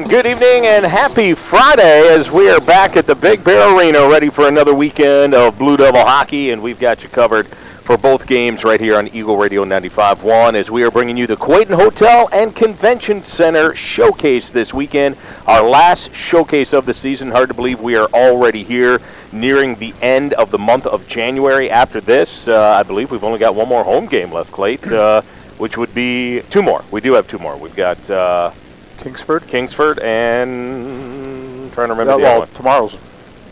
[0.00, 4.08] And good evening and happy Friday as we are back at the Big Bear Arena
[4.08, 6.52] ready for another weekend of Blue Devil hockey.
[6.52, 10.70] And we've got you covered for both games right here on Eagle Radio 95.1 as
[10.70, 15.18] we are bringing you the Kewadin Hotel and Convention Center showcase this weekend.
[15.46, 17.30] Our last showcase of the season.
[17.30, 21.70] Hard to believe we are already here nearing the end of the month of January.
[21.70, 25.20] After this, uh, I believe we've only got one more home game left, Clayt, uh,
[25.58, 26.82] which would be two more.
[26.90, 27.58] We do have two more.
[27.58, 28.08] We've got.
[28.08, 28.52] Uh,
[29.00, 29.46] Kingsford?
[29.46, 32.48] Kingsford and trying to remember Yeah, the well, other one.
[32.56, 32.96] tomorrow's.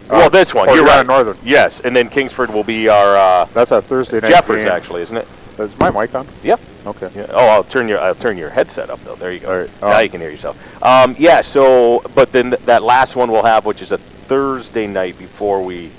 [0.09, 0.69] well, uh, this one.
[0.69, 1.07] oh, You're you're right.
[1.07, 1.37] Northern.
[1.43, 4.69] Yes, and then Kingsford will be our uh, That's a Thursday night Jeffers, game.
[4.73, 5.27] actually, isn't it?
[5.59, 6.27] Is my mic on?
[6.45, 6.61] Yep.
[6.87, 7.11] Okay.
[7.17, 7.27] Yeah.
[7.31, 9.17] Oh, I'll turn your I'll turn your headset up though.
[9.17, 9.51] There you go.
[9.51, 9.71] All right.
[9.83, 10.83] now Um, you can hear yourself.
[10.85, 11.41] Um, yeah.
[11.41, 15.63] So, but then th- that last one we'll have, which is a Thursday night before
[15.65, 15.91] we.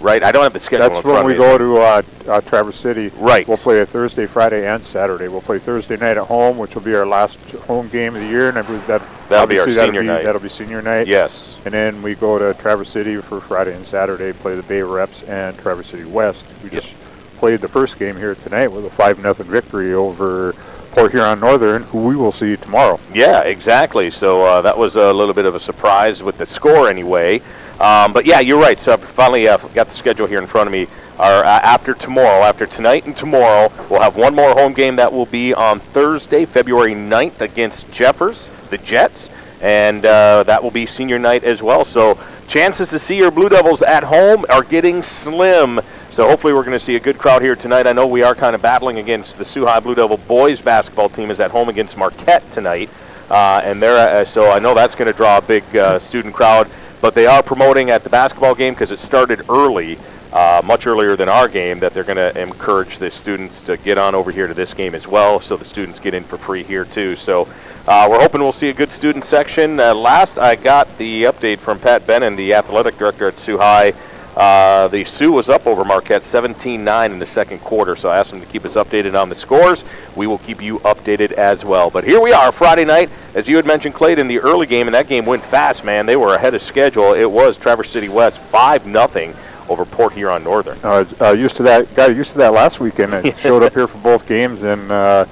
[0.00, 0.22] Right.
[0.22, 0.88] I don't have the schedule.
[0.88, 3.10] That's when we go to uh, uh, Traverse City.
[3.16, 3.46] Right.
[3.46, 5.28] We'll play a Thursday, Friday, and Saturday.
[5.28, 8.28] We'll play Thursday night at home, which will be our last home game of the
[8.28, 10.24] year, and I believe that That'll be our that'll senior be, night.
[10.24, 11.06] That'll be senior night.
[11.06, 11.60] Yes.
[11.64, 15.22] And then we go to Traverse City for Friday and Saturday, play the Bay Reps
[15.24, 16.44] and Traverse City West.
[16.64, 16.82] We Yep.
[16.82, 16.94] just
[17.36, 20.54] played the first game here tonight with a five nothing victory over
[20.92, 22.98] Port Huron Northern, who we will see tomorrow.
[23.14, 24.10] Yeah, exactly.
[24.10, 27.40] So uh, that was a little bit of a surprise with the score, anyway.
[27.80, 28.78] Um, but yeah, you're right.
[28.78, 30.86] So I've finally uh, got the schedule here in front of me.
[31.18, 35.12] Our, uh, after tomorrow, after tonight and tomorrow, we'll have one more home game that
[35.12, 39.28] will be on Thursday, February 9th against Jeffers, the Jets,
[39.60, 41.84] and uh, that will be senior night as well.
[41.84, 45.80] So chances to see your Blue Devils at home are getting slim.
[46.10, 47.86] So hopefully we're going to see a good crowd here tonight.
[47.86, 51.08] I know we are kind of battling against the Sault High Blue Devil boys basketball
[51.08, 52.90] team is at home against Marquette tonight.
[53.30, 56.34] Uh, and they're uh, so I know that's going to draw a big uh, student
[56.34, 56.68] crowd.
[57.00, 59.98] But they are promoting at the basketball game because it started early,
[60.32, 61.78] uh, much earlier than our game.
[61.80, 64.94] That they're going to encourage the students to get on over here to this game
[64.94, 67.16] as well, so the students get in for free here too.
[67.16, 67.48] So
[67.88, 69.80] uh, we're hoping we'll see a good student section.
[69.80, 73.92] Uh, last I got the update from Pat Bennon, the athletic director at Sault High.
[74.36, 78.30] Uh, the Soo was up over Marquette 17-9 in the second quarter, so I asked
[78.30, 79.84] them to keep us updated on the scores.
[80.14, 81.90] We will keep you updated as well.
[81.90, 83.10] But here we are, Friday night.
[83.34, 86.06] As you had mentioned, Clayton, in the early game, and that game went fast, man.
[86.06, 87.14] They were ahead of schedule.
[87.14, 89.34] It was Traverse City West 5 nothing
[89.68, 90.78] over Port Huron Northern.
[90.82, 93.14] Uh, uh, used to that, got used to that last weekend.
[93.14, 95.24] I showed up here for both games, and uh,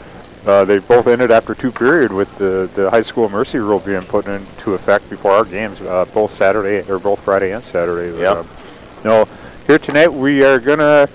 [0.46, 4.02] uh, they both ended after two period with the, the high school mercy rule being
[4.02, 8.16] put into effect before our games, uh, both Saturday or both Friday and Saturday.
[8.18, 8.46] Yep.
[9.04, 9.28] No,
[9.68, 11.08] here tonight we are gonna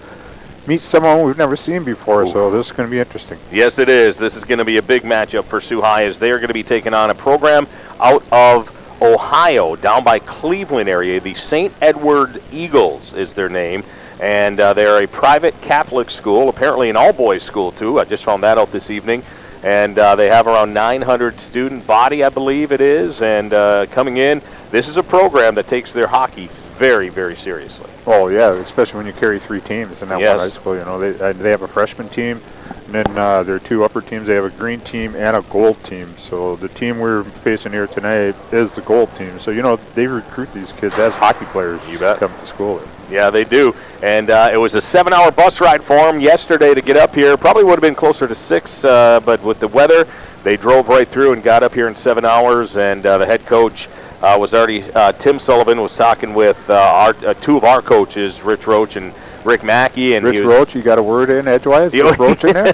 [0.67, 3.37] meet someone we've never seen before, so this is gonna be interesting.
[3.51, 4.17] Yes, it is.
[4.17, 6.47] This is going to be a big matchup for Sault High as they are going
[6.47, 7.67] to be taking on a program
[7.99, 11.19] out of Ohio, down by Cleveland area.
[11.19, 11.73] The St.
[11.81, 13.83] Edward Eagles is their name,
[14.21, 17.99] and uh, they're a private Catholic school, apparently an all-boys school too.
[17.99, 19.23] I just found that out this evening.
[19.61, 23.21] And uh, they have around 900 student body, I believe it is.
[23.21, 26.49] And uh, coming in, this is a program that takes their hockey
[26.83, 27.89] very, very seriously.
[28.05, 30.31] Oh yeah, especially when you carry three teams in that Yes.
[30.31, 30.75] one high school.
[30.75, 32.41] You know, they they have a freshman team,
[32.87, 34.27] and then uh, their two upper teams.
[34.27, 36.09] They have a green team and a gold team.
[36.17, 39.39] So the team we're facing here tonight is the gold team.
[39.39, 41.79] So you know they recruit these kids as hockey players.
[41.89, 42.19] You bet.
[42.19, 42.81] To come to school.
[43.09, 43.73] Yeah, they do.
[44.01, 47.15] And uh, it was a seven hour bus ride for them yesterday to get up
[47.15, 47.37] here.
[47.37, 50.05] Probably would have been closer to six, uh, but with the weather,
[50.43, 52.75] they drove right through and got up here in seven hours.
[52.75, 53.87] And uh, the head coach
[54.23, 57.81] uh, was already, uh, Tim Sullivan was talking with uh, our, uh, two of our
[57.81, 59.13] coaches, Rich Roach and
[59.43, 60.15] Rick Mackey.
[60.15, 61.93] And Rich was, Roach, you got a word in edgewise?
[61.93, 62.73] You- Roach in there?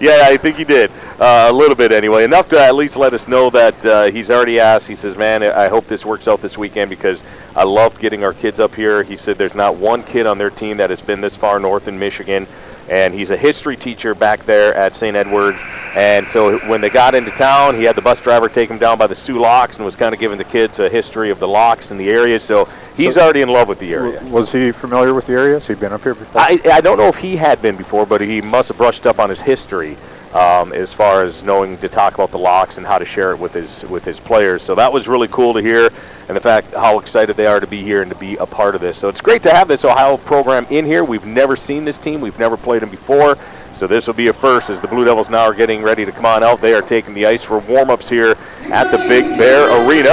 [0.00, 3.14] yeah, I think he did uh, a little bit anyway, enough to at least let
[3.14, 4.88] us know that uh, he's already asked.
[4.88, 7.22] He says, "Man, I hope this works out this weekend because
[7.54, 10.50] I loved getting our kids up here." He said, "There's not one kid on their
[10.50, 12.46] team that has been this far north in Michigan."
[12.88, 15.16] And he's a history teacher back there at St.
[15.16, 15.62] Edwards.
[15.96, 18.96] And so when they got into town, he had the bus driver take him down
[18.98, 21.48] by the Soo Locks and was kind of giving the kids a history of the
[21.48, 22.38] locks in the area.
[22.38, 24.22] So he's So- already in love with the area.
[24.30, 25.54] Was he familiar with the area?
[25.54, 26.40] Has he been up here before?
[26.40, 29.18] I, I don't know if he had been before, but he must have brushed up
[29.18, 29.96] on his history
[30.34, 33.38] um, as far as knowing to talk about the locks and how to share it
[33.38, 34.62] with his with his players.
[34.62, 35.90] So that was really cool to hear,
[36.28, 38.74] and the fact how excited they are to be here and to be a part
[38.74, 38.98] of this.
[38.98, 41.04] So it's great to have this Ohio program in here.
[41.04, 42.20] We've never seen this team.
[42.20, 43.36] We've never played them before.
[43.74, 46.12] So this will be a first as the Blue Devils now are getting ready to
[46.12, 46.62] come on out.
[46.62, 48.34] They are taking the ice for warm-ups here
[48.72, 50.12] at the Big Bear Arena.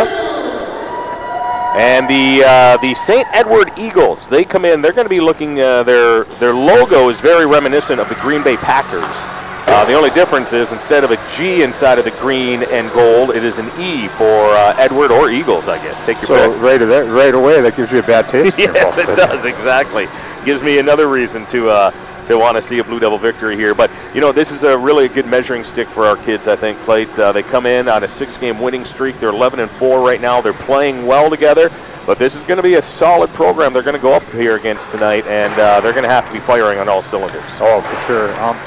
[1.75, 3.25] And the uh, the St.
[3.33, 4.81] Edward Eagles, they come in.
[4.81, 5.59] They're going to be looking.
[5.59, 9.42] Uh, their their logo is very reminiscent of the Green Bay Packers.
[9.65, 13.31] Uh, the only difference is instead of a G inside of the green and gold,
[13.31, 16.05] it is an E for uh, Edward or Eagles, I guess.
[16.05, 16.61] Take your so pick.
[16.61, 18.57] right, that, right away, that gives you a bad taste.
[18.57, 20.07] yes, it does exactly.
[20.45, 21.91] Gives me another reason to uh,
[22.27, 23.73] to want to see a Blue Devil victory here.
[23.73, 26.47] But you know, this is a really good measuring stick for our kids.
[26.47, 27.05] I think, Clay.
[27.17, 29.15] Uh, they come in on a six-game winning streak.
[29.19, 30.41] They're 11 and four right now.
[30.41, 31.69] They're playing well together.
[32.05, 33.71] But this is going to be a solid program.
[33.71, 36.33] They're going to go up here against tonight, and uh, they're going to have to
[36.33, 37.43] be firing on all cylinders.
[37.61, 38.35] Oh, for sure.
[38.41, 38.57] Um,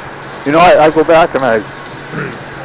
[0.46, 1.58] you know, I, I go back and I,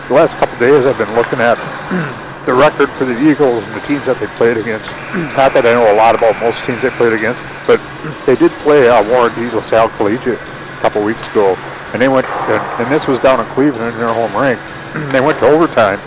[0.08, 1.58] the last couple days, I've been looking at
[2.46, 4.86] the record for the Eagles and the teams that they played against.
[5.36, 7.82] Not that I know a lot about most teams they played against, but
[8.30, 11.58] they did play uh, Warren De La Salle Collegiate a couple weeks ago,
[11.94, 14.62] and they went, and, and this was down in Cleveland in their home rink.
[15.12, 15.98] they went to overtime,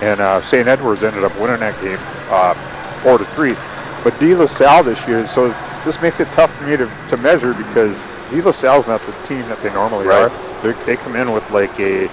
[0.00, 0.66] and uh, St.
[0.66, 2.00] Edwards ended up winning that game
[2.32, 2.56] uh,
[3.04, 3.52] four to three.
[4.02, 5.52] But De La Salle this year, so
[5.88, 9.12] this makes it tough for me to, to measure because De La Salle's not the
[9.26, 10.30] team that they normally right.
[10.30, 10.60] are.
[10.60, 12.10] They're, they come in with like a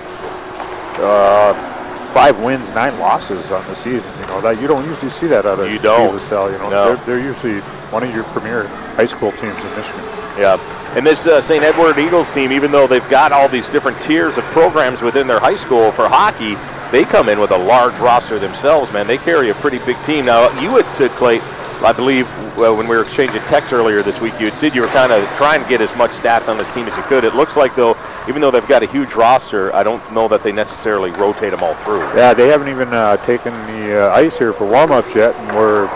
[1.04, 1.54] uh,
[2.14, 4.10] five wins, nine losses on the season.
[4.22, 6.08] You know that you don't usually see that out of you don't.
[6.08, 6.52] De La Salle.
[6.54, 6.96] You know no.
[6.96, 7.60] they're, they're, usually
[7.92, 8.64] one of your premier
[8.96, 10.02] high school teams in Michigan.
[10.40, 10.56] Yeah.
[10.96, 11.62] And this uh, St.
[11.62, 15.42] Edward Eagles team, even though they've got all these different tiers of programs within their
[15.42, 16.56] high school for hockey,
[16.92, 19.06] they come in with a large roster themselves, man.
[19.06, 20.24] They carry a pretty big team.
[20.24, 21.42] Now, you would said, Clay,
[21.84, 22.28] I believe
[22.58, 25.12] well, when we were exchanging texts earlier this week, you had said you were kind
[25.12, 27.24] of trying to get as much stats on this team as you could.
[27.26, 27.98] It looks like, though,
[28.30, 31.62] even though they've got a huge roster, I don't know that they necessarily rotate them
[31.64, 32.00] all through.
[32.16, 35.88] Yeah, they haven't even uh, taken the uh, ice here for warm-ups yet, and we're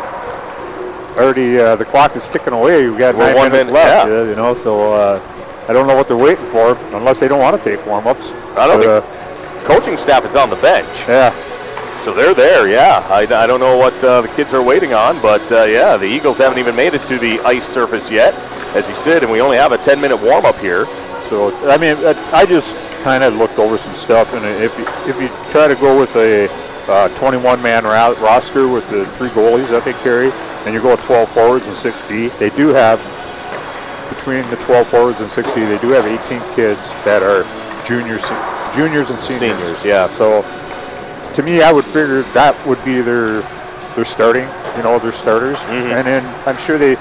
[1.18, 2.88] already uh, the clock is ticking away.
[2.88, 4.08] We've got nine one minutes minute- left.
[4.10, 4.24] yeah.
[4.26, 5.22] You know, so uh,
[5.70, 8.32] I don't know what they're waiting for, unless they don't want to take warm-ups.
[8.58, 10.88] I don't But, think coaching staff is on the bench.
[11.08, 11.34] uh, yeah.
[12.00, 13.06] So they're there, yeah.
[13.10, 16.06] I, I don't know what uh, the kids are waiting on, but uh, yeah, the
[16.06, 18.34] Eagles haven't even made it to the ice surface yet,
[18.74, 20.86] as you said, and we only have a 10 minute warm up here.
[21.28, 22.74] So I mean, uh, I just
[23.04, 26.16] kind of looked over some stuff, and if you, if you try to go with
[26.16, 26.46] a
[26.90, 30.32] uh, 21-man ro- roster with the three goalies that they carry,
[30.66, 33.00] and you go with 12 forwards and 6D, they do have
[34.16, 37.44] between the 12 forwards and 6D, they do have 18 kids that are
[37.86, 38.24] juniors,
[38.74, 39.58] juniors and seniors.
[39.58, 40.08] Seniors, yeah.
[40.18, 40.44] So
[41.36, 43.42] to me, I would figure that would be their
[43.96, 44.48] their starting,
[44.78, 45.92] you know, their starters, Mhm.
[45.98, 46.96] and then I'm sure they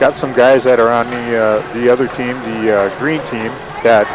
[0.00, 3.50] got some guys that are on the uh, the other team, the uh, green team,
[3.82, 4.06] that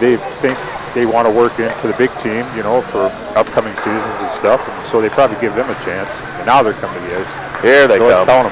[0.00, 0.58] they think
[0.94, 4.60] they want to work into the big team, you know, for upcoming seasons and stuff.
[4.68, 6.08] And so they probably give them a chance.
[6.36, 7.62] And now they're coming to the ice.
[7.62, 8.50] Here they so come.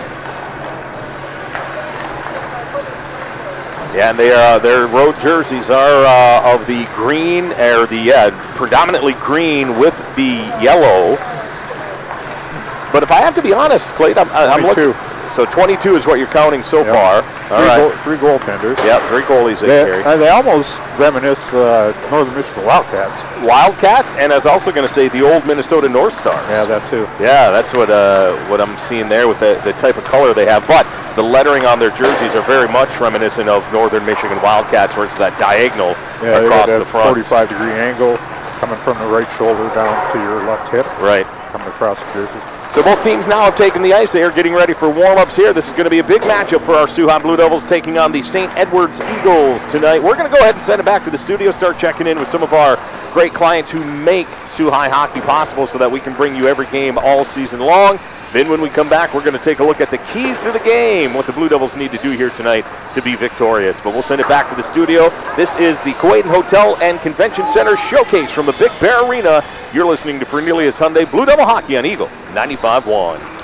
[3.94, 8.30] Yeah, and they are, their road jerseys are uh, of the green, or the uh,
[8.54, 11.16] predominantly green with the yellow.
[12.92, 15.09] But if I have to be honest, Clayton, I'm, I'm looking.
[15.34, 15.46] 22.
[15.46, 16.94] So 22 is what you're counting so Yep.
[16.94, 17.14] far.
[17.16, 17.22] All
[17.58, 17.78] Three, right.
[17.78, 18.84] goal, three goaltenders.
[18.84, 20.04] Yeah, three goalies they, They, carry.
[20.04, 23.22] uh, they almost reminisce uh, Northern Michigan Wildcats.
[23.44, 26.38] Wildcats, and I was also going to say the old Minnesota North Stars.
[26.48, 27.08] Yeah, that too.
[27.20, 30.46] Yeah, that's what uh, what I'm seeing there with the, the type of color they
[30.46, 30.66] have.
[30.68, 30.86] But
[31.16, 35.18] the lettering on their jerseys are very much reminiscent of Northern Michigan Wildcats, where it's
[35.18, 37.08] that diagonal Yeah, across the front.
[37.08, 38.16] 45 degree angle
[38.60, 41.26] coming from the right shoulder down to your left hip, Right.
[41.50, 42.38] coming across the jersey.
[42.70, 44.12] So both teams now have taken the ice.
[44.12, 45.52] They are getting ready for warm-ups here.
[45.52, 48.12] This is going to be a big matchup for our High Blue Devils taking on
[48.12, 48.48] the St.
[48.56, 49.98] Edwards Eagles tonight.
[50.00, 52.16] We're going to go ahead and send it back to the studio, start checking in
[52.16, 52.78] with some of our
[53.12, 56.96] great clients who make High hockey possible so that we can bring you every game
[56.96, 57.98] all season long.
[58.32, 60.52] Then when we come back, we're going to take a look at the keys to
[60.52, 63.80] the game, what the Blue Devils need to do here tonight to be victorious.
[63.80, 65.10] But we'll send it back to the studio.
[65.34, 69.44] This is the Kewadin Hotel and Convention Center showcase from the Big Bear Arena.
[69.74, 73.40] You're listening to Fernelius Hyundai Blue Devil Hockey on Eagle 95.1.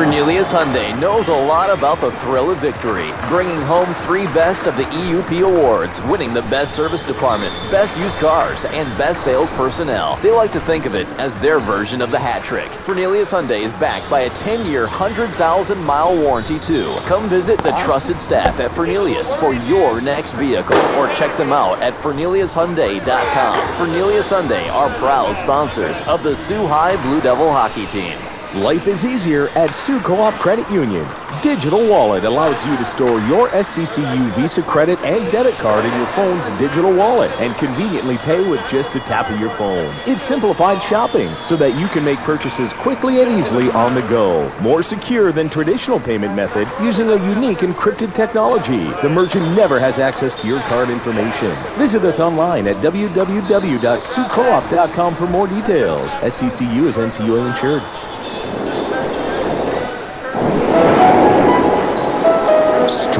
[0.00, 4.74] Fernelius Hyundai knows a lot about the thrill of victory, bringing home three best of
[4.78, 10.16] the EUP awards, winning the best service department, best used cars, and best sales personnel.
[10.22, 12.70] They like to think of it as their version of the hat trick.
[12.86, 16.96] Fernelius Hyundai is backed by a 10-year, 100,000-mile warranty too.
[17.00, 21.78] Come visit the trusted staff at Fernelius for your next vehicle, or check them out
[21.82, 23.76] at FerneliusHyundai.com.
[23.76, 28.16] Fernelius Hyundai are proud sponsors of the Sault High Blue Devil hockey team.
[28.56, 31.06] Life is easier at Soo Co-op Credit Union.
[31.40, 36.08] Digital Wallet allows you to store your SCCU Visa credit and debit card in your
[36.08, 39.88] phone's digital wallet and conveniently pay with just a tap of your phone.
[40.04, 44.50] It's simplified shopping so that you can make purchases quickly and easily on the go.
[44.60, 48.90] More secure than traditional payment method using a unique encrypted technology.
[49.00, 51.54] The merchant never has access to your card information.
[51.78, 56.10] Visit us online at www.soocoop.com for more details.
[56.10, 58.09] SCCU is NCUA insured.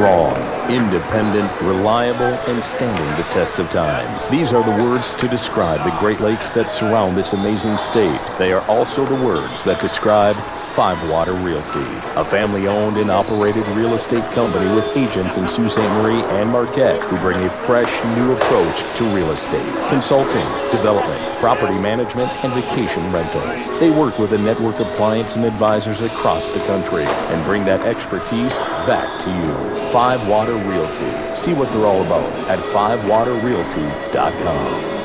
[0.00, 4.08] Strong, independent, reliable, and standing the test of time.
[4.30, 8.18] These are the words to describe the Great Lakes that surround this amazing state.
[8.38, 10.36] They are also the words that describe
[10.80, 11.84] Five Water Realty,
[12.16, 15.80] a family owned and operated real estate company with agents in Sault Ste.
[16.00, 19.60] Marie and Marquette who bring a fresh new approach to real estate,
[19.90, 23.68] consulting, development, property management, and vacation rentals.
[23.78, 27.82] They work with a network of clients and advisors across the country and bring that
[27.82, 28.58] expertise
[28.88, 29.52] back to you.
[29.92, 31.12] Five Water Realty.
[31.36, 34.99] See what they're all about at fivewaterrealty.com.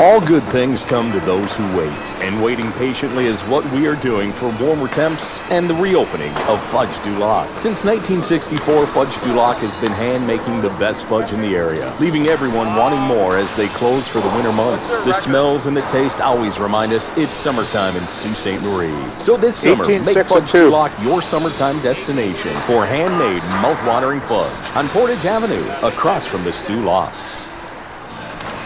[0.00, 3.96] All good things come to those who wait, and waiting patiently is what we are
[3.96, 7.48] doing for warmer temps and the reopening of Fudge Du Lac.
[7.58, 11.92] Since 1964, Fudge Du Lac has been hand making the best fudge in the area,
[11.98, 14.94] leaving everyone wanting more as they close for the winter months.
[14.98, 18.62] The smells and the taste always remind us it's summertime in Sault Ste.
[18.62, 18.94] Marie.
[19.18, 20.52] So this summer, make Fudge.
[20.52, 26.52] Du Lac your summertime destination for handmade, mouth-watering fudge on Portage Avenue, across from the
[26.52, 27.47] Soo Locks.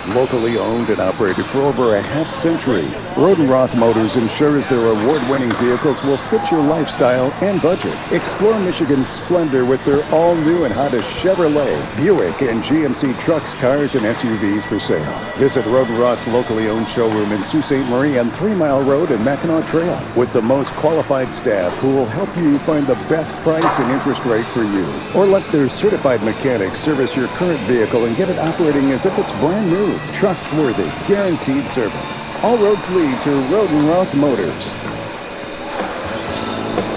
[0.09, 2.83] Locally owned and operated for over a half century,
[3.15, 7.97] Rodenroth Motors ensures their award-winning vehicles will fit your lifestyle and budget.
[8.11, 14.05] Explore Michigan's splendor with their all-new and hottest Chevrolet, Buick, and GMC trucks, cars, and
[14.05, 15.05] SUVs for sale.
[15.37, 17.89] Visit Rodenroth's locally owned showroom in Sault Ste.
[17.89, 22.07] Marie on Three Mile Road and Mackinac Trail with the most qualified staff who will
[22.07, 24.85] help you find the best price and interest rate for you.
[25.15, 29.17] Or let their certified mechanics service your current vehicle and get it operating as if
[29.17, 29.92] it's brand new.
[30.13, 32.27] Trustworthy, guaranteed service.
[32.43, 34.73] All roads lead to Rodenroth Motors.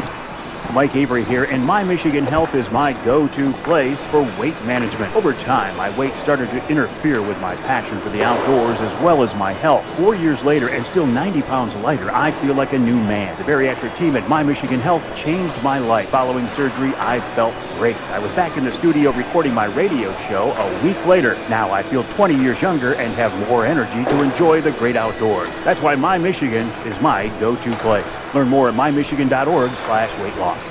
[0.73, 5.15] Mike Avery here, and My Michigan Health is my go-to place for weight management.
[5.15, 9.21] Over time, my weight started to interfere with my passion for the outdoors as well
[9.21, 9.85] as my health.
[9.97, 13.37] Four years later, and still 90 pounds lighter, I feel like a new man.
[13.37, 16.09] The bariatric team at My Michigan Health changed my life.
[16.09, 17.95] Following surgery, I felt great.
[18.09, 21.35] I was back in the studio recording my radio show a week later.
[21.49, 25.51] Now I feel 20 years younger and have more energy to enjoy the great outdoors.
[25.61, 28.33] That's why My Michigan is my go-to place.
[28.33, 30.62] Learn more at mymichigan.org slash weight loss.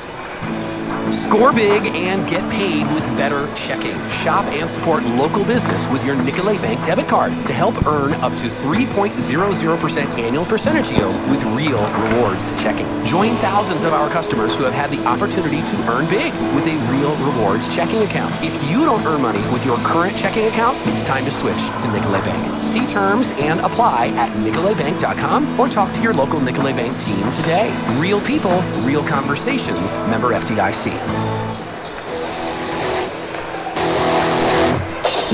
[1.13, 3.93] Score big and get paid with better checking.
[4.11, 8.33] Shop and support local business with your Nicolet Bank debit card to help earn up
[8.33, 12.87] to 3.00% annual percentage yield with real rewards checking.
[13.05, 16.77] Join thousands of our customers who have had the opportunity to earn big with a
[16.91, 18.33] real rewards checking account.
[18.43, 21.93] If you don't earn money with your current checking account, it's time to switch to
[21.93, 22.63] Nicolet Bank.
[22.63, 27.71] See terms and apply at nicoletbank.com or talk to your local Nicolet Bank team today.
[27.99, 29.99] Real people, real conversations.
[30.09, 31.02] Member FDIC.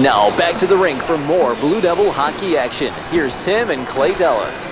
[0.01, 2.93] Now back to the rink for more Blue Devil hockey action.
[3.11, 4.67] Here's Tim and Clay Dellis.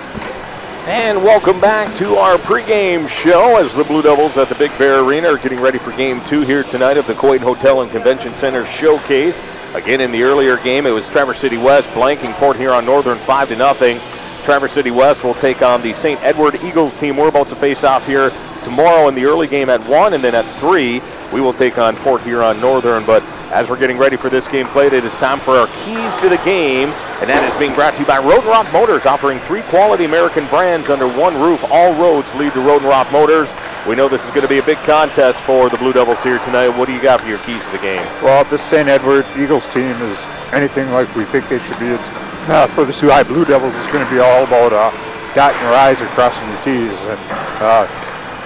[0.87, 5.03] And welcome back to our pregame show as the Blue Devils at the Big Bear
[5.03, 8.31] Arena are getting ready for game two here tonight of the Kewadin Hotel and Convention
[8.31, 9.41] Center Showcase.
[9.75, 13.49] Again, in the earlier game, it was Traverse City West blanking Port Huron Northern 5
[13.49, 13.99] to nothing.
[14.45, 16.23] Traverse City West will take on the St.
[16.23, 17.17] Edward Eagles team.
[17.17, 18.29] We're about to face off here
[18.67, 21.95] tomorrow in the early game at 1, and then at 3, we will take on
[21.97, 23.05] Port Huron Northern.
[23.05, 26.15] But as we're getting ready for this game played, it is time for our keys
[26.17, 26.89] to the game,
[27.23, 30.89] and that is being brought to you by Rodenroth Motors, offering three quality American brands
[30.89, 31.63] under one roof.
[31.71, 33.53] All roads lead to Rodenroth Motors.
[33.87, 36.39] We know this is going to be a big contest for the Blue Devils here
[36.39, 36.67] tonight.
[36.69, 38.03] What do you got for your keys to the game?
[38.19, 38.89] Well, if this St.
[38.89, 40.19] Edward Eagles team is
[40.51, 41.87] anything like we think they should be.
[41.87, 42.07] It's
[42.51, 43.75] uh, for the Sault High Blue Devils.
[43.75, 44.91] It's going to be all about uh,
[45.35, 47.19] dotting your I's or crossing your T's, and
[47.63, 47.87] uh,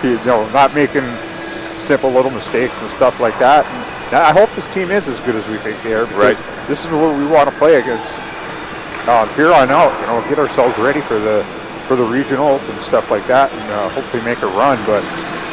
[0.04, 1.06] you know, not making
[1.78, 3.66] simple little mistakes and stuff like that.
[4.12, 6.06] And I hope this team is as good as we think they are.
[6.18, 6.38] Right.
[6.68, 8.14] This is what we want to play against.
[9.10, 11.44] Um, here on out, you know, get ourselves ready for the
[11.88, 14.78] for the regionals and stuff like that, and uh, hopefully make a run.
[14.86, 15.02] But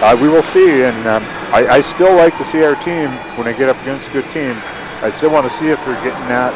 [0.04, 0.82] uh, we will see.
[0.84, 3.08] And um, I, I still like to see our team
[3.40, 4.54] when they get up against a good team.
[5.00, 6.52] I still want to see if they're getting that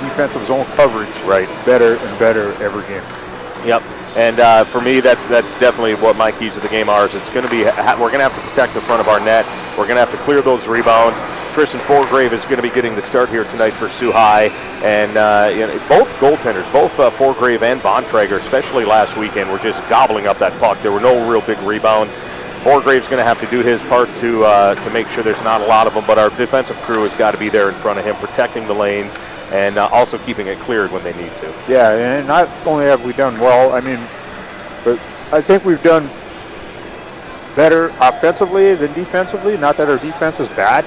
[0.00, 1.46] defensive zone coverage Right.
[1.66, 3.02] better and better every game.
[3.64, 3.82] Yep.
[4.16, 7.06] And uh, for me, that's that's definitely what my keys to the game are.
[7.06, 9.20] Is it's going to be we're going to have to protect the front of our
[9.20, 9.46] net.
[9.78, 11.22] We're going to have to clear those rebounds.
[11.52, 14.46] Tristan Forgrave is going to be getting the start here tonight for Sault High,
[14.82, 19.58] and uh, you know, both goaltenders, both uh, Forgrave and Bontrager, especially last weekend, were
[19.58, 20.78] just gobbling up that puck.
[20.78, 22.16] There were no real big rebounds.
[22.62, 25.60] Forgrave's going to have to do his part to uh, to make sure there's not
[25.60, 27.98] a lot of them, but our defensive crew has got to be there in front
[27.98, 29.18] of him, protecting the lanes
[29.52, 31.52] and uh, also keeping it cleared when they need to.
[31.68, 33.98] Yeah, and not only have we done well, I mean,
[34.84, 34.98] but
[35.32, 36.08] I think we've done
[37.56, 39.56] better offensively than defensively.
[39.58, 40.84] Not that our defense is bad,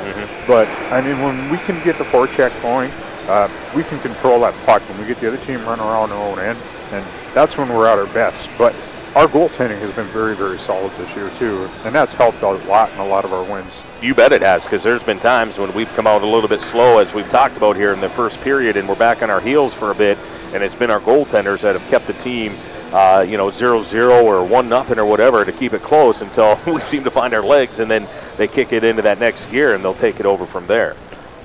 [0.48, 2.92] but I mean, when we can get the forecheck going,
[3.30, 4.82] uh, we can control that puck.
[4.90, 6.60] When we get the other team running around their own end,
[6.92, 8.50] and that's when we're at our best.
[8.58, 8.74] But
[9.16, 12.92] our goaltending has been very, very solid this year too, and that's helped a lot
[12.94, 13.84] in a lot of our wins.
[14.02, 16.62] You bet it has, because there's been times when we've come out a little bit
[16.62, 19.40] slow, as we've talked about here in the first period, and we're back on our
[19.40, 20.18] heels for a bit,
[20.54, 22.56] and it's been our goaltenders that have kept the team,
[22.92, 27.04] uh, you know, 0-0 or 1-0 or whatever to keep it close until we seem
[27.04, 29.94] to find our legs, and then they kick it into that next gear, and they'll
[29.94, 30.96] take it over from there.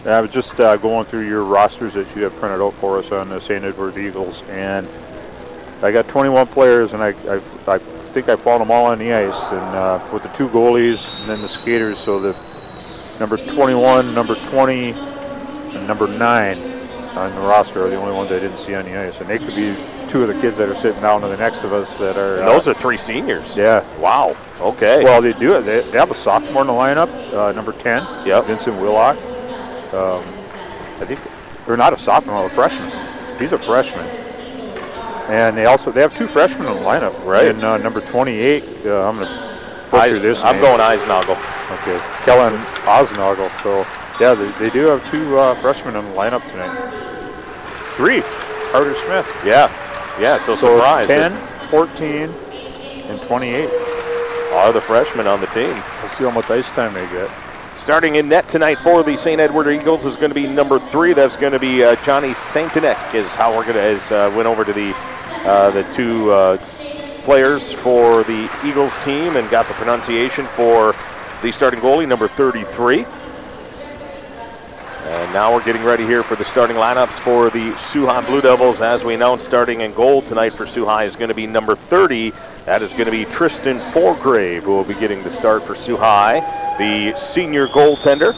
[0.05, 2.99] And I was just uh, going through your rosters that you have printed out for
[2.99, 3.63] us on the St.
[3.63, 4.89] Edward Eagles, and
[5.83, 9.13] I got 21 players, and I, I, I think I found them all on the
[9.13, 12.37] ice, and uh, with the two goalies and then the skaters, so the
[13.21, 16.59] number 21, number 20, and number 9
[17.17, 19.39] on the roster are the only ones I didn't see on the ice, and they
[19.39, 19.77] could be
[20.09, 22.39] two of the kids that are sitting down to the next of us that are.
[22.39, 23.57] And those are three seniors.
[23.57, 23.85] Yeah.
[24.01, 24.37] Wow.
[24.61, 25.05] Okay.
[25.05, 25.63] Well, they do it.
[25.63, 28.45] They, they have a sophomore in the lineup, uh, number 10, Yep.
[28.47, 29.17] Vincent Willock.
[29.95, 30.23] Um,
[31.01, 31.21] I think,
[31.69, 32.91] or not a sophomore, a freshman.
[33.39, 34.07] He's a freshman.
[35.29, 37.51] And they also they have two freshmen in the lineup, Right.
[37.51, 39.49] And uh, number 28, uh, I'm going to
[39.91, 40.43] butcher I, this.
[40.43, 40.65] I'm name.
[40.65, 41.37] going Eisnagel.
[41.83, 42.55] Okay, Kellen
[42.89, 43.51] Osnoggle.
[43.63, 43.87] So
[44.21, 46.75] yeah, they, they do have two uh, freshmen in the lineup tonight.
[47.97, 48.23] Three,
[48.73, 49.27] Carter Smith.
[49.45, 49.71] Yeah.
[50.21, 51.07] Yeah, so, So surprise.
[51.07, 51.33] 10,
[51.69, 52.23] 14,
[53.11, 53.69] and 28.
[54.53, 55.71] are the freshmen on the team.
[55.71, 57.31] We'll see how much ice time they get.
[57.79, 59.41] Starting in net tonight for the St.
[59.41, 61.13] Edward Eagles is going to be number three.
[61.13, 63.15] That's going to be uh, Johnny Saintenek.
[63.15, 64.93] Is how we're going to is uh, went over to the
[65.47, 66.57] uh, the two uh,
[67.23, 70.95] players for the Eagles team and got the pronunciation for
[71.41, 73.07] the starting goalie, number 33.
[75.07, 78.81] And now we're getting ready here for the starting lineups for the High Blue Devils.
[78.81, 82.33] As we announced, starting in goal tonight for High is going to be number 30.
[82.69, 86.41] That is going to be Tristan Forgrave, who will be getting the start for High,
[86.77, 88.35] the senior goaltender.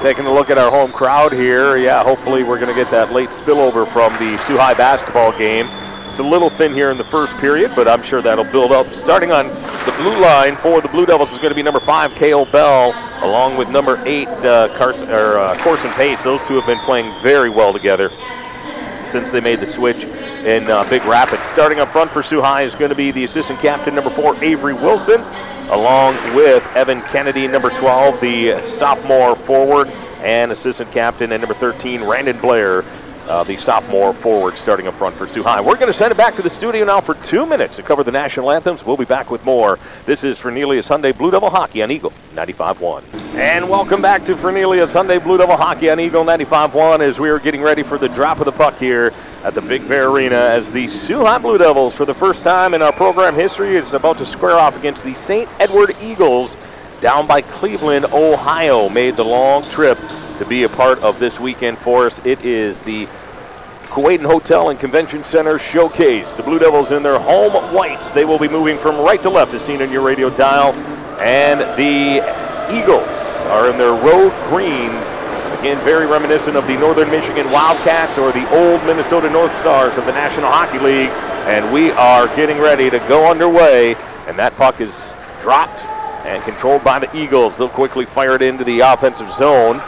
[0.00, 1.78] Taking a look at our home crowd here.
[1.78, 5.66] Yeah, hopefully we're going to get that late spillover from the High basketball game.
[6.10, 8.86] It's a little thin here in the first period, but I'm sure that'll build up.
[8.92, 12.14] Starting on the blue line for the Blue Devils is going to be number five,
[12.14, 12.44] K.O.
[12.52, 16.22] Bell, along with number eight, uh, Carson, or, uh, Corson Pace.
[16.22, 18.12] Those two have been playing very well together
[19.12, 21.46] since they made the switch in uh, Big Rapids.
[21.46, 24.42] Starting up front for Sault High is going to be the assistant captain, number four,
[24.42, 25.20] Avery Wilson,
[25.68, 29.88] along with Evan Kennedy, number 12, the sophomore forward,
[30.22, 32.84] and assistant captain, and number 13, Randon Blair,
[33.28, 35.42] uh, the sophomore forward, starting up front for Soo.
[35.42, 38.02] We're going to send it back to the studio now for two minutes to cover
[38.02, 38.84] the national anthems.
[38.84, 39.78] We'll be back with more.
[40.06, 43.22] This is Fernelius Hyundai Blue Devil Hockey on Eagle 95.1.
[43.34, 47.38] And welcome back to Fernelius Hyundai Blue Devil Hockey on Eagle 95.1 as we are
[47.38, 49.12] getting ready for the drop of the puck here
[49.44, 52.82] at the Big Bear Arena as the Soo Blue Devils, for the first time in
[52.82, 55.48] our program history, is about to square off against the St.
[55.60, 56.56] Edward Eagles
[57.00, 58.88] down by Cleveland, Ohio.
[58.88, 59.98] Made the long trip
[60.42, 62.24] to be a part of this weekend for us.
[62.26, 63.06] It is the
[63.86, 66.34] Kewadin Hotel and Convention Center showcase.
[66.34, 68.10] The Blue Devils in their home whites.
[68.10, 70.72] They will be moving from right to left as seen on your radio dial.
[71.20, 72.16] And the
[72.76, 75.08] Eagles are in their road greens.
[75.60, 80.06] Again, very reminiscent of the Northern Michigan Wildcats or the old Minnesota North Stars of
[80.06, 81.10] the National Hockey League.
[81.46, 83.94] And we are getting ready to go underway.
[84.26, 85.86] And that puck is dropped
[86.26, 87.58] and controlled by the Eagles.
[87.58, 89.80] They'll quickly fire it into the offensive zone.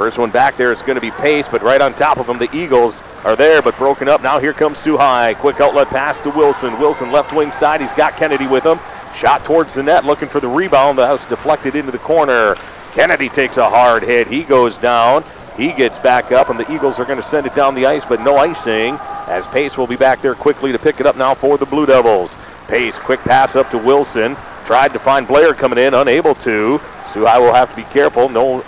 [0.00, 2.38] First one back there is going to be Pace, but right on top of him,
[2.38, 4.22] the Eagles are there, but broken up.
[4.22, 5.34] Now here comes High.
[5.34, 6.72] Quick outlet pass to Wilson.
[6.80, 7.82] Wilson left wing side.
[7.82, 8.78] He's got Kennedy with him.
[9.14, 10.96] Shot towards the net, looking for the rebound.
[10.96, 12.54] That was deflected into the corner.
[12.92, 14.26] Kennedy takes a hard hit.
[14.26, 15.22] He goes down.
[15.58, 18.06] He gets back up, and the Eagles are going to send it down the ice,
[18.06, 18.96] but no icing,
[19.28, 21.84] as Pace will be back there quickly to pick it up now for the Blue
[21.84, 22.38] Devils.
[22.68, 24.34] Pace, quick pass up to Wilson.
[24.64, 26.78] Tried to find Blair coming in, unable to.
[26.78, 28.30] High will have to be careful.
[28.30, 28.64] No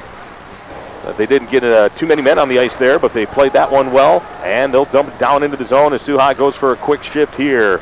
[1.17, 3.71] they didn't get uh, too many men on the ice there, but they played that
[3.71, 6.77] one well, and they'll dump it down into the zone as High goes for a
[6.77, 7.79] quick shift here.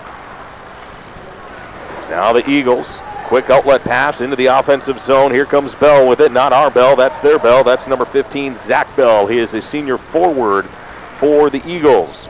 [2.09, 5.31] Now the Eagles Quick outlet pass into the offensive zone.
[5.31, 6.33] Here comes Bell with it.
[6.33, 7.63] Not our Bell, that's their Bell.
[7.63, 9.29] That's number 15, Zach Bell.
[9.29, 12.29] He is a senior forward for the Eagles.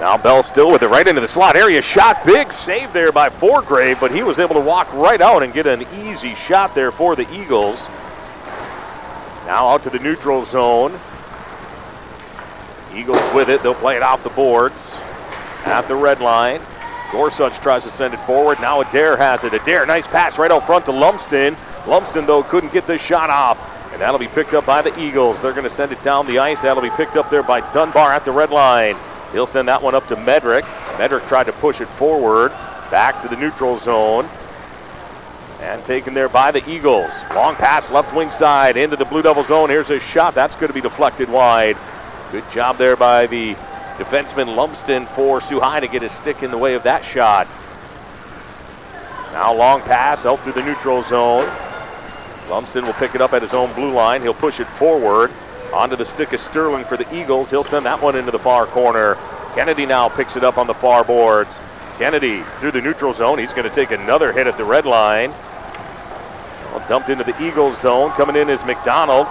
[0.00, 1.80] Now Bell still with it right into the slot area.
[1.80, 5.54] Shot big save there by Forgrave, but he was able to walk right out and
[5.54, 7.88] get an easy shot there for the Eagles.
[9.50, 10.92] Now out to the neutral zone.
[12.94, 13.64] Eagles with it.
[13.64, 14.96] They'll play it off the boards
[15.64, 16.60] at the red line.
[17.10, 18.60] Gorsuch tries to send it forward.
[18.60, 19.52] Now Adair has it.
[19.52, 21.56] Adair, nice pass right out front to Lumsden.
[21.88, 23.58] Lumsden, though, couldn't get this shot off.
[23.92, 25.40] And that'll be picked up by the Eagles.
[25.40, 26.62] They're going to send it down the ice.
[26.62, 28.94] That'll be picked up there by Dunbar at the red line.
[29.32, 30.62] He'll send that one up to Medrick.
[30.96, 32.50] Medrick tried to push it forward.
[32.92, 34.28] Back to the neutral zone.
[35.60, 37.12] And taken there by the Eagles.
[37.34, 39.68] Long pass left wing side into the Blue Devil zone.
[39.68, 40.34] Here's a shot.
[40.34, 41.76] That's going to be deflected wide.
[42.32, 43.54] Good job there by the
[43.98, 47.46] defenseman Lumsden for Sault High to get his stick in the way of that shot.
[49.32, 51.48] Now long pass out through the neutral zone.
[52.48, 54.22] Lumsden will pick it up at his own blue line.
[54.22, 55.30] He'll push it forward
[55.74, 57.50] onto the stick of Sterling for the Eagles.
[57.50, 59.16] He'll send that one into the far corner.
[59.54, 61.60] Kennedy now picks it up on the far boards.
[61.98, 63.38] Kennedy through the neutral zone.
[63.38, 65.32] He's going to take another hit at the red line.
[66.70, 68.10] Well, dumped into the Eagles zone.
[68.12, 69.26] Coming in is McDonald.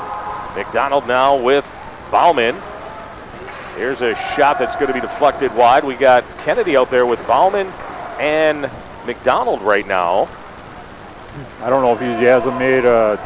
[0.56, 1.66] McDonald now with
[2.12, 2.56] Bauman.
[3.76, 5.84] Here's a shot that's going to be deflected wide.
[5.86, 7.68] We got Kennedy out there with Bauman
[8.20, 8.70] and
[9.06, 10.28] McDonald right now.
[11.62, 13.18] I don't know if he hasn't made a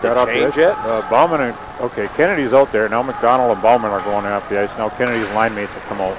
[0.00, 0.76] The got off the change yet?
[0.78, 3.02] Uh, Bauman and okay, Kennedy's out there now.
[3.02, 4.88] McDonald and Bauman are going off the ice now.
[4.90, 6.16] Kennedy's line mates have come out,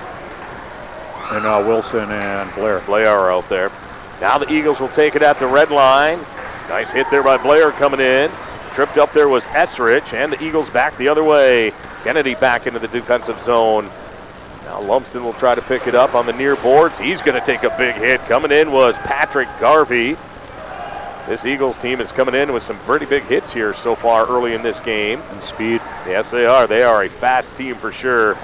[1.34, 2.82] and uh, Wilson and Blair.
[2.82, 3.72] Blair are out there.
[4.20, 6.20] Now the Eagles will take it at the red line.
[6.70, 8.30] Nice hit there by Blair coming in.
[8.74, 11.74] Tripped up there was Esrich, and the Eagles back the other way.
[12.04, 13.90] Kennedy back into the defensive zone.
[14.66, 16.96] Now Lumsden will try to pick it up on the near boards.
[16.96, 18.22] He's going to take a big hit.
[18.22, 20.16] Coming in was Patrick Garvey.
[21.28, 24.54] This Eagles team is coming in with some pretty big hits here so far early
[24.54, 25.20] in this game.
[25.32, 25.82] And speed.
[26.06, 26.68] Yes, they are.
[26.68, 28.36] They are a fast team for sure.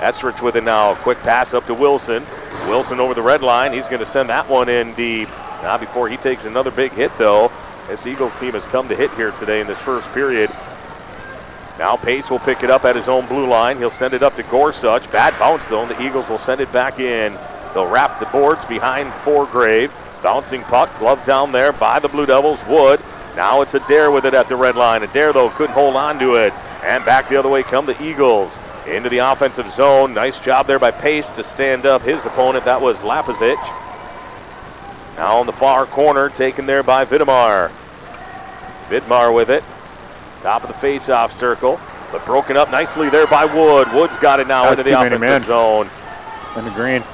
[0.00, 0.96] Esrich with it now.
[0.96, 2.24] Quick pass up to Wilson.
[2.66, 3.72] Wilson over the red line.
[3.72, 5.28] He's going to send that one in deep.
[5.62, 7.50] Not before he takes another big hit, though.
[7.88, 10.50] This Eagles team has come to hit here today in this first period.
[11.78, 13.78] Now Pace will pick it up at his own blue line.
[13.78, 15.10] He'll send it up to Gorsuch.
[15.10, 17.36] Bad bounce, though, and the Eagles will send it back in.
[17.74, 19.92] They'll wrap the boards behind Forgrave.
[20.22, 22.64] Bouncing puck, glove down there by the Blue Devils.
[22.66, 23.00] Wood.
[23.34, 25.02] Now it's Adair with it at the red line.
[25.02, 26.52] Adair, though, couldn't hold on to it.
[26.84, 28.58] And back the other way come the Eagles.
[28.86, 30.12] Into the offensive zone.
[30.12, 32.64] Nice job there by Pace to stand up his opponent.
[32.64, 33.81] That was Lapizich.
[35.22, 37.70] Now in the far corner, taken there by Vidmar.
[38.88, 39.62] Vidmar with it.
[40.40, 41.78] Top of the face-off circle,
[42.10, 43.86] but broken up nicely there by Wood.
[43.94, 45.42] Wood's got it now into the offensive men.
[45.42, 45.88] zone.
[46.56, 47.04] And the green.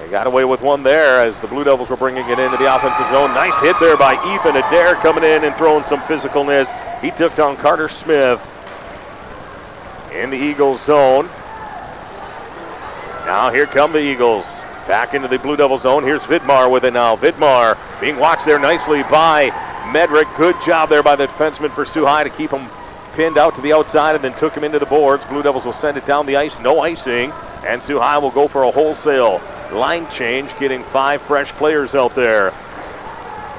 [0.00, 2.74] They got away with one there as the Blue Devils were bringing it into the
[2.74, 3.32] offensive zone.
[3.32, 6.74] Nice hit there by Ethan Adair coming in and throwing some physicalness.
[7.00, 8.42] He took down Carter Smith
[10.12, 11.28] in the Eagles zone.
[13.24, 14.62] Now here come the Eagles.
[14.86, 16.04] Back into the Blue Devil zone.
[16.04, 17.16] Here's Vidmar with it now.
[17.16, 19.50] Vidmar being watched there nicely by
[19.90, 20.34] Medrick.
[20.36, 22.68] Good job there by the defenseman for Sault High to keep him
[23.14, 25.26] pinned out to the outside and then took him into the boards.
[25.26, 26.60] Blue Devils will send it down the ice.
[26.60, 27.32] No icing.
[27.66, 29.40] And Sault High will go for a wholesale
[29.72, 32.52] line change, getting five fresh players out there.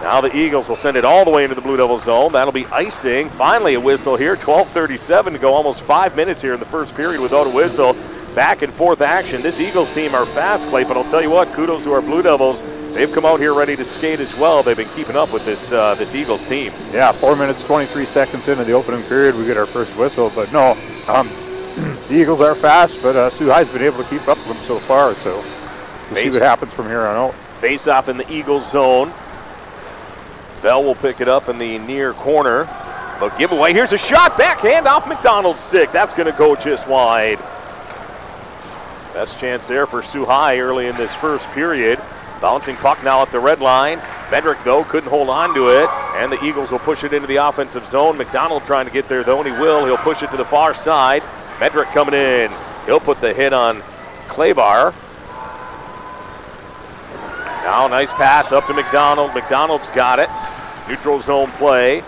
[0.01, 2.31] Now the Eagles will send it all the way into the Blue Devil zone.
[2.31, 3.27] That'll be icing.
[3.29, 4.37] Finally a whistle here.
[4.37, 5.53] 12:37 to go.
[5.53, 7.97] Almost five minutes here in the first period without a whistle.
[8.37, 9.41] Back and forth action.
[9.41, 12.21] This Eagles team are fast, Clay, but I'll tell you what, kudos to our Blue
[12.21, 12.61] Devils.
[12.93, 14.61] They've come out here ready to skate as well.
[14.61, 16.71] They've been keeping up with this uh, this Eagles team.
[16.93, 20.31] Yeah, four minutes, 23 seconds into the opening period, we get our first whistle.
[20.35, 20.73] But no,
[21.07, 21.27] um,
[22.09, 24.65] the Eagles are fast, but uh, Sault High's been able to keep up with them
[24.65, 25.15] so far.
[25.15, 25.43] So
[26.11, 27.33] we'll see what happens from here on out.
[27.59, 29.11] Face off in the Eagles zone.
[30.61, 32.65] Bell will pick it up in the near corner.
[33.19, 33.73] But giveaway.
[33.73, 34.37] Here's a shot.
[34.37, 35.91] Backhand off McDonald's stick.
[35.91, 37.39] That's going to go just wide.
[39.17, 41.99] Best chance there for High early in this first period.
[42.39, 43.97] Bouncing puck now at the red line.
[44.29, 45.89] Medrick, though, couldn't hold on to it.
[46.17, 48.15] And the Eagles will push it into the offensive zone.
[48.15, 49.85] McDonald trying to get there, though, and he will.
[49.85, 51.23] He'll push it to the far side.
[51.57, 52.51] Medrick coming in.
[52.85, 53.77] He'll put the hit on
[54.27, 54.93] Claybar.
[57.63, 59.33] Now, nice pass up to McDonald.
[59.33, 60.29] McDonald's got it.
[60.87, 62.03] Neutral zone play.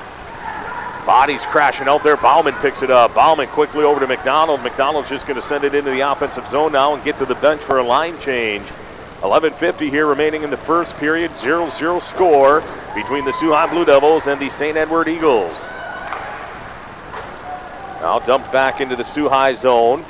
[1.05, 2.17] Bodies crashing out there.
[2.17, 3.15] Bauman picks it up.
[3.15, 4.61] Bauman quickly over to McDonald.
[4.61, 7.35] McDonald's just going to send it into the offensive zone now and get to the
[7.35, 8.65] bench for a line change.
[9.21, 11.35] 11.50 here remaining in the first period.
[11.35, 12.63] 0 0 score
[12.95, 14.77] between the Soo Blue Devils and the St.
[14.77, 15.65] Edward Eagles.
[18.01, 20.05] Now dumped back into the High zone.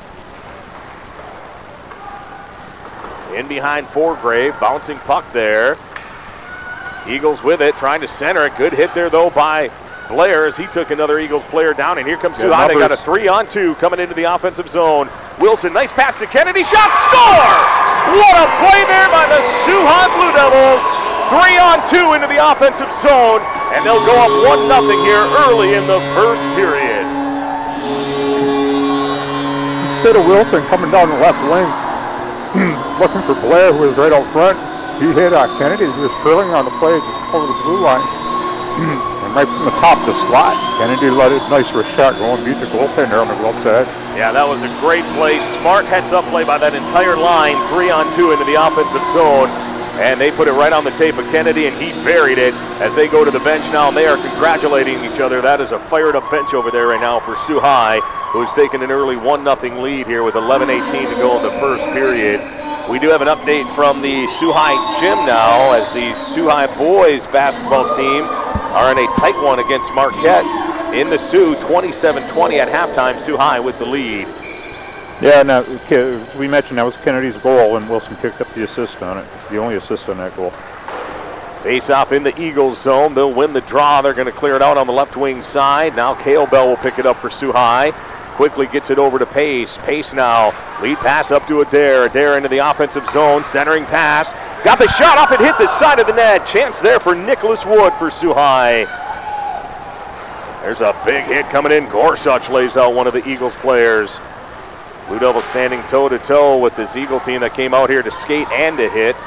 [3.36, 5.78] In behind Forgrave, bouncing puck there.
[7.08, 8.56] Eagles with it, trying to center it.
[8.58, 9.72] Good hit there, though, by
[10.10, 12.02] Blair as he took another Eagles player down.
[12.02, 12.42] And here comes.
[12.42, 15.08] They got a three on two coming into the offensive zone.
[15.38, 16.66] Wilson, nice pass to Kennedy.
[16.66, 17.48] Shot, score!
[18.18, 20.84] What a play there by the Sault High Blue Devils.
[21.30, 23.40] Three on two into the offensive zone.
[23.72, 27.06] And they'll go up 1 nothing here early in the first period.
[29.94, 31.70] Instead of Wilson coming down the left wing,
[33.00, 34.58] looking for Blair, who was right out front,
[34.98, 35.86] he hit uh, Kennedy.
[35.86, 39.06] He was trailing on the play just over the blue line.
[39.30, 43.22] and right from the slot, Kennedy let it nice shot go and beat the goaltender
[43.22, 43.86] on the glove side.
[44.18, 45.40] Yeah, that was a great play.
[45.62, 47.54] Smart heads up play by that entire line.
[47.70, 49.50] Three on two into the offensive zone.
[50.02, 52.96] And they put it right on the tape of Kennedy, and he buried it as
[52.96, 53.90] they go to the bench now.
[53.90, 55.42] And they are congratulating each other.
[55.42, 58.00] That is a fired up bench over there right now for Sault High,
[58.32, 61.54] who's taken an early 1 0 lead here with 11 18 to go in the
[61.60, 62.40] first period.
[62.90, 66.72] We do have an update from the Sault High gym now as the Sault High
[66.80, 68.24] boys basketball team
[68.72, 70.46] are in a tight one against Marquette
[70.94, 73.18] in the Soo 27-20 at halftime.
[73.20, 74.28] Sault High with the lead.
[75.22, 75.64] Yeah, now
[76.38, 79.28] we mentioned that was Kennedy's goal, and Wilson picked up the assist on it.
[79.50, 80.52] The only assist on that goal.
[81.64, 83.14] Face off in the Eagles zone.
[83.14, 84.02] They'll win the draw.
[84.02, 85.94] They're going to clear it out on the left wing side.
[85.96, 87.92] Now Kale Bell will pick it up for Sault High.
[88.40, 89.78] Quickly gets it over to Pace.
[89.80, 90.54] Pace now.
[90.82, 92.06] Lead pass up to Adair.
[92.06, 93.44] Adair into the offensive zone.
[93.44, 94.32] Centering pass.
[94.64, 96.48] Got the shot off and hit the side of the net.
[96.48, 98.86] Chance there for Nicholas Wood for Sault High.
[100.62, 101.90] There's a big hit coming in.
[101.90, 104.22] Gorsuch lays out one of the Eagles players.
[105.10, 108.10] Blue Devils standing toe to toe with this Eagle team that came out here to
[108.10, 109.18] skate and to hit.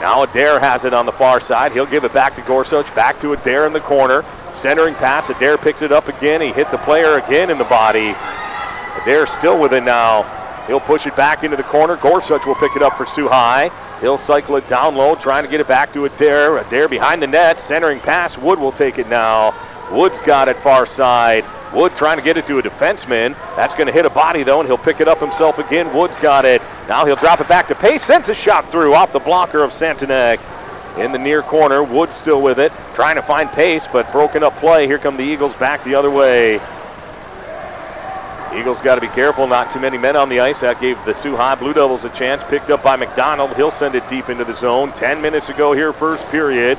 [0.00, 1.72] Now Adair has it on the far side.
[1.72, 2.94] He'll give it back to Gorsuch.
[2.94, 4.22] Back to Adair in the corner.
[4.52, 5.30] Centering pass.
[5.30, 6.40] Adair picks it up again.
[6.40, 8.14] He hit the player again in the body.
[9.02, 10.22] Adair still with it now.
[10.66, 11.96] He'll push it back into the corner.
[11.96, 13.70] Gorsuch will pick it up for High.
[14.00, 16.58] He'll cycle it down low, trying to get it back to Adair.
[16.58, 17.60] Adair behind the net.
[17.60, 18.38] Centering pass.
[18.38, 19.54] Wood will take it now.
[19.90, 21.44] Wood's got it far side.
[21.74, 23.34] Wood trying to get it to a defenseman.
[23.56, 25.92] That's going to hit a body though, and he'll pick it up himself again.
[25.94, 26.62] Wood's got it.
[26.88, 28.02] Now he'll drop it back to Pace.
[28.02, 30.40] Sends a shot through off the blocker of Santanek.
[30.98, 34.54] In the near corner, Wood still with it, trying to find pace, but broken up
[34.56, 34.86] play.
[34.86, 36.60] Here come the Eagles back the other way.
[38.56, 40.60] Eagles got to be careful, not too many men on the ice.
[40.60, 42.44] That gave the Sault High Blue Devils a chance.
[42.44, 43.54] Picked up by McDonald.
[43.56, 44.92] He'll send it deep into the zone.
[44.92, 46.78] 10 minutes ago here, first period.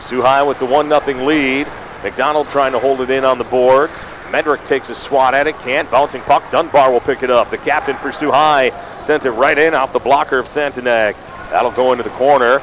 [0.00, 1.66] Sault High with the 1 0 lead.
[2.02, 4.04] McDonald trying to hold it in on the boards.
[4.30, 5.90] Medrick takes a swat at it, can't.
[5.90, 6.48] Bouncing puck.
[6.50, 7.50] Dunbar will pick it up.
[7.50, 8.70] The captain for Sioux High
[9.02, 11.16] sends it right in off the blocker of Santanek.
[11.50, 12.60] That'll go into the corner.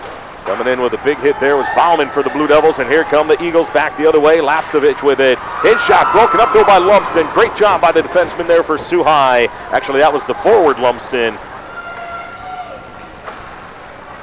[0.47, 3.03] Coming in with a big hit there was Bauman for the Blue Devils, and here
[3.03, 4.37] come the Eagles back the other way.
[4.37, 5.37] Lapsevich with it.
[5.61, 7.27] His shot broken up though by Lumsden.
[7.33, 9.47] Great job by the defenseman there for Sault High.
[9.75, 11.35] Actually, that was the forward Lumsden.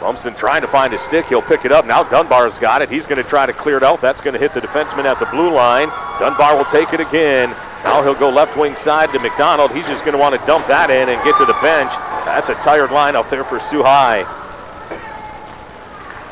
[0.00, 1.26] Lumsden trying to find his stick.
[1.26, 1.84] He'll pick it up.
[1.84, 2.88] Now Dunbar's got it.
[2.88, 4.00] He's going to try to clear it out.
[4.00, 5.88] That's going to hit the defenseman at the blue line.
[6.18, 7.50] Dunbar will take it again.
[7.84, 9.72] Now he'll go left wing side to McDonald.
[9.72, 11.92] He's just going to want to dump that in and get to the bench.
[12.24, 14.43] That's a tired line out there for High.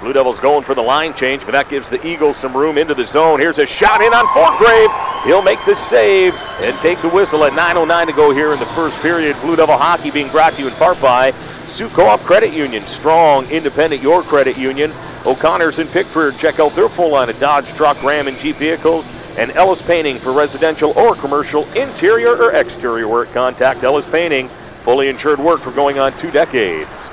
[0.03, 2.93] Blue Devils going for the line change, but that gives the Eagles some room into
[2.93, 3.39] the zone.
[3.39, 4.91] Here's a shot in on Forgrave.
[5.25, 8.67] He'll make the save and take the whistle at 9.09 to go here in the
[8.67, 9.37] first period.
[9.41, 11.31] Blue Devil hockey being brought to you in part by
[11.69, 12.83] Soo Co-op Credit Union.
[12.83, 14.93] Strong, independent, your credit union.
[15.25, 16.37] O'Connor's in Pickford.
[16.37, 19.09] Check out their full line of Dodge truck, Ram, and Jeep vehicles.
[19.39, 23.33] And Ellis Painting for residential or commercial, interior or exterior work.
[23.33, 24.49] Contact Ellis Painting.
[24.49, 27.09] Fully insured work for going on two decades.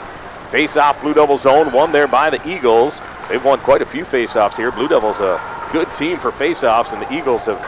[0.52, 3.02] Face-off Blue Devil zone, won there by the Eagles.
[3.30, 4.72] They've won quite a few face-offs here.
[4.72, 5.40] Blue Devils a
[5.72, 7.60] good team for face-offs, and the Eagles have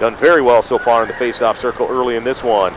[0.00, 2.72] done very well so far in the face-off circle early in this one.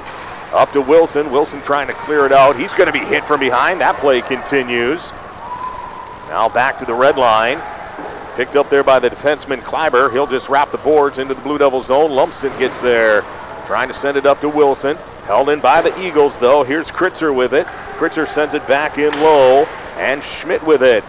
[0.52, 1.32] Up to Wilson.
[1.32, 2.56] Wilson trying to clear it out.
[2.56, 3.82] He's going to be hit from behind.
[3.82, 5.12] That play continues.
[6.28, 7.60] Now back to the red line.
[8.36, 10.12] Picked up there by the defenseman Kleiber.
[10.12, 12.12] He'll just wrap the boards into the Blue Devil zone.
[12.12, 13.22] Lumsden gets there.
[13.66, 14.98] Trying to send it up to Wilson.
[15.26, 16.64] Held in by the Eagles, though.
[16.64, 17.66] Here's Kritzer with it.
[17.98, 19.66] Kritzer sends it back in low.
[19.98, 21.04] And Schmidt with it.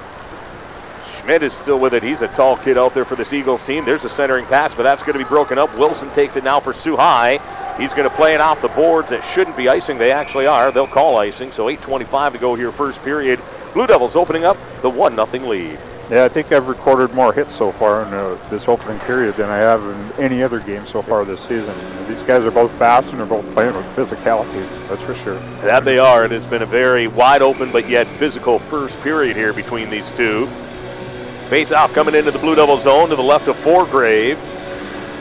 [1.16, 2.02] Schmidt is still with it.
[2.02, 3.84] He's a tall kid out there for this Eagles team.
[3.84, 5.74] There's a centering pass, but that's going to be broken up.
[5.76, 7.40] Wilson takes it now for Sault High.
[7.78, 9.10] He's going to play it off the boards.
[9.10, 9.98] It shouldn't be icing.
[9.98, 10.70] They actually are.
[10.70, 11.50] They'll call icing.
[11.50, 13.40] So 8.25 to go here, first period.
[13.72, 15.78] Blue Devils opening up the 1 0 lead.
[16.10, 19.48] Yeah, I think I've recorded more hits so far in uh, this opening period than
[19.48, 21.74] I have in any other game so far this season.
[22.06, 25.38] These guys are both fast and they're both playing with physicality, that's for sure.
[25.62, 26.26] That they are.
[26.26, 30.12] It has been a very wide open but yet physical first period here between these
[30.12, 30.46] two.
[31.48, 34.38] Face off coming into the Blue Devil zone to the left of Forgrave.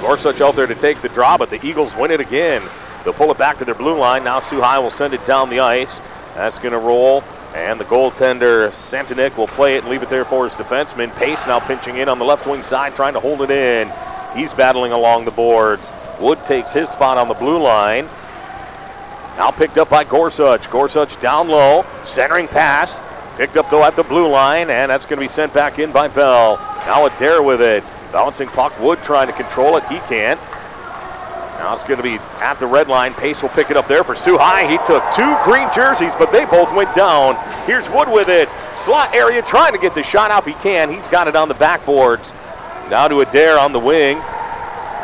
[0.01, 2.61] Gorsuch out there to take the draw, but the Eagles win it again.
[3.05, 4.25] They'll pull it back to their blue line.
[4.25, 5.99] Now Sault High will send it down the ice.
[6.35, 10.25] That's going to roll And the goaltender, Santanik, will play it and leave it there
[10.25, 11.15] for his defenseman.
[11.15, 13.91] Pace now pinching in on the left wing side, trying to hold it in.
[14.35, 15.91] He's battling along the boards.
[16.19, 18.05] Wood takes his spot on the blue line.
[19.37, 20.69] Now picked up by Gorsuch.
[20.69, 22.99] Gorsuch down low, centering pass.
[23.37, 25.91] Picked up though at the blue line, and that's going to be sent back in
[25.91, 26.57] by Bell.
[26.85, 27.83] Now Adair with it.
[28.11, 28.79] Bouncing puck.
[28.79, 29.83] Wood trying to control it.
[29.85, 30.39] He can't.
[31.59, 33.13] Now it's going to be at the red line.
[33.13, 34.69] Pace will pick it up there for High.
[34.69, 37.35] He took two green jerseys, but they both went down.
[37.65, 38.49] Here's Wood with it.
[38.75, 40.89] Slot area trying to get the shot if he can.
[40.89, 42.33] He's got it on the backboards.
[42.89, 44.17] Now to Adair on the wing.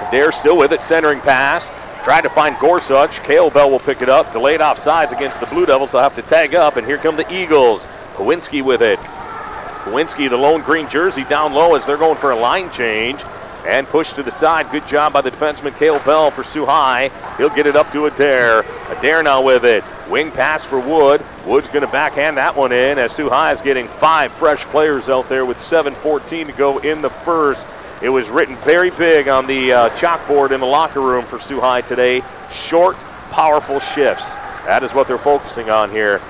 [0.07, 1.69] Adair still with it, centering pass.
[2.03, 3.21] Tried to find Gorsuch.
[3.23, 4.31] Kale Bell will pick it up.
[4.31, 5.91] Delayed off sides against the Blue Devils.
[5.91, 7.85] They'll have to tag up, and here come the Eagles.
[8.15, 8.99] Kowinski with it.
[8.99, 13.23] Kowinski, the lone green jersey, down low as they're going for a line change.
[13.67, 14.71] And pushed to the side.
[14.71, 17.11] Good job by the defenseman, Kale Bell, for High.
[17.37, 18.63] He'll get it up to Adair.
[18.89, 19.83] Adair now with it.
[20.09, 21.21] Wing pass for Wood.
[21.45, 25.29] Wood's going to backhand that one in as High is getting five fresh players out
[25.29, 27.67] there with 7.14 to go in the first.
[28.01, 31.81] It was written very big on the uh, chalkboard in the locker room for High
[31.81, 32.23] today.
[32.51, 32.95] Short,
[33.31, 34.33] powerful shifts.
[34.65, 36.21] That is what they're focusing on here.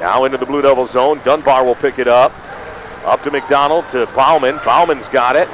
[0.00, 1.20] Now into the Blue Devil zone.
[1.24, 2.32] Dunbar will pick it up.
[3.04, 4.58] Up to McDonald to Bauman.
[4.64, 5.48] Bauman's got it.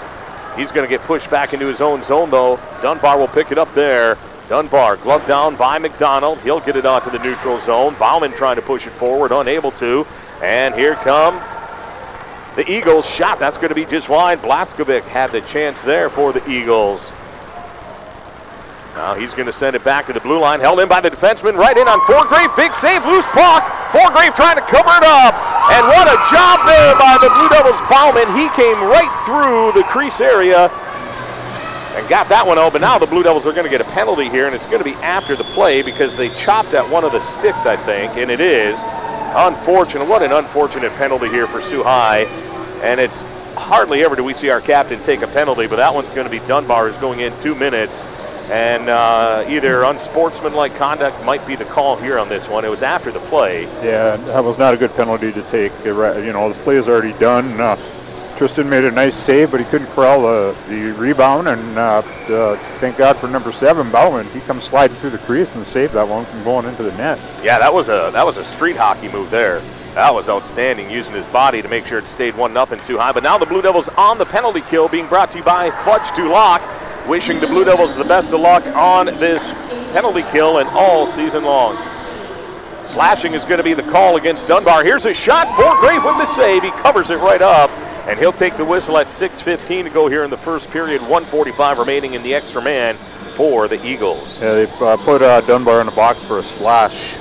[0.56, 2.60] He's going to get pushed back into his own zone, though.
[2.82, 4.18] Dunbar will pick it up there.
[4.48, 6.38] Dunbar gloved down by McDonald.
[6.40, 7.94] He'll get it onto the neutral zone.
[7.98, 10.06] Bauman trying to push it forward, unable to.
[10.42, 11.40] And here come
[12.56, 13.38] the Eagles shot.
[13.38, 14.40] That's going to be just wide.
[14.40, 17.12] Blaskovic had the chance there for the Eagles.
[18.94, 20.60] Now he's going to send it back to the blue line.
[20.60, 21.56] Held in by the defenseman.
[21.56, 22.54] Right in on Forgrave.
[22.56, 23.04] Big save.
[23.06, 23.64] Loose puck.
[23.90, 25.34] Forgrave trying to cover it up.
[25.72, 28.28] And what a job there by the Blue Devils Bauman.
[28.36, 30.68] He came right through the crease area
[31.96, 32.72] and got that one out.
[32.72, 34.78] But now the Blue Devils are going to get a penalty here, and it's going
[34.78, 38.16] to be after the play because they chopped at one of the sticks, I think,
[38.16, 38.82] and it is.
[39.34, 40.06] Unfortunate.
[40.06, 42.24] What an unfortunate penalty here for Soo High.
[42.82, 43.22] And it's
[43.56, 46.30] hardly ever do we see our captain take a penalty, but that one's going to
[46.30, 48.00] be Dunbar is going in two minutes.
[48.50, 52.64] And uh, either unsportsmanlike conduct might be the call here on this one.
[52.64, 53.64] It was after the play.
[53.84, 55.72] Yeah, that was not a good penalty to take.
[55.84, 55.94] You
[56.32, 57.60] know, the play is already done.
[57.60, 57.76] Uh,
[58.36, 61.48] Tristan made a nice save, but he couldn't corral uh, the rebound.
[61.48, 64.26] And uh, uh, thank God for number seven, Bauman.
[64.30, 67.20] He comes sliding through the crease and saved that one from going into the net.
[67.42, 69.60] Yeah, that was a that was a street hockey move there.
[69.94, 73.12] That was outstanding, using his body to make sure it stayed one nothing too high.
[73.12, 76.10] But now the Blue Devils on the penalty kill, being brought to you by Fudge
[76.16, 76.62] du Lac.
[77.08, 79.52] Wishing the Blue Devils the best of luck on this
[79.92, 81.76] penalty kill and all season long.
[82.84, 84.84] Slashing is going to be the call against Dunbar.
[84.84, 85.46] Here's a shot.
[85.56, 86.62] Forgrave with the save.
[86.62, 87.70] He covers it right up.
[88.08, 91.00] And he'll take the whistle at 6.15 to go here in the first period.
[91.02, 94.42] 145 remaining in the extra man for the Eagles.
[94.42, 97.16] Yeah, they uh, put uh, Dunbar in the box for a slash.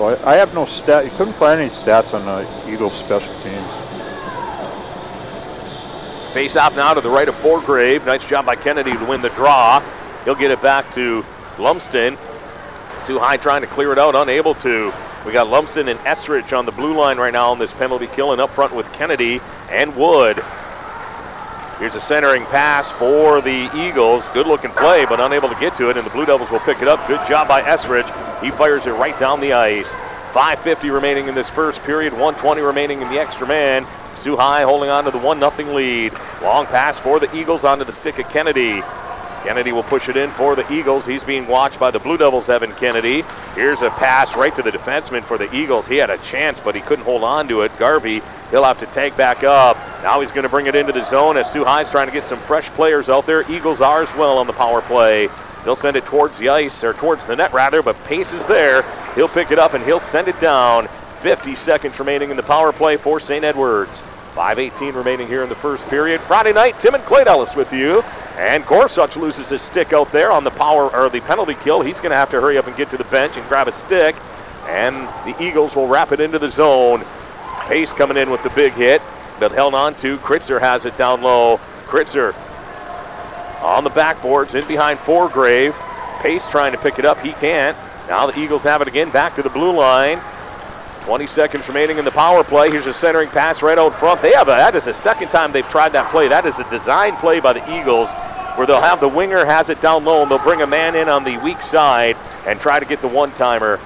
[0.00, 1.04] Well, I have no stat.
[1.04, 3.85] You couldn't find any stats on the Eagles special teams.
[6.36, 8.04] Face off now to the right of Forgrave.
[8.04, 9.80] Nice job by Kennedy to win the draw.
[10.26, 11.24] He'll get it back to
[11.58, 12.18] Lumsden.
[13.00, 14.92] Sault High trying to clear it out, unable to.
[15.24, 18.32] We got Lumsden and Esrich on the blue line right now on this penalty kill,
[18.32, 20.36] and up front with Kennedy and Wood.
[21.78, 24.28] Here's a centering pass for the Eagles.
[24.28, 26.82] Good looking play, but unable to get to it, and the Blue Devils will pick
[26.82, 27.08] it up.
[27.08, 28.42] Good job by Esrich.
[28.42, 29.94] He fires it right down the ice.
[30.34, 33.86] 5.50 remaining in this first period, 120 remaining in the extra man.
[34.24, 36.12] High holding on to the 1 0 lead.
[36.42, 38.82] Long pass for the Eagles onto the stick of Kennedy.
[39.44, 41.06] Kennedy will push it in for the Eagles.
[41.06, 43.22] He's being watched by the Blue Devils, Evan Kennedy.
[43.54, 45.86] Here's a pass right to the defenseman for the Eagles.
[45.86, 47.76] He had a chance, but he couldn't hold on to it.
[47.78, 49.76] Garvey, he'll have to take back up.
[50.02, 52.40] Now he's going to bring it into the zone as High's trying to get some
[52.40, 53.48] fresh players out there.
[53.50, 55.28] Eagles are as well on the power play.
[55.62, 58.84] He'll send it towards the ice, or towards the net rather, but Pace is there.
[59.14, 60.88] He'll pick it up and he'll send it down.
[61.16, 63.44] 50 seconds remaining in the power play for St.
[63.44, 64.02] Edwards.
[64.34, 66.20] 5.18 remaining here in the first period.
[66.20, 68.02] Friday night, Tim and Clay Ellis with you.
[68.36, 71.80] And Gorsuch loses his stick out there on the power or the penalty kill.
[71.80, 73.72] He's going to have to hurry up and get to the bench and grab a
[73.72, 74.14] stick.
[74.66, 77.02] And the Eagles will wrap it into the zone.
[77.60, 79.00] Pace coming in with the big hit,
[79.40, 80.18] but held on to.
[80.18, 81.56] Kritzer has it down low.
[81.86, 82.34] Kritzer
[83.62, 85.74] on the backboards, in behind Forgrave.
[86.20, 87.18] Pace trying to pick it up.
[87.20, 87.76] He can't.
[88.08, 90.20] Now the Eagles have it again, back to the blue line.
[91.06, 92.68] 20 seconds remaining in the power play.
[92.68, 94.20] Here's a centering pass right out front.
[94.20, 96.26] They have a, that is the second time they've tried that play.
[96.26, 98.12] That is a design play by the Eagles
[98.56, 101.08] where they'll have the winger has it down low and they'll bring a man in
[101.08, 103.78] on the weak side and try to get the one-timer.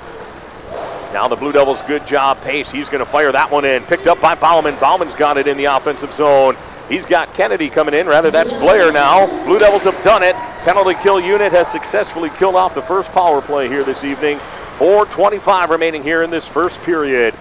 [1.13, 2.41] Now the Blue Devils, good job.
[2.41, 3.83] Pace, he's going to fire that one in.
[3.83, 4.77] Picked up by Bauman.
[4.77, 6.57] Bauman's got it in the offensive zone.
[6.89, 8.07] He's got Kennedy coming in.
[8.07, 9.27] Rather, that's Blair now.
[9.45, 10.35] Blue Devils have done it.
[10.65, 14.41] Penalty kill unit has successfully killed off the first power play here this evening.
[14.81, 17.35] 4.25 remaining here in this first period.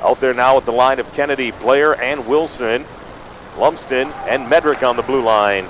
[0.00, 2.86] Out there now with the line of Kennedy, Blair, and Wilson.
[3.58, 5.66] Lumsden and Medrick on the blue line.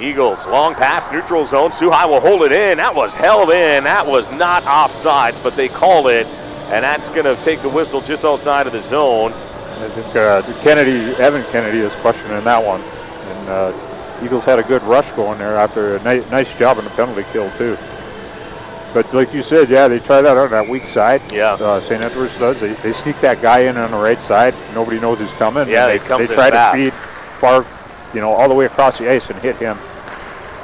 [0.00, 1.70] Eagles, long pass, neutral zone.
[1.70, 2.78] Sault High will hold it in.
[2.78, 3.84] That was held in.
[3.84, 6.26] That was not offsides, but they called it.
[6.72, 9.32] And that's going to take the whistle just outside of the zone.
[9.32, 12.80] I think uh, Kennedy, Evan Kennedy is questioning that one.
[12.80, 16.84] And uh, Eagles had a good rush going there after a ni- nice job on
[16.84, 17.76] the penalty kill, too.
[18.94, 21.20] But like you said, yeah, they try that on that weak side.
[21.30, 21.52] Yeah.
[21.52, 22.02] Uh, St.
[22.02, 22.60] Edwards does.
[22.60, 24.54] They, they sneak that guy in on the right side.
[24.74, 25.68] Nobody knows he's coming.
[25.68, 26.76] Yeah, they, they try fast.
[26.76, 26.94] to feed
[27.38, 27.66] far,
[28.14, 29.76] you know, all the way across the ice and hit him.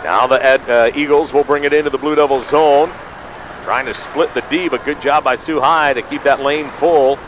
[0.03, 2.91] Now the Ed, uh, Eagles will bring it into the Blue Devil zone.
[3.65, 6.69] Trying to split the D, but good job by Sault High to keep that lane
[6.69, 7.19] full.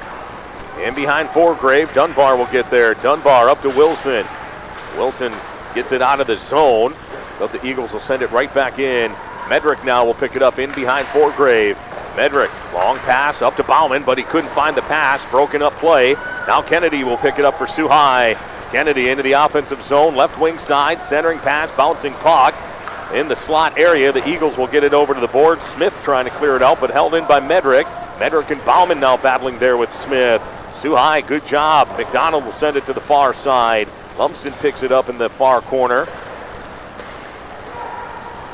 [0.78, 2.92] And behind Forgrave, Dunbar will get there.
[2.94, 4.26] Dunbar up to Wilson.
[4.96, 5.32] Wilson
[5.74, 6.92] gets it out of the zone,
[7.38, 9.10] but the Eagles will send it right back in.
[9.46, 11.76] Medrick now will pick it up in behind Forgrave.
[12.16, 15.24] Medrick, long pass up to Bauman, but he couldn't find the pass.
[15.26, 16.14] Broken up play.
[16.48, 18.34] Now Kennedy will pick it up for High.
[18.72, 22.54] Kennedy into the offensive zone, left wing side, centering pass, bouncing puck
[23.14, 24.10] in the slot area.
[24.10, 25.62] The Eagles will get it over to the board.
[25.62, 27.84] Smith trying to clear it out, but held in by Medrick.
[28.18, 30.42] Medrick and Bauman now battling there with Smith.
[30.74, 31.88] Sault High, good job.
[31.96, 33.88] McDonald will send it to the far side.
[34.18, 36.08] Lumsden picks it up in the far corner.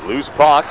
[0.05, 0.65] Loose puck.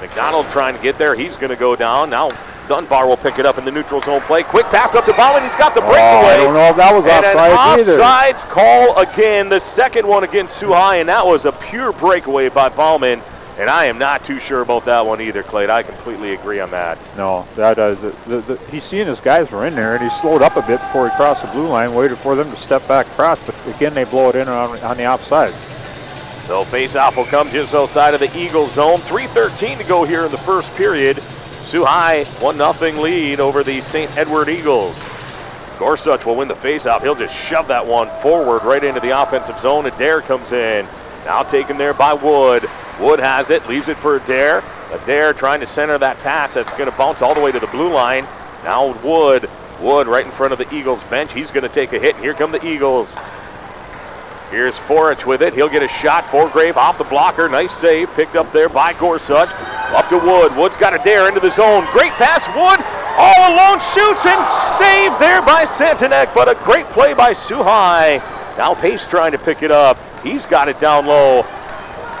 [0.00, 1.14] McDonald trying to get there.
[1.14, 2.10] He's going to go down.
[2.10, 2.30] Now
[2.68, 4.42] Dunbar will pick it up in the neutral zone play.
[4.42, 5.42] Quick pass up to Bauman.
[5.42, 5.98] He's got the breakaway.
[5.98, 8.42] Oh, I don't know if that was and an offsides either.
[8.42, 9.48] offsides call again.
[9.48, 13.22] The second one against Sault High, and that was a pure breakaway by Bauman.
[13.58, 15.68] And I am not too sure about that one either, Clay.
[15.68, 17.12] I completely agree on that.
[17.16, 20.08] No, that uh, the, the, the, he's seeing his guys were in there, and he
[20.10, 22.86] slowed up a bit before he crossed the blue line, waited for them to step
[22.86, 25.52] back across, but again they blow it in on, on the offside.
[26.48, 29.00] So face-off will come to just outside of the Eagle zone.
[29.00, 31.20] 3.13 to go here in the first period.
[31.20, 34.16] Sault High, 1-0 lead over the St.
[34.16, 35.06] Edward Eagles.
[35.78, 37.02] Gorsuch will win the face-off.
[37.02, 39.84] He'll just shove that one forward right into the offensive zone.
[39.84, 40.86] Adair comes in.
[41.26, 42.66] Now taken there by Wood.
[42.98, 44.64] Wood has it, leaves it for Adair.
[44.90, 46.54] Adair trying to center that pass.
[46.54, 48.24] That's going to bounce all the way to the blue line.
[48.64, 49.50] Now Wood.
[49.82, 51.34] Wood right in front of the Eagles bench.
[51.34, 52.16] He's going to take a hit.
[52.16, 53.16] Here come the Eagles.
[54.50, 55.52] Here's Forich with it.
[55.52, 56.24] He'll get a shot.
[56.26, 57.48] Forgrave off the blocker.
[57.48, 58.12] Nice save.
[58.14, 59.50] Picked up there by Gorsuch.
[59.92, 60.56] Up to Wood.
[60.56, 61.86] Wood's got a dare into the zone.
[61.92, 62.46] Great pass.
[62.48, 62.84] Wood
[63.18, 64.46] all alone shoots and
[64.78, 66.32] saved there by Santanek.
[66.34, 68.22] But a great play by Sault High.
[68.56, 69.98] Now Pace trying to pick it up.
[70.22, 71.44] He's got it down low.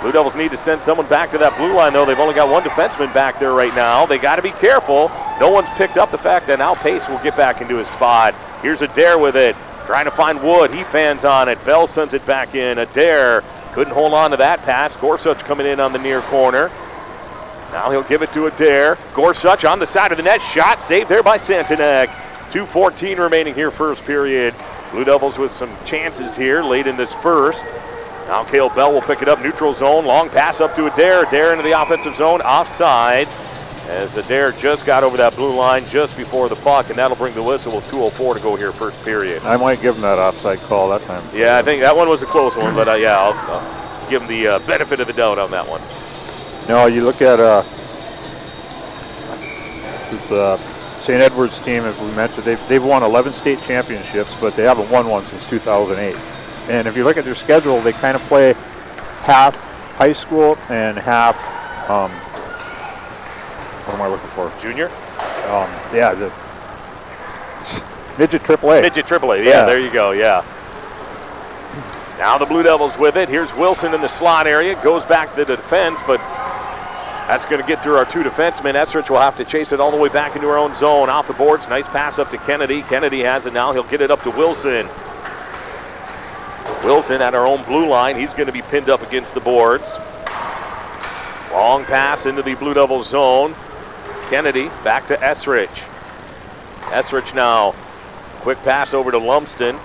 [0.02, 2.04] Blue Devils need to send someone back to that blue line, though.
[2.04, 4.06] They've only got one defenseman back there right now.
[4.06, 5.10] They got to be careful.
[5.40, 8.34] No one's picked up the fact that now Pace will get back into his spot.
[8.62, 9.56] Here's a dare with it.
[9.88, 10.70] Trying to find Wood.
[10.70, 11.64] He fans on it.
[11.64, 12.76] Bell sends it back in.
[12.76, 14.94] Adair couldn't hold on to that pass.
[14.94, 16.70] Gorsuch coming in on the near corner.
[17.72, 18.98] Now he'll give it to Adair.
[19.14, 20.42] Gorsuch on the side of the net.
[20.42, 22.08] Shot saved there by Santanek.
[22.50, 24.54] 2.14 remaining here, first period.
[24.90, 27.64] Blue Devils with some chances here late in this first.
[28.26, 31.24] Now Cale Bell will pick it up, neutral zone, long pass up to Adair.
[31.26, 33.57] Adair into the offensive zone, offsides.
[33.88, 37.34] As Adair just got over that blue line just before the puck, and that'll bring
[37.34, 39.42] the whistle with 2.04 to go here, first period.
[39.44, 41.22] I might give him that offside call that time.
[41.34, 44.22] Yeah, I think that one was a close one, but uh, yeah, I'll, I'll give
[44.22, 45.80] him the uh, benefit of the doubt on that one.
[46.68, 47.62] No, you look at uh,
[50.10, 50.56] this uh,
[51.00, 51.22] St.
[51.22, 55.08] Edward's team, as we mentioned, they've, they've won 11 state championships, but they haven't won
[55.08, 56.14] one since 2008.
[56.70, 58.52] And if you look at their schedule, they kind of play
[59.22, 59.56] half
[59.96, 61.34] high school and half,
[61.88, 62.10] um,
[63.88, 64.52] what am I looking for?
[64.60, 64.86] Junior?
[65.48, 66.30] Um, yeah, the
[68.18, 68.82] midget AAA.
[68.82, 69.64] Midget AAA, yeah, Yeah.
[69.64, 70.44] there you go, yeah.
[72.18, 73.28] Now the Blue Devils with it.
[73.28, 74.74] Here's Wilson in the slot area.
[74.82, 76.18] Goes back to the defense, but
[77.28, 78.74] that's going to get through our two defensemen.
[78.74, 81.08] Esrich will have to chase it all the way back into our own zone.
[81.08, 81.68] Off the boards.
[81.68, 82.82] Nice pass up to Kennedy.
[82.82, 83.72] Kennedy has it now.
[83.72, 84.88] He'll get it up to Wilson.
[86.84, 88.16] Wilson at our own blue line.
[88.16, 89.96] He's going to be pinned up against the boards.
[91.52, 93.54] Long pass into the Blue Devils zone.
[94.28, 95.86] Kennedy back to Esrich.
[96.90, 97.72] Esrich now.
[98.40, 99.76] Quick pass over to Lumsden.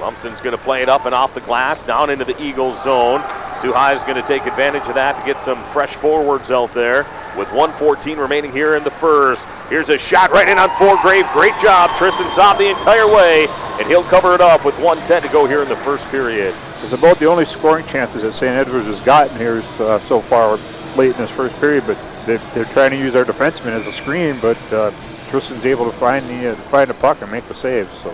[0.00, 3.20] Lumsden's going to play it up and off the glass, down into the Eagles zone.
[3.58, 6.72] Sault High is going to take advantage of that to get some fresh forwards out
[6.72, 7.04] there
[7.36, 9.46] with 114 remaining here in the first.
[9.68, 11.26] Here's a shot right in on Forgrave.
[11.32, 11.90] Great job.
[11.98, 13.48] Tristan Saab the entire way,
[13.80, 16.54] and he'll cover it up with 110 to go here in the first period.
[16.82, 18.52] It's about the only scoring chances that St.
[18.52, 20.56] Edwards has gotten here uh, so far
[20.98, 21.96] late in this first period, but
[22.26, 24.90] they're, they're trying to use our defenseman as a screen, but uh,
[25.30, 27.90] Tristan's able to find the uh, find the puck and make the save.
[27.92, 28.10] So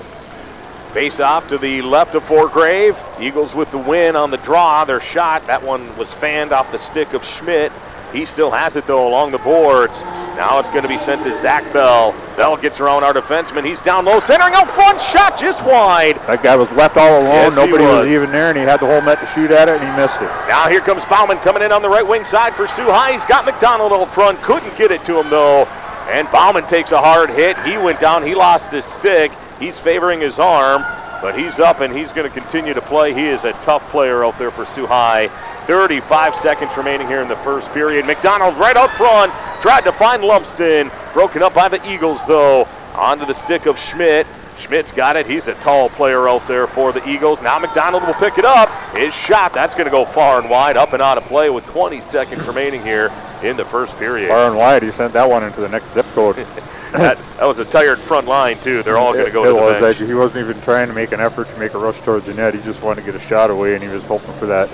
[0.94, 2.96] Face off to the left of Forgrave.
[3.20, 4.84] Eagles with the win on the draw.
[4.84, 7.72] Their shot, that one was fanned off the stick of Schmidt.
[8.14, 10.00] He still has it though along the boards.
[10.36, 12.14] Now it's going to be sent to Zach Bell.
[12.36, 13.64] Bell gets around our defenseman.
[13.64, 16.16] He's down low, centering out front, shot just wide.
[16.26, 17.24] That guy was left all alone.
[17.50, 18.06] Yes, Nobody was.
[18.06, 18.08] was.
[18.08, 20.20] even there, and he had the whole net to shoot at it, and he missed
[20.22, 20.30] it.
[20.48, 23.12] Now here comes Bauman coming in on the right wing side for Sault High.
[23.12, 24.40] He's got McDonald out front.
[24.42, 25.64] Couldn't get it to him though.
[26.10, 27.58] And Bauman takes a hard hit.
[27.62, 28.22] He went down.
[28.24, 29.32] He lost his stick.
[29.58, 30.82] He's favoring his arm,
[31.22, 33.14] but he's up and he's going to continue to play.
[33.14, 35.30] He is a tough player out there for Sault High.
[35.66, 38.06] 35 seconds remaining here in the first period.
[38.06, 39.32] McDonald right up front.
[39.62, 40.90] Tried to find Lumsden.
[41.12, 42.68] Broken up by the Eagles though.
[42.94, 44.26] Onto the stick of Schmidt.
[44.58, 45.26] Schmidt's got it.
[45.26, 47.42] He's a tall player out there for the Eagles.
[47.42, 48.68] Now McDonald will pick it up.
[48.94, 51.66] His shot, that's going to go far and wide, up and out of play with
[51.66, 53.10] 20 seconds remaining here
[53.42, 54.28] in the first period.
[54.28, 56.36] Far and wide, he sent that one into the next zip code.
[56.92, 58.82] that, that was a tired front line, too.
[58.84, 59.80] They're all going to go it to the was.
[59.80, 60.08] bench.
[60.08, 62.54] He wasn't even trying to make an effort to make a rush towards the net.
[62.54, 64.70] He just wanted to get a shot away, and he was hoping for that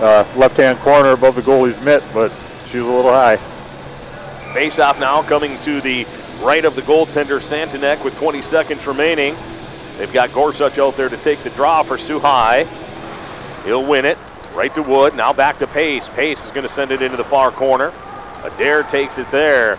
[0.00, 2.30] uh, left-hand corner above the goalie's mitt, but
[2.68, 3.36] she was a little high.
[4.52, 6.06] Face off now coming to the
[6.40, 9.34] right of the goaltender Santanek with 20 seconds remaining.
[9.98, 12.64] They've got Gorsuch out there to take the draw for Sault High.
[13.64, 14.18] He'll win it.
[14.54, 15.14] Right to Wood.
[15.16, 16.08] Now back to Pace.
[16.08, 17.92] Pace is going to send it into the far corner.
[18.44, 19.78] Adair takes it there.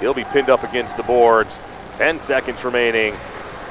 [0.00, 1.58] He'll be pinned up against the boards.
[1.94, 3.14] 10 seconds remaining.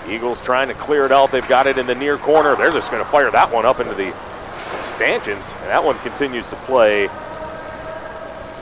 [0.09, 1.31] Eagles trying to clear it out.
[1.31, 2.55] They've got it in the near corner.
[2.55, 4.13] They're just going to fire that one up into the
[4.81, 5.53] stanchions.
[5.61, 7.07] And that one continues to play.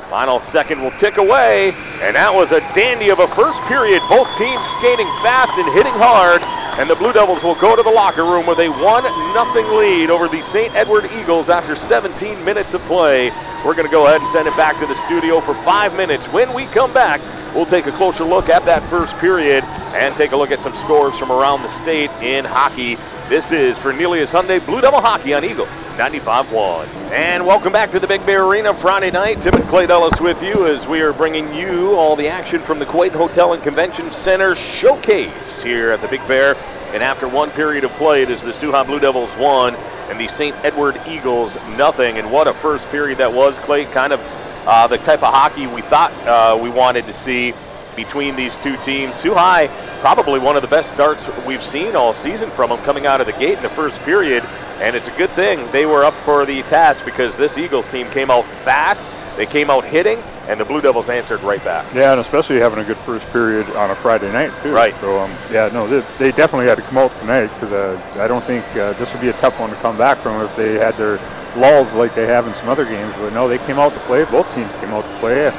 [0.10, 4.00] Final second will tick away, and that was a dandy of a first period.
[4.08, 6.42] Both teams skating fast and hitting hard,
[6.78, 10.12] and the Blue Devils will go to the locker room with a 1 nothing lead
[10.12, 10.74] over the St.
[10.76, 13.32] Edward Eagles after 17 minutes of play.
[13.66, 16.28] We're going to go ahead and send it back to the studio for five minutes.
[16.28, 17.22] When we come back,
[17.56, 19.64] we'll take a closer look at that first period
[19.96, 22.98] and take a look at some scores from around the state in hockey.
[23.30, 25.66] This is Fernelius Hyundai Blue Devil Hockey on Eagle
[25.96, 26.86] 95.1.
[27.12, 29.42] And welcome back to the Big Bear Arena Friday night.
[29.42, 32.80] Tim and Clay Dulles with you as we are bringing you all the action from
[32.80, 36.56] the Kewadin Hotel and Convention Center showcase here at the Big Bear.
[36.94, 39.74] And after one period of play, it is the Sault High Blue Devils one
[40.10, 40.54] and the St.
[40.66, 42.18] Edward Eagles nothing.
[42.18, 43.86] And what a first period that was, Clay.
[43.86, 44.20] Kind of
[44.68, 47.54] uh, the type of hockey we thought uh, we wanted to see
[47.96, 49.16] between these two teams.
[49.16, 49.68] Sault High,
[50.02, 53.28] probably one of the best starts we've seen all season from them coming out of
[53.28, 54.44] the gate in the first period.
[54.82, 58.10] And it's a good thing they were up for the task because this Eagles team
[58.10, 59.06] came out fast,
[59.38, 61.86] they came out hitting, and the Blue Devils answered right back.
[61.94, 64.74] Yeah, and especially having a good first period on a Friday night too.
[64.74, 64.94] Right.
[64.96, 68.28] So um, yeah, no, they, they definitely had to come out tonight because uh, I
[68.28, 70.74] don't think uh, this would be a tough one to come back from if they
[70.74, 71.20] had their
[71.56, 73.14] lulls like they have in some other games.
[73.18, 74.26] But no, they came out to play.
[74.26, 75.52] Both teams came out to play.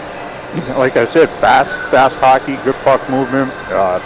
[0.78, 3.98] Like I said, fast, fast hockey, good puck movement, uh,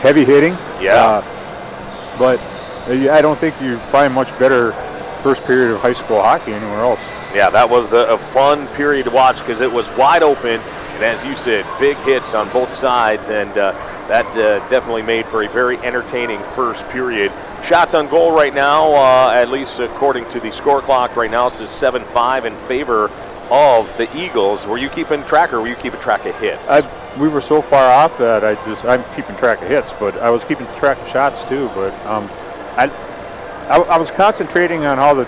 [0.00, 0.52] heavy hitting.
[0.80, 0.94] Yeah.
[0.94, 2.40] Uh, but
[2.88, 4.72] uh, I don't think you find much better
[5.22, 7.00] first period of high school hockey anywhere else.
[7.34, 11.02] Yeah, that was a, a fun period to watch because it was wide open, and
[11.04, 13.72] as you said, big hits on both sides, and uh,
[14.08, 17.30] that uh, definitely made for a very entertaining first period.
[17.62, 21.48] Shots on goal right now, uh, at least according to the score clock right now,
[21.48, 23.10] is 7-5 in favor
[23.50, 24.66] of the Eagles.
[24.66, 26.68] Were you keeping track, or were you keeping track of hits?
[26.70, 26.82] I,
[27.18, 30.30] we were so far off that I just I'm keeping track of hits, but I
[30.30, 31.68] was keeping track of shots too.
[31.74, 32.28] But um,
[32.76, 32.90] I,
[33.68, 35.24] I I was concentrating on how the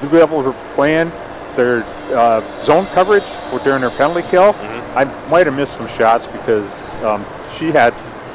[0.00, 1.10] Blue Devils were playing
[1.56, 1.82] their
[2.16, 3.22] uh, zone coverage
[3.62, 4.54] during their penalty kill.
[4.54, 4.98] Mm-hmm.
[4.98, 7.24] I might have missed some shots because um,
[7.56, 7.92] she had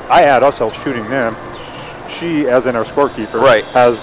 [0.09, 1.36] I had us out shooting them.
[2.09, 3.65] She, as in our scorekeeper, Right.
[3.65, 3.97] has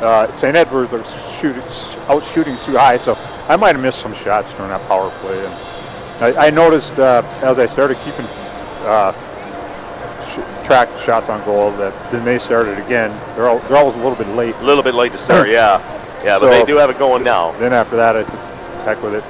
[0.00, 0.56] uh, St.
[0.56, 1.04] Edwards are
[1.38, 1.62] shooting
[2.08, 3.14] out shooting too high, so
[3.50, 5.36] I might have missed some shots during that power play.
[5.44, 5.52] And
[6.38, 8.24] I, I noticed uh, as I started keeping
[8.86, 9.10] uh,
[10.30, 13.10] sh- track shots on goal that then they started again.
[13.34, 14.54] They're, all, they're always a little bit late.
[14.54, 15.78] a little bit late to start, yeah.
[16.24, 17.50] Yeah, but they do have it going now.
[17.58, 19.24] Then after that, I said, heck with it.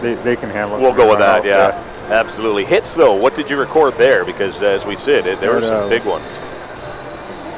[0.00, 0.82] They, they can handle it.
[0.82, 1.82] We'll go with that, out, yeah.
[2.08, 2.64] Absolutely.
[2.64, 4.24] Hits, though, what did you record there?
[4.24, 6.36] Because as we said, it, there were some big ones.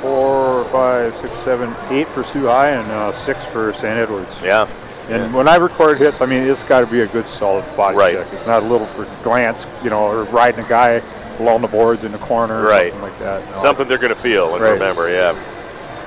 [0.00, 3.98] Four, five, six, seven, eight for Sault High and uh, six for St.
[3.98, 4.40] Edwards.
[4.42, 4.66] Yeah.
[5.08, 7.96] And when I record hits, I mean, it's got to be a good solid body
[7.96, 8.14] Right.
[8.16, 8.26] check.
[8.32, 11.00] It's not a little for glance, you know, or riding a guy
[11.40, 12.92] along the boards in the corner or Right.
[12.92, 13.42] something like that.
[13.50, 14.72] No, Something they're going to feel and Right.
[14.72, 15.32] remember, yeah.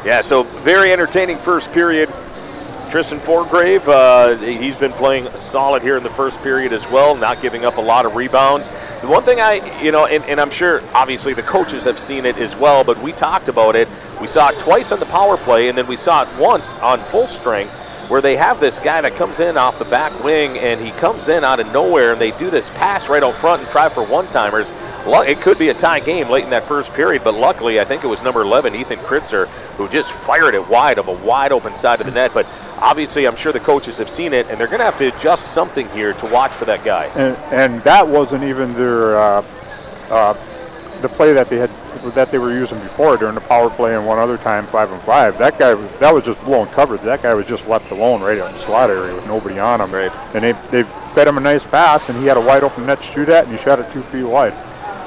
[0.05, 2.09] Yeah, so very entertaining first period.
[2.91, 7.41] Tristan Forgrave, uh, he's been playing solid here in the first period as well, not
[7.41, 8.67] giving up a lot of rebounds.
[8.99, 12.25] The one thing I, you know, and, and I'm sure obviously the coaches have seen
[12.25, 13.87] it as well, but we talked about it.
[14.19, 16.99] We saw it twice on the power play, and then we saw it once on
[16.99, 17.73] full strength
[18.07, 21.29] where they have this guy that comes in off the back wing and he comes
[21.29, 24.03] in out of nowhere and they do this pass right out front and try for
[24.03, 24.71] one timers.
[25.05, 28.03] It could be a tie game late in that first period, but luckily I think
[28.03, 29.47] it was number 11, Ethan Kritzer,
[29.77, 32.31] who just fired it wide of a wide open side of the net.
[32.33, 32.45] But
[32.77, 35.53] obviously, I'm sure the coaches have seen it, and they're going to have to adjust
[35.53, 37.05] something here to watch for that guy.
[37.15, 39.45] And, and that wasn't even their uh,
[40.11, 40.33] uh,
[41.01, 41.71] the play that they had
[42.09, 45.01] that they were using before during the power play and one other time five and
[45.03, 45.37] five.
[45.37, 47.01] That guy was that was just blowing coverage.
[47.01, 49.91] That guy was just left alone right in the slot area with nobody on him.
[49.93, 50.11] Right.
[50.35, 50.83] And they they
[51.13, 53.45] fed him a nice pass, and he had a wide open net to shoot at,
[53.45, 54.53] and he shot it two feet wide.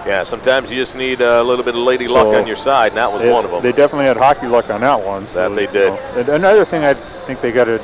[0.07, 2.89] Yeah, sometimes you just need a little bit of lady luck So, on your side,
[2.89, 3.63] and that was They, one of them.
[3.63, 5.25] they definitely had hockey luck on that one.
[5.33, 5.93] That they you did.
[5.95, 6.13] know.
[6.17, 7.81] And another thing I think they got to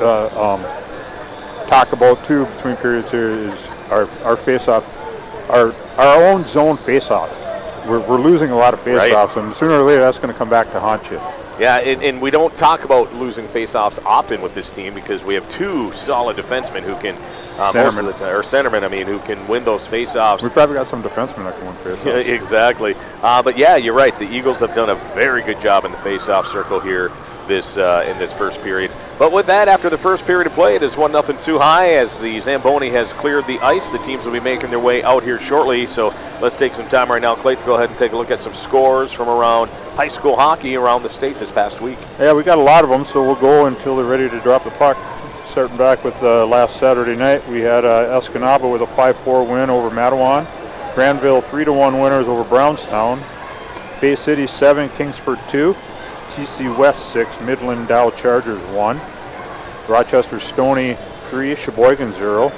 [0.00, 4.84] uh, um, talk about too between periods here is our our face-off,
[5.50, 7.40] our our own zone face-offs.
[7.86, 9.00] We're, we're losing a lot of Right.
[9.10, 11.20] face-offs, and sooner or later that's going to come back to haunt you.
[11.58, 15.34] Yeah, and, and we don't talk about losing faceoffs often with this team because we
[15.34, 17.14] have two solid defensemen who can,
[17.58, 20.42] uh, most of the time, or centermen, I mean, who can win those faceoffs.
[20.42, 22.04] We probably got some defensemen that can win face-offs.
[22.06, 22.94] Yeah, exactly.
[23.22, 24.18] Uh, but yeah, you're right.
[24.18, 27.10] The Eagles have done a very good job in the faceoff circle here
[27.46, 28.90] this uh, in this first period.
[29.18, 31.94] But with that, after the first period of play, it is one nothing too High
[31.94, 33.88] as the Zamboni has cleared the ice.
[33.88, 35.86] The teams will be making their way out here shortly.
[35.86, 38.30] So let's take some time right now, Clay, to go ahead and take a look
[38.30, 41.98] at some scores from around high school hockey around the state this past week.
[42.18, 44.64] Yeah, we got a lot of them, so we'll go until they're ready to drop
[44.64, 44.96] the puck.
[45.46, 49.68] Starting back with uh, last Saturday night, we had uh, Escanaba with a 5-4 win
[49.68, 50.46] over Matawan.
[50.94, 53.18] Granville 3-1 winners over Brownstown.
[54.00, 55.76] Bay City 7, Kingsford 2.
[56.36, 58.98] TC West 6, Midland Dow Chargers 1.
[59.88, 60.94] Rochester Stony
[61.30, 62.50] 3, Sheboygan 0.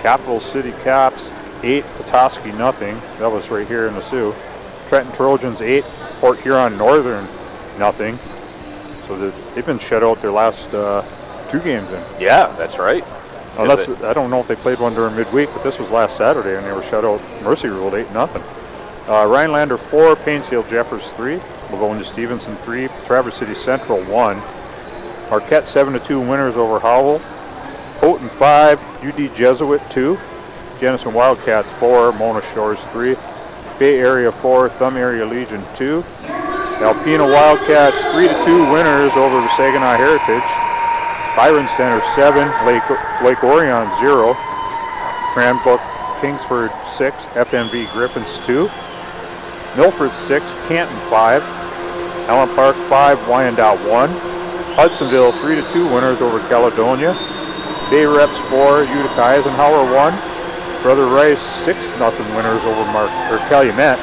[0.00, 1.30] Capital City Caps
[1.62, 2.94] 8, Petoskey nothing.
[3.18, 4.34] That was right here in the Sioux.
[4.88, 5.82] Trenton Trojans 8,
[6.20, 7.24] Port Huron Northern
[7.78, 8.16] nothing.
[9.06, 9.16] So
[9.54, 11.02] they've been shut out their last uh,
[11.50, 12.02] two games in.
[12.20, 13.04] Yeah, that's right.
[13.58, 16.16] Unless it- I don't know if they played one during midweek, but this was last
[16.16, 17.20] Saturday and they were shut out.
[17.42, 18.42] Mercy ruled eight nothing.
[19.12, 21.40] Uh, Rhinelander four, Painesville Jeffers three,
[21.70, 24.36] Livonia Stevenson three, Traverse City Central one,
[25.30, 27.18] Marquette seven to two winners over Howell,
[28.00, 30.18] Houghton five, UD Jesuit two,
[30.80, 33.16] Jenison Wildcats four, Mona Shores three,
[33.78, 36.02] Bay Area four, Thumb Area Legion two,
[36.80, 40.48] Alpena Wildcats three to two winners over Saginaw Heritage.
[41.36, 42.82] Byron Center seven, Lake
[43.22, 44.34] Lake Orion zero,
[45.32, 45.80] Cranbrook
[46.20, 48.68] Kingswood six, FMV Griffins two,
[49.76, 51.40] Milford six, Canton five,
[52.28, 54.08] Allen Park five, Wyandotte one,
[54.76, 57.16] Hudsonville three to two winners over Caledonia,
[57.90, 60.12] Bay Reps four, Utica Eisenhower one,
[60.82, 63.98] Brother Rice six nothing winners over Mark or Calumet,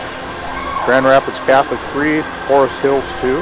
[0.86, 3.41] Grand Rapids Catholic three, Forest Hills two,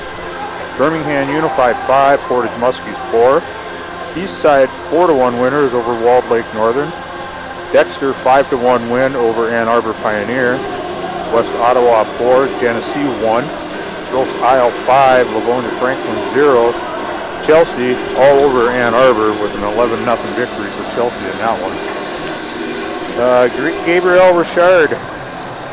[0.77, 3.41] Birmingham Unified five, Portage Muskies four.
[4.15, 6.87] East Side 4 to 1 winners over Walled Lake Northern.
[7.73, 10.53] Dexter 5 to 1 win over Ann Arbor Pioneer.
[11.33, 13.62] West Ottawa 4, Genesee 1.
[14.13, 16.69] Grosse Ile 5, Livonia Franklin 0.
[17.41, 21.73] Chelsea all over Ann Arbor with an 11 0 victory for Chelsea in that one.
[23.17, 23.49] Uh,
[23.89, 24.93] Gabriel Richard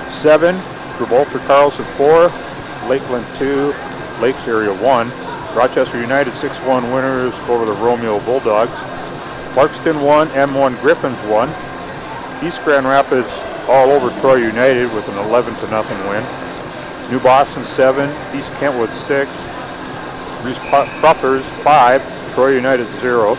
[0.09, 0.57] 7,
[0.97, 2.33] Gibraltar Carlson 4,
[2.89, 3.75] Lakeland 2,
[4.25, 5.13] Lakes Area 1.
[5.55, 8.73] Rochester United 6-1 winners over the Romeo Bulldogs.
[9.53, 11.47] Clarkston 1, M1 Griffins 1.
[12.43, 13.29] East Grand Rapids
[13.69, 16.50] all over Troy United with an 11 0 win.
[17.11, 18.09] New Boston 7,
[18.39, 19.29] East Kentwood 6,
[20.45, 20.59] Reese
[21.03, 23.35] Puffers 5, Troy United 0.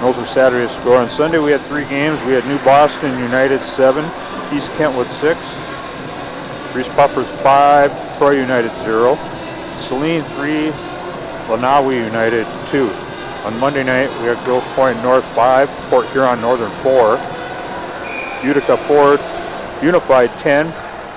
[0.00, 0.98] Those are Saturday's score.
[0.98, 2.22] On Sunday we had three games.
[2.26, 4.04] We had New Boston United 7,
[4.54, 5.38] East Kentwood 6,
[6.76, 9.14] Reese Puffers 5, Troy United 0.
[9.80, 10.68] Saline 3,
[11.48, 12.90] Lenawee United 2.
[13.46, 17.16] On Monday night, we had Grosse Pointe North 5, Port Huron Northern 4,
[18.44, 19.18] Utica 4,
[19.82, 20.66] Unified 10,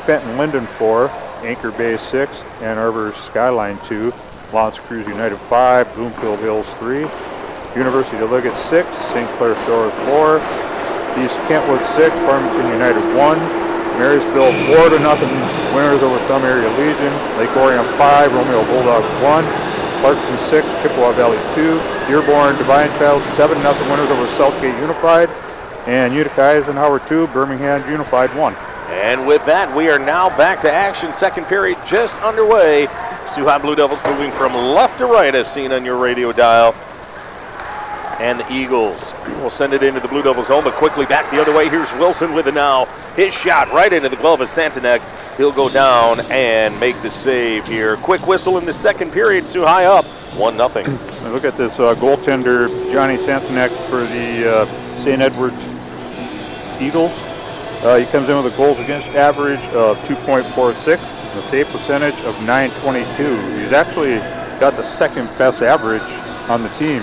[0.07, 1.11] Fenton Linden 4,
[1.43, 4.13] Anchor Bay 6, Ann Arbor Skyline 2,
[4.53, 7.03] L'Anse Creuse United 5, Bloomfield Hills 3,
[7.75, 9.27] University of Liggett 6, St.
[9.35, 10.39] Clair Shores 4,
[11.19, 13.35] East Kentwood 6, Farmington United 1,
[13.99, 15.27] Marysville 4 to nothing
[15.75, 19.43] winners over Thumb Area Legion, Lake Orion 5, Romeo Bulldogs 1,
[19.99, 21.75] Clarkston 6, Chippewa Valley 2,
[22.07, 25.27] Dearborn Divine Child 7 nothing winners over Southgate Unified,
[25.85, 28.55] and Utica Eisenhower 2, Birmingham Unified 1.
[28.97, 31.13] And with that, we are now back to action.
[31.13, 32.87] Second period just underway.
[33.45, 36.73] High Blue Devils moving from left to right as seen on your radio dial.
[38.19, 41.39] And the Eagles will send it into the Blue Devils zone, but quickly back the
[41.39, 41.69] other way.
[41.69, 42.85] Here's Wilson with it now.
[43.15, 45.01] His shot right into the glove of Santanek.
[45.37, 47.97] He'll go down and make the save here.
[47.97, 49.45] Quick whistle in the second period.
[49.45, 50.85] High up 1 nothing.
[51.31, 54.65] Look at this uh, goaltender, Johnny Santanek for the uh,
[55.03, 55.21] St.
[55.21, 55.69] Edwards
[56.81, 57.21] Eagles.
[57.83, 60.97] Uh, he comes in with a goals against average of 2.46
[61.29, 63.35] and a save percentage of 922.
[63.59, 64.17] He's actually
[64.59, 66.01] got the second best average
[66.49, 67.01] on the team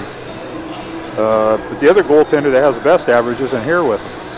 [1.17, 4.31] Uh, but the other goaltender that has the best average isn't here with him.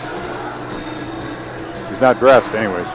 [1.89, 2.85] He's not dressed, anyways.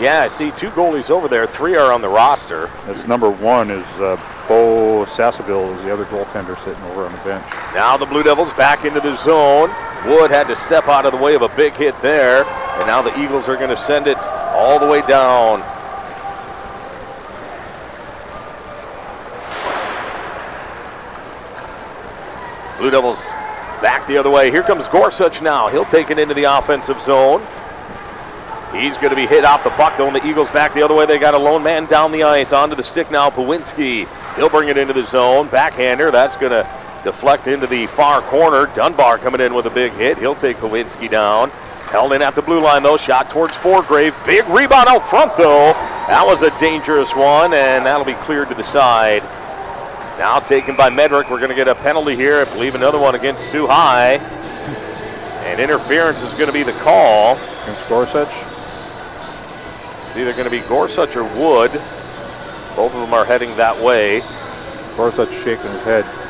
[0.00, 1.46] Yeah, I see two goalies over there.
[1.46, 2.68] Three are on the roster.
[2.86, 4.16] That's number one is uh,
[4.48, 7.44] Bo Sassaville is the other goaltender sitting over on the bench.
[7.74, 9.70] Now the Blue Devils back into the zone.
[10.06, 12.44] Wood had to step out of the way of a big hit there.
[12.44, 14.18] And now the Eagles are going to send it
[14.54, 15.62] all the way down.
[22.78, 23.28] Blue Devils
[23.80, 24.50] back the other way.
[24.50, 25.68] Here comes Gorsuch now.
[25.68, 27.40] He'll take it into the offensive zone.
[28.72, 31.04] He's going to be hit off the puck, and the Eagles back the other way.
[31.04, 32.52] They got a lone man down the ice.
[32.52, 34.08] Onto the stick now, Pawinski.
[34.34, 35.46] He'll bring it into the zone.
[35.48, 36.10] Backhander.
[36.10, 36.64] That's going to
[37.04, 38.66] deflect into the far corner.
[38.74, 40.18] Dunbar coming in with a big hit.
[40.18, 41.50] He'll take Pawinski down.
[41.90, 42.96] Held in at the blue line, though.
[42.96, 44.14] Shot towards Forgrave.
[44.24, 45.72] Big rebound out front, though.
[46.08, 49.22] That was a dangerous one, and that'll be cleared to the side.
[50.18, 51.30] Now taken by Medrick.
[51.30, 52.40] We're going to get a penalty here.
[52.40, 54.14] I believe another one against Sault High.
[55.44, 57.36] And interference is going to be the call.
[57.64, 58.28] Against Gorsuch.
[60.06, 61.72] It's either going to be Gorsuch or Wood.
[62.74, 64.22] Both of them are heading that way.
[64.96, 66.21] Gorsuch shaking his head.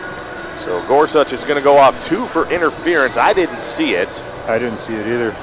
[0.64, 3.16] So Gorsuch is going to go off two for interference.
[3.16, 4.08] I didn't see it.
[4.46, 5.34] I didn't see it either.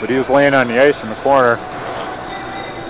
[0.00, 1.56] But he was laying on the ice in the corner.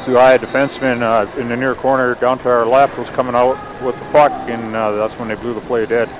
[0.04, 3.98] High defenseman uh, in the near corner down to our left was coming out with
[3.98, 6.10] the puck, and uh, that's when they blew the play dead.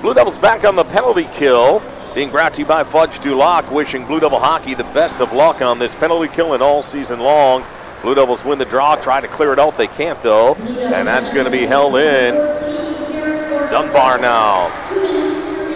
[0.00, 1.82] Blue Devils back on the penalty kill.
[2.14, 5.34] Being brought to you by Fudge du Lac, wishing Blue Devil hockey the best of
[5.34, 7.62] luck on this penalty killing all season long.
[8.00, 9.76] Blue Devils win the draw, try to clear it out.
[9.76, 10.54] They can't, though.
[10.54, 12.34] And that's going to be held in.
[13.70, 14.68] Dunbar now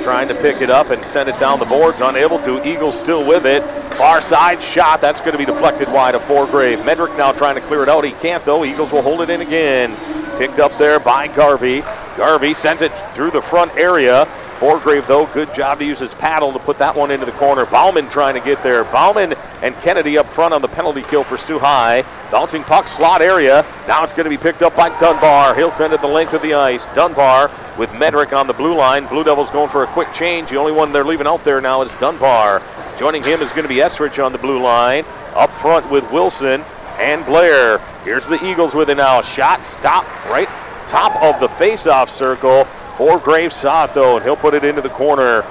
[0.02, 2.00] trying to pick it up and send it down the boards.
[2.00, 2.66] Unable to.
[2.66, 3.62] Eagles still with it.
[3.94, 5.00] Far side shot.
[5.00, 6.78] That's going to be deflected wide of Forgrave.
[6.80, 8.04] Medrick now trying to clear it out.
[8.04, 8.64] He can't, though.
[8.64, 9.94] Eagles will hold it in again.
[10.38, 11.82] Picked up there by Garvey.
[12.16, 14.26] Garvey sends it through the front area.
[14.62, 17.66] Forgrave, though, good job to use his paddle to put that one into the corner.
[17.66, 18.84] Bauman trying to get there.
[18.84, 22.04] Bauman and Kennedy up front on the penalty kill for Sault High.
[22.30, 23.66] Bouncing puck slot area.
[23.88, 25.56] Now it's going to be picked up by Dunbar.
[25.56, 26.86] He'll send it the length of the ice.
[26.94, 29.04] Dunbar with Medrick on the blue line.
[29.08, 30.50] Blue Devils going for a quick change.
[30.50, 32.62] The only one they're leaving out there now is Dunbar.
[32.96, 35.04] Joining him is going to be Esrich on the blue line.
[35.34, 36.62] Up front with Wilson
[37.00, 37.78] and Blair.
[38.04, 39.22] Here's the Eagles with it now.
[39.22, 40.48] Shot, stop, right
[40.92, 42.68] top of the face-off circle.
[43.10, 45.42] It though, and he'll put it into the corner.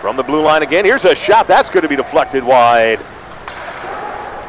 [0.00, 0.84] From the blue line again.
[0.84, 1.48] Here's a shot.
[1.48, 3.00] That's going to be deflected wide.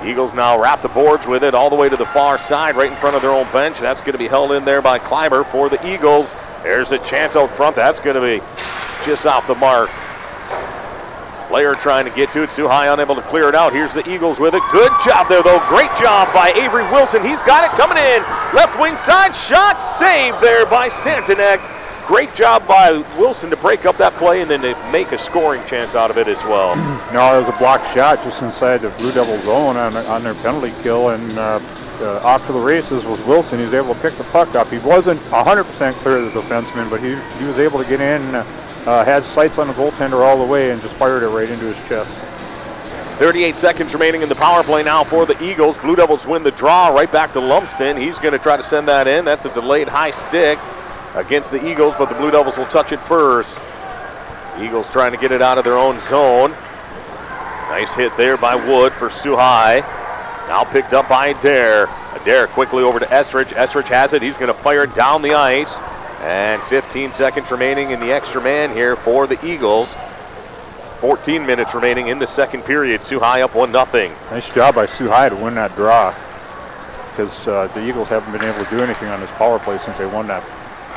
[0.05, 2.91] Eagles now wrap the boards with it all the way to the far side, right
[2.91, 3.79] in front of their own bench.
[3.79, 6.33] That's going to be held in there by Kleiber for the Eagles.
[6.61, 7.75] There's a chance out front.
[7.75, 8.43] That's going to be
[9.03, 9.89] just off the mark.
[11.47, 12.51] Player trying to get to it.
[12.51, 13.73] Sault High unable to clear it out.
[13.73, 14.61] Here's the Eagles with it.
[14.71, 15.63] Good job there, though.
[15.69, 17.25] Great job by Avery Wilson.
[17.25, 18.21] He's got it coming in.
[18.53, 21.76] Left wing side shot saved there by Santanek.
[22.07, 25.61] Great job by Wilson to break up that play and then to make a scoring
[25.65, 26.75] chance out of it as well.
[27.13, 30.33] No, it was a blocked shot just inside the Blue Devil zone on, on their
[30.35, 31.59] penalty kill, and uh,
[32.01, 33.59] uh, off to the races was Wilson.
[33.59, 34.67] He was able to pick the puck up.
[34.67, 38.21] He wasn't 100% clear of the defenseman, but he, he was able to get in,
[38.35, 41.65] uh, had sights on the goaltender all the way, and just fired it right into
[41.65, 42.11] his chest.
[43.19, 45.77] 38 seconds remaining in the power play now for the Eagles.
[45.77, 47.97] Blue Devils win the draw right back to Lumsden.
[47.97, 49.23] He's going to try to send that in.
[49.23, 50.59] That's a delayed high stick
[51.17, 53.59] against the Eagles, but the Blue Devils will touch it first.
[54.61, 56.51] Eagles trying to get it out of their own zone.
[57.69, 59.79] Nice hit there by Wood for High.
[60.47, 61.87] Now picked up by Adair.
[62.15, 63.51] Adair quickly over to Estridge.
[63.53, 64.21] Estridge has it.
[64.21, 65.77] He's going to fire down the ice.
[66.21, 69.95] And 15 seconds remaining in the extra man here for the Eagles.
[71.01, 73.01] 14 minutes remaining in the second period.
[73.01, 73.85] High up 1 0.
[74.31, 76.15] Nice job by High to win that draw
[77.17, 79.97] because uh, the Eagles haven't been able to do anything on this power play since
[79.97, 80.43] they won that.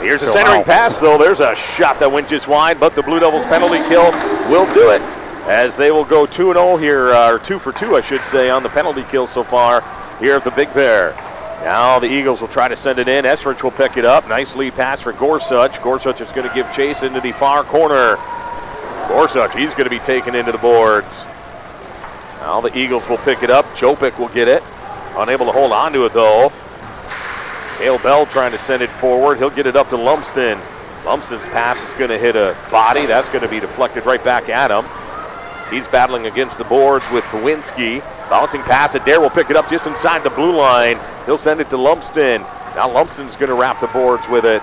[0.00, 1.18] Here's a centering pass, though.
[1.18, 4.10] There's a shot that went just wide, but the Blue Devils penalty kill
[4.50, 5.02] will do it
[5.48, 8.50] as they will go 2 0 here, uh, or 2 for 2, I should say,
[8.50, 9.82] on the penalty kill so far
[10.20, 11.14] here at the Big Bear.
[11.64, 13.24] Now the Eagles will try to send it in.
[13.24, 14.28] Esrich will pick it up.
[14.28, 15.82] Nice lead pass for Gorsuch.
[15.82, 18.16] Gorsuch is going to give chase into the far corner.
[19.08, 21.26] Gorsuch, he's going to be taken into the boards.
[22.38, 23.66] Now the Eagles will pick it up.
[23.74, 24.62] Chopik will get it.
[25.16, 26.50] Unable to hold on to it, though.
[27.80, 29.38] Kale Bell trying to send it forward.
[29.38, 30.58] He'll get it up to Lumsden.
[31.06, 33.06] Lumsden's pass is going to hit a body.
[33.06, 34.84] That's going to be deflected right back at him.
[35.72, 38.00] He's battling against the boards with Kowinski.
[38.28, 38.94] Bouncing pass.
[38.96, 40.98] Adair will pick it up just inside the blue line.
[41.24, 42.42] He'll send it to Lumsden.
[42.76, 44.62] Now Lumsden's going to wrap the boards with it.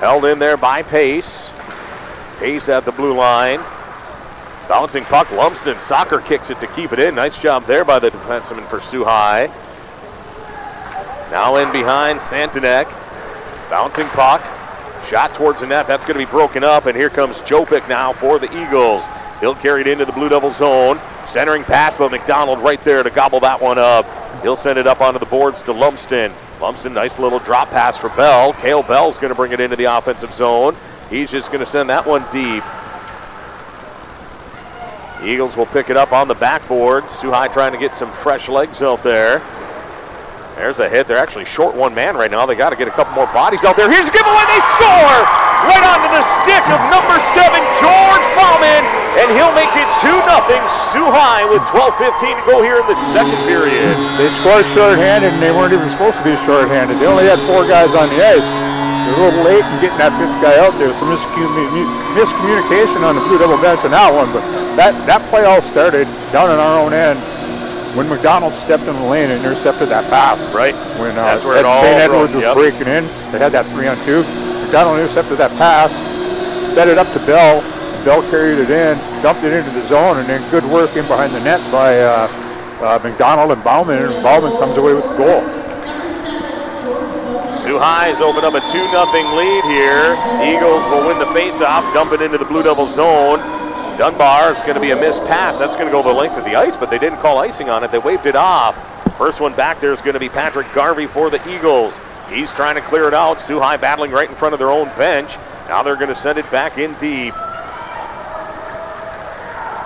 [0.00, 1.50] Held in there by Pace.
[2.38, 3.60] Pace at the blue line.
[4.68, 5.78] Bouncing puck, Lumsden.
[5.78, 7.14] Soccer kicks it to keep it in.
[7.14, 9.46] Nice job there by the defenseman for Sault High.
[11.30, 12.90] Now in behind, Santanek.
[13.70, 14.42] Bouncing puck.
[15.06, 15.86] Shot towards the net.
[15.86, 19.06] That's going to be broken up, and here comes Jopic now for the Eagles.
[19.38, 20.98] He'll carry it into the Blue Devil zone.
[21.26, 24.04] Centering pass, but McDonald right there to gobble that one up.
[24.42, 26.32] He'll send it up onto the boards to Lumsden.
[26.60, 28.52] Lumsden, nice little drop pass for Bell.
[28.54, 30.74] Kale Bell's going to bring it into the offensive zone.
[31.08, 32.64] He's just going to send that one deep.
[35.26, 37.10] Eagles will pick it up on the backboard.
[37.10, 39.42] Sault High trying to get some fresh legs out there.
[40.54, 41.10] There's a hit.
[41.10, 42.46] They're actually short one man right now.
[42.46, 43.90] They got to get a couple more bodies out there.
[43.90, 44.46] Here's a giveaway.
[44.48, 45.18] They score
[45.66, 48.86] right onto the stick of number seven, George Bauman,
[49.18, 50.62] and he'll make it 2 0.
[50.94, 53.92] Sault High with 12.15 to go here in the second period.
[54.16, 57.02] They scored shorthanded, and they weren't even supposed to be shorthanded.
[57.02, 58.85] They only had four guys on the ice.
[59.06, 60.90] They're a little late in getting that fifth guy out there.
[60.98, 64.42] Some miscommunication on the Blue Devil bench on that one, but
[64.74, 67.14] that, that play all started down in our own end
[67.94, 70.42] when McDonald stepped in the lane and intercepted that pass.
[70.52, 70.74] Right.
[70.98, 72.02] When uh, That's where Ed, it all St.
[72.02, 72.58] Edwards was yep.
[72.58, 74.26] breaking in, they had that three on two.
[74.66, 75.94] McDonald intercepted that pass,
[76.74, 77.62] set it up to Bell.
[78.02, 81.30] Bell carried it in, dumped it into the zone, and then good work in behind
[81.30, 82.26] the net by uh,
[82.82, 85.65] uh, McDonald and Bauman, and Bauman comes away with the goal.
[87.66, 90.14] Sault High's opened up a 2 0 lead here.
[90.38, 93.40] Eagles will win the faceoff, dump it into the Blue Devil zone.
[93.98, 95.58] Dunbar, it's going to be a missed pass.
[95.58, 97.82] That's going to go the length of the ice, but they didn't call icing on
[97.82, 97.90] it.
[97.90, 98.76] They waved it off.
[99.18, 101.98] First one back there is going to be Patrick Garvey for the Eagles.
[102.30, 103.40] He's trying to clear it out.
[103.40, 105.36] Sault High battling right in front of their own bench.
[105.68, 107.34] Now they're going to send it back in deep.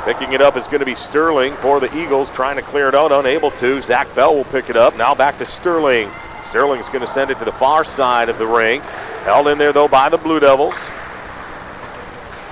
[0.04, 2.94] Picking it up is going to be Sterling for the Eagles, trying to clear it
[2.94, 3.80] out, unable to.
[3.80, 4.98] Zach Bell will pick it up.
[4.98, 6.10] Now back to Sterling.
[6.44, 8.80] Sterling's going to send it to the far side of the ring.
[9.24, 10.74] Held in there, though, by the Blue Devils.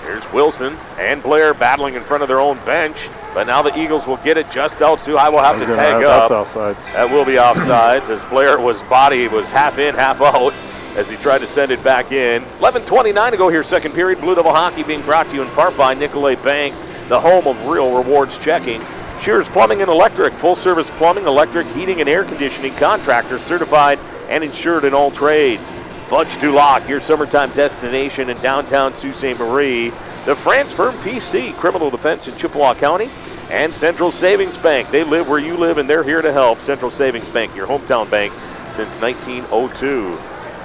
[0.03, 3.09] Here's Wilson and Blair battling in front of their own bench.
[3.35, 5.01] But now the Eagles will get it just out.
[5.01, 6.31] Sault High will have to tag up.
[6.95, 10.55] That will be offsides as Blair was body was half in, half out
[10.97, 12.43] as he tried to send it back in.
[12.59, 14.21] 11:29 to go here, second period.
[14.21, 16.75] Blue Devil hockey being brought to you in part by Nicolet Bank,
[17.09, 18.81] the home of real rewards checking.
[19.21, 23.99] Shears Plumbing and Electric, full service plumbing, electric, heating, and air conditioning contractor, certified
[24.29, 25.71] and insured in all trades.
[26.07, 29.39] Fudge du Lac, your summertime destination in downtown Sault Ste.
[29.39, 29.91] Marie.
[30.25, 33.11] The France Firm PC, criminal defense in Chippewa County.
[33.51, 34.91] And Central Savings Bank.
[34.91, 36.61] They live where you live and they're here to help.
[36.61, 38.33] Central Savings Bank, your hometown bank
[38.71, 40.11] since 1902.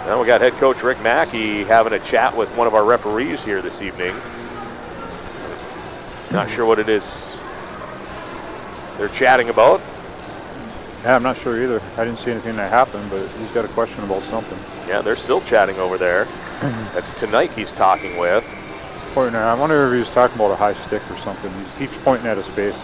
[0.05, 3.43] Now we got head coach Rick Mackey having a chat with one of our referees
[3.43, 4.15] here this evening.
[6.31, 7.32] Not sure what it is
[8.97, 9.81] they're chatting about.
[11.03, 11.81] Yeah, I'm not sure either.
[11.97, 14.57] I didn't see anything that happened, but he's got a question about something.
[14.87, 16.25] Yeah, they're still chatting over there.
[16.93, 18.45] That's tonight he's talking with.
[19.13, 21.51] Pointing at, I wonder if he was talking about a high stick or something.
[21.77, 22.81] He keeps pointing at his face.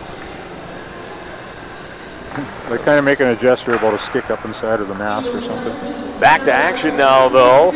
[2.70, 5.41] They're kind of making a gesture about a stick up inside of the mask or
[5.41, 6.20] something.
[6.20, 7.72] Back to action now, though.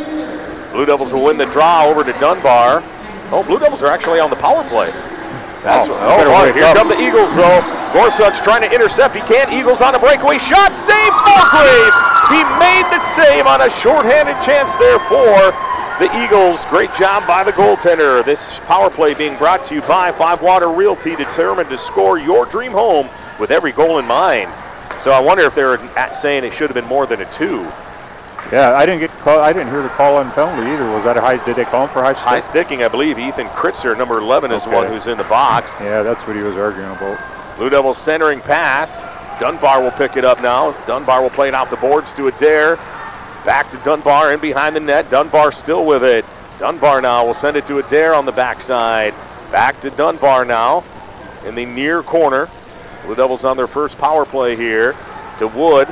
[0.74, 2.84] Blue Devils will win the draw over to Dunbar.
[3.32, 4.92] Oh, Blue Devils are actually on the power play.
[5.64, 6.76] That's oh, oh, oh here up.
[6.76, 7.64] come the Eagles, though.
[7.95, 9.16] Gorsuch trying to intercept.
[9.16, 9.51] He can't.
[9.51, 10.76] Eagles on a breakaway shot.
[10.76, 11.93] Save Mulgrave.
[12.30, 15.55] He made the save on a shorthanded chance there for
[16.03, 16.66] the Eagles.
[16.66, 18.26] Great job by the goaltender.
[18.26, 22.45] This power play being brought to you by Five Water Realty, determined to score your
[22.45, 23.07] dream home
[23.39, 24.49] with every goal in mind.
[24.99, 25.80] So I wonder if they're
[26.14, 27.72] saying it should have been more than a two.
[28.52, 30.86] Yeah, I didn't get call, I didn't hear the call on penalty either.
[30.94, 31.44] Was that a high?
[31.44, 32.24] Did they call him for high stick?
[32.24, 33.18] High sticking, I believe.
[33.18, 34.72] Ethan Kritzer, number 11, is Okay.
[34.72, 35.74] the one who's in the box.
[35.82, 37.18] Yeah, that's what he was arguing about.
[37.58, 39.14] Blue Devils centering pass.
[39.39, 40.72] Dunbar will pick it up now.
[40.86, 42.78] Dunbar will play it out the boards to Adair.
[43.46, 45.10] Back to Dunbar in behind the net.
[45.10, 46.24] Dunbar still with it.
[46.60, 49.14] Dunbar now will send it to Adair on the backside.
[49.52, 50.84] Back to Dunbar now
[51.46, 52.48] in the near corner.
[53.06, 54.96] Blue Devils on their first power play here.
[55.39, 55.88] To Wood.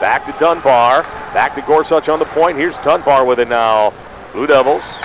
[0.00, 1.04] Back to Dunbar.
[1.36, 2.56] Back to Gorsuch on the point.
[2.56, 3.92] Here's Dunbar with it now.
[4.32, 5.04] Blue Devils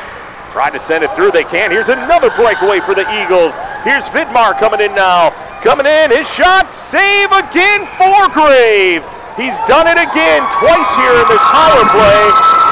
[0.56, 1.36] tried to send it through.
[1.36, 1.76] They can't.
[1.76, 3.60] Here's another breakaway for the Eagles.
[3.84, 5.36] Here's Vidmar coming in now.
[5.60, 6.08] Coming in.
[6.08, 6.72] His shot.
[6.72, 9.04] Save again Forgrave.
[9.36, 12.24] He's done it again twice here in this power play.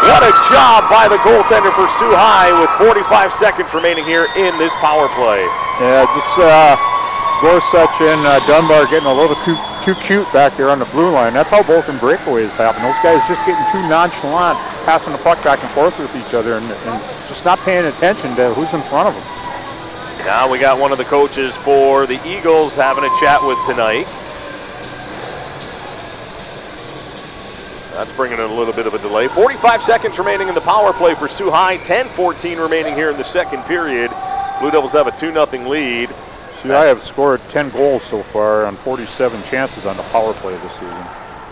[0.07, 4.55] What a job by the goaltender for Sault High with 45 seconds remaining here in
[4.55, 5.43] this power play.
[5.83, 6.79] Yeah, just uh,
[7.43, 11.11] Gorsuch and uh, Dunbar getting a little too, too cute back there on the blue
[11.11, 11.33] line.
[11.33, 12.81] That's how both in breakaways happen.
[12.83, 16.57] Those guys just getting too nonchalant, passing the puck back and forth with each other
[16.57, 20.25] and, and just not paying attention to who's in front of them.
[20.25, 24.05] Now we got one of the coaches for the Eagles having a chat with tonight.
[27.95, 29.27] That's bringing in a little bit of a delay.
[29.27, 31.77] 45 seconds remaining in the power play for Sault High.
[31.77, 34.11] 10-14 remaining here in the second period.
[34.59, 36.09] Blue Devils have a 2-0 lead.
[36.61, 40.57] See, I have scored 10 goals so far on 47 chances on the power play
[40.57, 41.03] this season.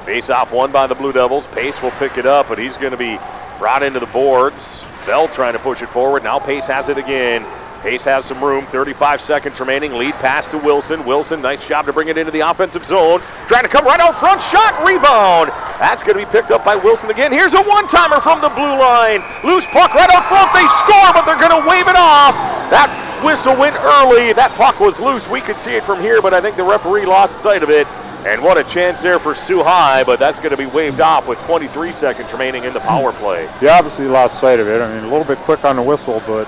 [0.04, 1.48] Face off one by the Blue Devils.
[1.48, 3.18] Pace will pick it up, but he's going to be
[3.58, 4.84] brought into the boards.
[5.06, 6.24] Bell trying to push it forward.
[6.24, 7.46] Now Pace has it again.
[7.84, 8.66] Pace has some room.
[8.66, 9.94] 35 seconds remaining.
[9.94, 11.06] Lead pass to Wilson.
[11.06, 13.22] Wilson, nice job to bring it into the offensive zone.
[13.48, 14.42] Trying to come right out front.
[14.42, 15.56] Shot, rebound.
[15.80, 17.32] That's going to be picked up by Wilson again.
[17.32, 19.24] Here's a one timer from the blue line.
[19.46, 20.52] Loose puck right out front.
[20.52, 22.36] They score, but they're going to wave it off.
[22.76, 24.34] That whistle went early.
[24.34, 25.28] That puck was loose.
[25.30, 27.88] We could see it from here, but I think the referee lost sight of it.
[28.26, 31.28] And what a chance there for Soo High, but that's going to be waved off
[31.28, 33.50] with 23 seconds remaining in the power play.
[33.62, 34.82] You obviously lost sight of it.
[34.82, 36.46] I mean, a little bit quick on the whistle, but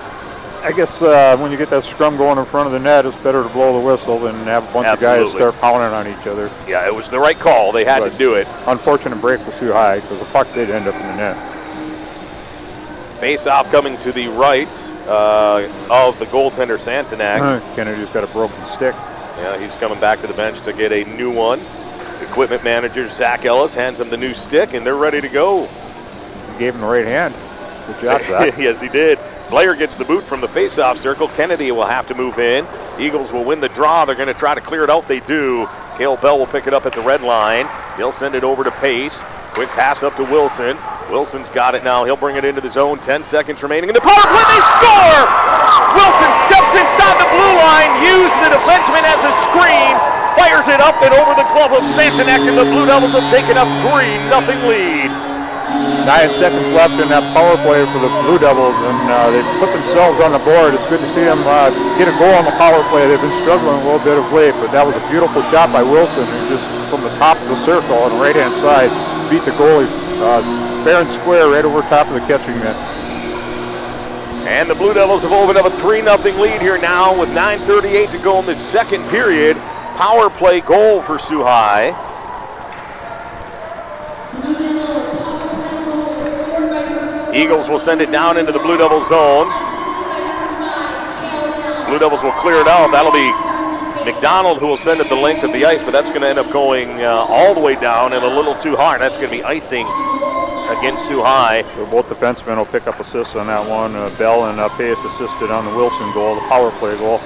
[0.62, 3.16] I guess uh, when you get that scrum going in front of the net, it's
[3.22, 5.20] better to blow the whistle than have a bunch Absolutely.
[5.20, 6.50] of guys start pounding on each other.
[6.68, 7.72] Yeah, it was the right call.
[7.72, 8.46] They had But to do it.
[8.66, 11.36] Unfortunate break was too high because the puck did end up in the net.
[13.20, 14.66] Face off coming to the right
[15.06, 17.40] uh, of the goaltender Santanek.
[17.76, 18.94] Kennedy's got a broken stick.
[19.36, 21.60] Yeah, he's coming back to the bench to get a new one.
[22.22, 25.66] Equipment manager Zach Ellis hands him the new stick, and they're ready to go.
[25.66, 27.34] He gave him the right hand.
[27.86, 28.54] Good job, Zach.
[28.58, 29.18] yes, he did.
[29.50, 31.28] Blair gets the boot from the face-off circle.
[31.28, 32.64] Kennedy will have to move in.
[32.98, 34.04] Eagles will win the draw.
[34.04, 35.08] They're going to try to clear it out.
[35.08, 35.66] They do.
[36.00, 37.68] Kale Bell will pick it up at the red line.
[38.00, 39.20] He'll send it over to Pace.
[39.52, 40.80] Quick pass up to Wilson.
[41.12, 42.08] Wilson's got it now.
[42.08, 42.96] He'll bring it into the zone.
[43.04, 44.46] 10 seconds remaining in the power play.
[44.48, 45.20] They score!
[45.92, 49.92] Wilson steps inside the blue line, used the defenseman as a screen,
[50.40, 53.60] fires it up and over the glove of Santanek, and the Blue Devils have taken
[53.60, 55.12] a 3 nothing lead.
[56.08, 59.68] Nine seconds left in that power play for the Blue Devils, and uh, they put
[59.76, 60.72] themselves on the board.
[60.72, 61.68] It's good to see them uh,
[62.00, 63.04] get a goal on the power play.
[63.06, 65.84] They've been struggling a little bit of late, but that was a beautiful shot by
[65.84, 68.90] Wilson, who just from the top of the circle on the right-hand side
[69.28, 69.86] beat the goalie
[70.24, 70.42] uh,
[70.82, 72.74] fair and square right over top of the catching net.
[74.48, 78.10] And the Blue Devils have opened up a 3 0 lead here now with 9.38
[78.10, 79.56] to go in the second period.
[79.96, 81.44] Power play goal for Soo
[87.34, 89.46] Eagles will send it down into the Blue Devil zone.
[91.86, 92.90] Blue Devils will clear it out.
[92.90, 93.30] That'll be
[94.04, 96.38] McDonald who will send it the length of the ice, but that's going to end
[96.38, 99.00] up going uh, all the way down and a little too hard.
[99.00, 99.86] That's going to be icing
[100.70, 101.62] against Soo High.
[101.74, 103.94] So both defensemen will pick up assists on that one.
[103.94, 107.18] Uh, Bell and uh, Pace assisted on the Wilson goal, the power play goal.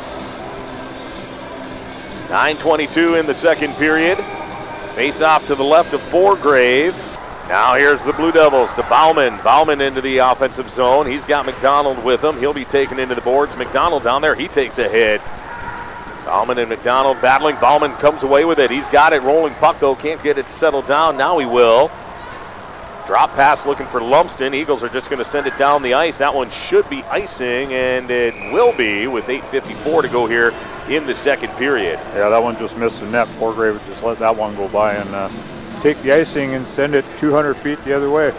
[2.28, 4.18] 9.22 in the second period.
[4.94, 6.94] Face off to the left of Forgrave.
[7.48, 9.38] Now here's the Blue Devils to Bauman.
[9.44, 11.06] Bauman into the offensive zone.
[11.06, 12.38] He's got McDonald with him.
[12.38, 13.56] He'll be taken into the boards.
[13.56, 15.20] McDonald down there, he takes a hit.
[16.24, 17.56] Bauman and McDonald battling.
[17.56, 18.70] Bauman comes away with it.
[18.70, 19.20] He's got it.
[19.22, 19.94] Rolling puck, though.
[19.94, 21.18] Can't get it to settle down.
[21.18, 21.90] Now he will.
[23.06, 24.54] Drop pass looking for Lumsden.
[24.54, 26.18] Eagles are just going to send it down the ice.
[26.18, 30.54] That one should be icing, and it will be with 8.54 to go here
[30.88, 32.00] in the second period.
[32.14, 33.28] Yeah, that one just missed the net.
[33.28, 35.28] Forgrave just let that one go by and uh,
[35.84, 38.32] take the icing and send it 200 feet the other way.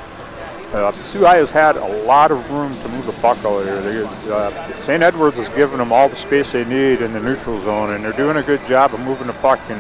[0.73, 3.79] Uh, Soo High has had a lot of room to move the puck out here.
[3.81, 5.03] They, uh, St.
[5.03, 8.13] Edwards has given them all the space they need in the neutral zone, and they're
[8.13, 9.59] doing a good job of moving the puck.
[9.69, 9.79] And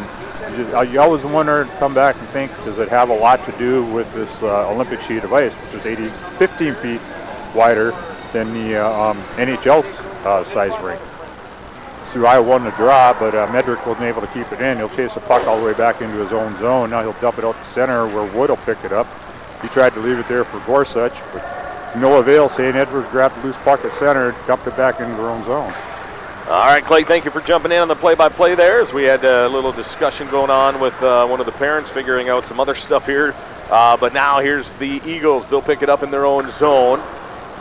[0.55, 3.51] you, just, you always wonder, come back and think, does it have a lot to
[3.53, 7.01] do with this uh, Olympic sheet of ice, which is 80, 15 feet
[7.55, 7.93] wider
[8.31, 9.83] than the uh, um, NHL
[10.23, 11.01] uh, size rink?
[12.21, 14.77] High won the draw, but uh, Medrick wasn't able to keep it in.
[14.77, 16.89] He'll chase the puck all the way back into his own zone.
[16.89, 19.07] Now he'll dump it out to center where Wood will pick it up.
[19.61, 22.49] He tried to leave it there for Gorsuch, but no avail.
[22.49, 22.75] St.
[22.75, 25.73] Edwards grabbed the loose puck at center, dumped it back into their own zone.
[26.47, 28.79] All right, Clay, thank you for jumping in on the play-by-play there.
[28.79, 32.29] As we had a little discussion going on with uh, one of the parents figuring
[32.29, 33.33] out some other stuff here.
[33.71, 35.47] Uh, but now here's the Eagles.
[35.47, 36.99] They'll pick it up in their own zone.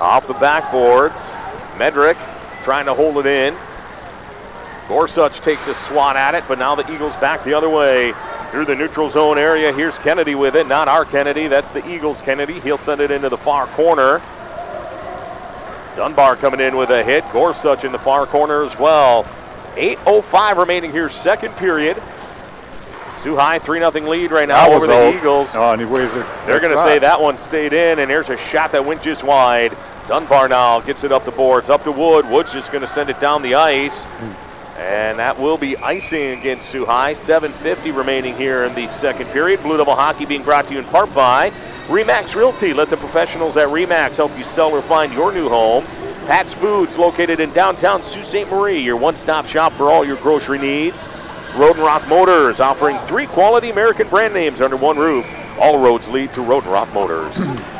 [0.00, 1.30] Off the backboards.
[1.78, 2.18] Medrick
[2.62, 3.54] trying to hold it in.
[4.88, 8.12] Gorsuch takes a swat at it, but now the Eagles back the other way
[8.50, 9.72] through the neutral zone area.
[9.72, 10.66] Here's Kennedy with it.
[10.66, 11.48] Not our Kennedy.
[11.48, 12.60] That's the Eagles' Kennedy.
[12.60, 14.20] He'll send it into the far corner.
[15.96, 17.24] Dunbar coming in with a hit.
[17.32, 19.24] Gorsuch in the far corner as well.
[19.74, 21.96] 8.05 remaining here, second period.
[23.14, 25.14] Soo High 3 0 lead right now over the out.
[25.14, 25.54] Eagles.
[25.54, 26.26] Oh, and he waves it.
[26.46, 29.24] They're going to say that one stayed in, and here's a shot that went just
[29.24, 29.76] wide.
[30.08, 32.28] Dunbar now gets it up the boards, up to Wood.
[32.28, 34.02] Wood's just going to send it down the ice.
[34.02, 34.43] Hmm.
[34.78, 37.12] And that will be icing against Soo High.
[37.12, 39.62] 7.50 remaining here in the second period.
[39.62, 41.50] Blue Devil Hockey being brought to you in part by
[41.86, 42.74] Remax Realty.
[42.74, 45.84] Let the professionals at Remax help you sell or find your new home.
[46.26, 48.50] Pat's Foods, located in downtown Sault Ste.
[48.50, 51.06] Marie, your one stop shop for all your grocery needs.
[51.52, 55.30] Rodenroth Motors, offering three quality American brand names under one roof.
[55.60, 57.38] All roads lead to Rodenroth Motors.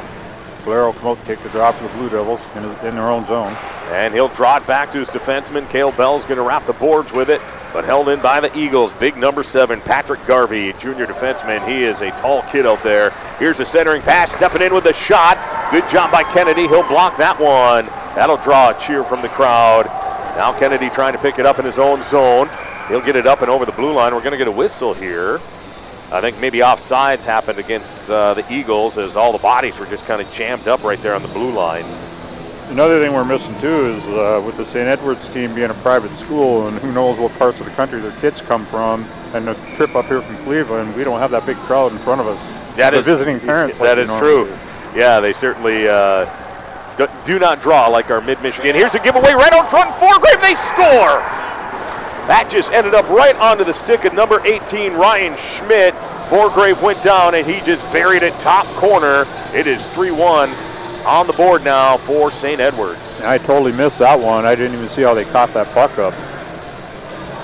[0.65, 3.25] Blair will come out take the draw for the Blue Devils in, in their own
[3.27, 3.55] zone.
[3.91, 5.69] And he'll draw it back to his defenseman.
[5.71, 7.41] Kale Bell's going to wrap the boards with it,
[7.73, 8.93] but held in by the Eagles.
[8.95, 11.67] Big number seven, Patrick Garvey, junior defenseman.
[11.69, 13.11] He is a tall kid out there.
[13.39, 15.39] Here's a centering pass, stepping in with a shot.
[15.71, 16.67] Good job by Kennedy.
[16.67, 17.87] He'll block that one.
[18.15, 19.87] That'll draw a cheer from the crowd.
[20.37, 22.49] Now Kennedy trying to pick it up in his own zone.
[22.89, 24.15] He'll get it up and over the blue line.
[24.15, 25.41] We're going to get a whistle here.
[26.15, 30.07] I think maybe offsides happened against uh, the Eagles as all the bodies were just
[30.07, 31.85] kind of jammed up right there on the blue line.
[32.69, 34.87] Another thing we're missing too is uh, with the St.
[34.87, 38.17] Edward's team being a private school, and who knows what parts of the country their
[38.21, 39.05] kids come from,
[39.35, 42.21] and the trip up here from Cleveland, we don't have that big crowd in front
[42.21, 42.53] of us.
[42.77, 43.79] That the is visiting parents.
[43.79, 44.45] That like is true.
[44.45, 44.57] do.
[44.97, 46.27] Yeah, they certainly uh,
[46.97, 48.77] do, do not draw like our mid Michigan.
[48.77, 49.93] Here's a giveaway right on front.
[49.97, 51.27] Forgrave, they score.
[52.27, 55.95] That just ended up right onto the stick of number 18, Ryan Schmidt.
[56.31, 59.27] Forgrave went down and he just buried it top corner.
[59.53, 60.49] It is 3 1
[61.05, 62.61] on the board now for St.
[62.61, 63.21] Edwards.
[63.21, 64.47] I totally missed that one.
[64.47, 66.15] I didn't even see how they caught that puck up.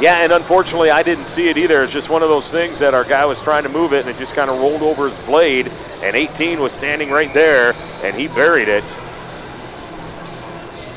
[0.01, 1.83] Yeah, and unfortunately, I didn't see it either.
[1.83, 4.15] It's just one of those things that our guy was trying to move it and
[4.15, 5.71] it just kind of rolled over his blade.
[6.03, 8.85] And 18 was standing right there and he buried it.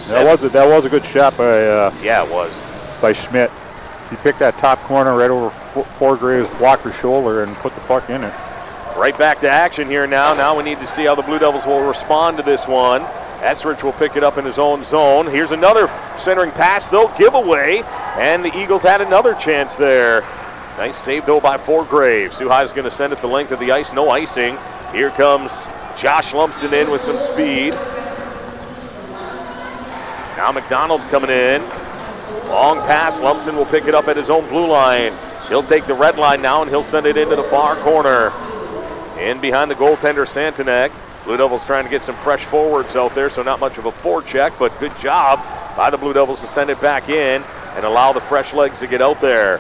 [0.08, 2.64] That was a, that was a good shot by uh, Yeah, it was.
[3.02, 3.52] by Schmidt.
[4.14, 8.12] He picked that top corner right over F- Forgrave's blocker shoulder and put the puck
[8.12, 8.34] in it.
[8.96, 10.36] Right back to action here now.
[10.36, 13.02] Now we need to see how the Blue Devils will respond to this one.
[13.42, 15.26] Esrich will pick it up in his own zone.
[15.26, 15.88] Here's another
[16.20, 16.90] centering pass.
[16.90, 17.82] They'll give away,
[18.16, 20.22] and the Eagles had another chance there.
[20.78, 22.34] Nice save though by Forgrave.
[22.34, 23.94] Suhai is going to send it the length of the ice.
[23.94, 24.60] No icing.
[24.92, 25.66] Here comes
[25.98, 27.74] Josh Lumsden in with some speed.
[30.38, 31.64] Now McDonald coming in.
[32.54, 33.20] Long pass.
[33.20, 35.12] Lumsden will pick it up at his own blue line.
[35.50, 38.32] He'll take the red line now and he'll send it into the far corner.
[39.20, 40.92] In behind the goaltender Santanek.
[41.24, 43.92] Blue Devils trying to get some fresh forwards out there, so not much of a
[43.92, 45.40] forecheck, but good job
[45.76, 47.42] by the Blue Devils to send it back in
[47.76, 49.60] and allow the fresh legs to get out there.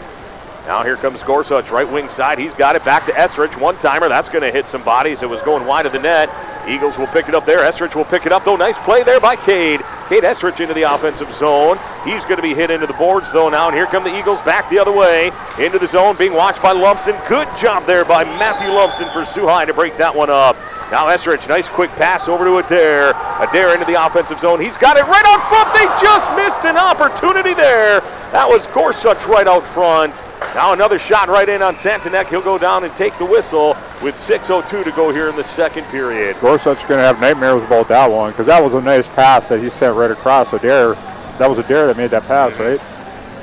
[0.68, 2.38] Now here comes Gorsuch, right wing side.
[2.38, 3.60] He's got it back to Esrich.
[3.60, 4.08] One timer.
[4.08, 5.24] That's going to hit some bodies.
[5.24, 6.30] It was going wide of the net.
[6.68, 7.59] Eagles will pick it up there.
[7.59, 8.55] Esrich will pick it up, though.
[8.55, 9.82] Nice play there by Cade.
[10.09, 11.78] Cade Esrich into the offensive zone.
[12.05, 13.68] He's going to be hit into the boards, though, now.
[13.68, 16.72] And here come the Eagles back the other way into the zone, being watched by
[16.72, 17.16] Lumsden.
[17.28, 20.55] Good job there by Matthew Lumsden for Soo High to break that one up.
[20.92, 23.14] Now Esrich, nice quick pass over to Adair.
[23.40, 24.60] Adair into the offensive zone.
[24.62, 25.74] He's got it right out front.
[25.74, 28.02] They just missed an opportunity there.
[28.32, 30.24] That was Gorsuch right out front.
[30.54, 32.30] Now another shot right in on Santanek.
[32.30, 33.70] He'll go down and take the whistle
[34.04, 36.36] with 6.02 to go here in the second period.
[36.40, 39.60] Gorsuch's going to have nightmares about that one because that was a nice pass that
[39.62, 40.94] he sent right across Adair.
[41.40, 42.80] That was Adair that made that pass, right?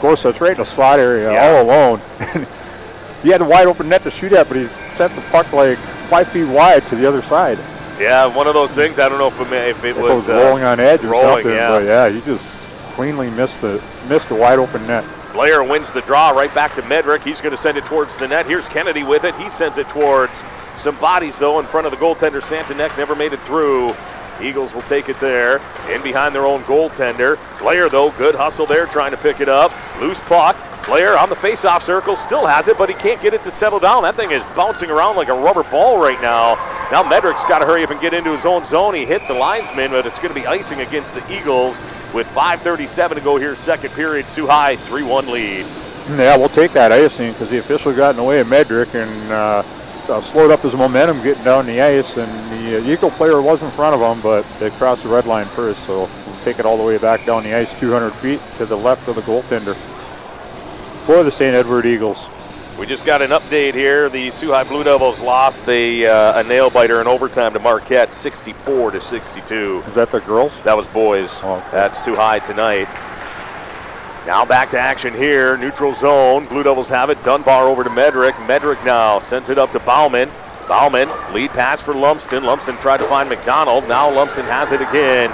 [0.01, 1.49] Gorsuch right in the slot area Yeah.
[1.57, 2.01] all alone.
[3.25, 4.67] he had a wide open net to shoot at, but he
[5.01, 5.79] sent the puck like
[6.11, 7.59] five feet wide to the other side.
[7.99, 8.99] Yeah, one of those things.
[8.99, 11.03] I don't know if it, if it If it was, was uh, rolling on edge
[11.03, 11.69] or rolling, something, yeah.
[11.71, 12.47] but yeah, he just
[12.93, 15.07] cleanly missed the missed a wide open net.
[15.33, 17.23] Blair wins the draw right back to Medrick.
[17.23, 18.45] He's going to send it towards the net.
[18.45, 19.35] Here's Kennedy with it.
[19.37, 20.43] He sends it towards
[20.77, 22.43] some bodies, though, in front of the goaltender.
[22.43, 23.95] Santanek never made it through.
[24.43, 27.39] Eagles will take it there, in behind their own goaltender.
[27.59, 29.73] Blair, though, good hustle there, trying to pick it up.
[29.99, 30.57] Loose puck.
[30.91, 33.79] Blair on the face-off circle, still has it, but he can't get it to settle
[33.79, 34.03] down.
[34.03, 36.57] That thing is bouncing around like a rubber ball right now.
[36.91, 38.95] Now Medrick's got to hurry up and get into his own zone.
[38.95, 41.79] He hit the linesman, but it's going to be icing against the Eagles
[42.13, 44.27] with 5.37 to go here, second period.
[44.27, 45.65] Soo High, 3-1 lead.
[46.19, 49.33] Yeah, we'll take that icing because the official got in the way of Medrick and
[49.33, 49.63] uh,
[50.13, 52.17] uh, slowed up his momentum getting down the ice.
[52.17, 55.27] And the uh, Eagle player was in front of him, but they crossed the red
[55.27, 55.87] line first.
[55.87, 58.77] So we'll take it all the way back down the ice, 200 feet to the
[58.77, 59.77] left of the goaltender
[61.11, 61.57] for the St.
[61.57, 62.29] Edward Eagles.
[62.79, 64.09] We just got an update here.
[64.09, 68.15] The Soo High Blue Devils lost a, uh, a nail biter in overtime to Marquette,
[68.15, 69.83] 64 to 62.
[69.89, 70.63] Is that the girls?
[70.63, 71.79] That was boys Oh, okay.
[71.79, 72.87] at Soo High tonight.
[74.25, 75.57] Now back to action here.
[75.57, 76.47] Neutral zone.
[76.47, 77.21] Blue Devils have it.
[77.25, 78.35] Dunbar over to Medrick.
[78.47, 80.31] Medrick now sends it up to Bauman.
[80.69, 82.45] Bauman, lead pass for Lumsden.
[82.45, 83.89] Lumsden tried to find McDonald.
[83.89, 85.29] Now Lumsden has it again.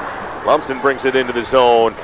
[0.46, 1.94] Lumsden brings it into the zone.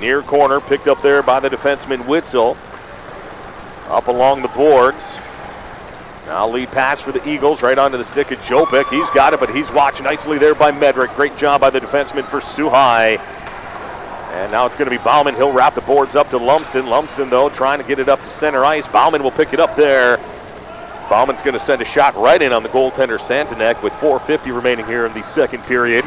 [0.00, 2.56] Near corner, picked up there by the defenseman Witzel.
[3.88, 5.18] Up along the boards.
[6.26, 8.88] Now lead pass for the Eagles right onto the stick of Jopic.
[8.88, 11.14] He's got it, but he's watched nicely there by Medrick.
[11.14, 13.18] Great job by the defenseman for Soo High.
[14.32, 15.34] And now it's going to be Bauman.
[15.34, 16.86] He'll wrap the boards up to Lumsden.
[16.86, 18.88] Lumsden, though, trying to get it up to center ice.
[18.88, 20.16] Bauman will pick it up there.
[21.08, 24.86] Bauman's going to send a shot right in on the goaltender Santanek with 4.50 remaining
[24.86, 26.04] here in the second period.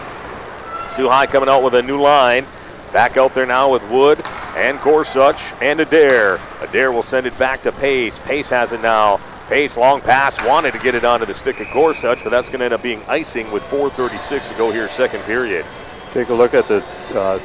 [0.90, 2.46] Soo High coming out with a new line.
[2.94, 4.22] Back out there now with Wood
[4.56, 6.40] and Gorsuch and Adair.
[6.62, 8.20] Adair will send it back to Pace.
[8.20, 9.20] Pace has it now.
[9.50, 12.60] Pace, long pass, wanted to get it onto the stick of Gorsuch, but that's going
[12.60, 15.66] to end up being icing with 4.36 to go here, second period.
[16.12, 16.84] Take a look at the
[17.14, 17.40] uh,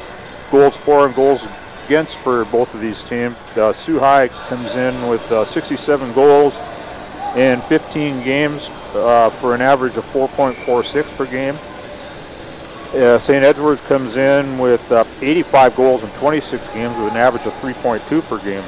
[0.51, 1.47] goals for and goals
[1.87, 3.37] against for both of these teams.
[3.57, 6.59] Uh, Soo High comes in with uh, 67 goals
[7.37, 8.69] in 15 games.
[8.95, 11.55] uh, for an average of 4.46 per game.
[12.95, 13.43] Uh, St.
[13.43, 18.29] Edwards comes in with uh, 85 goals in 26 games with an average of 3.2
[18.29, 18.63] per game.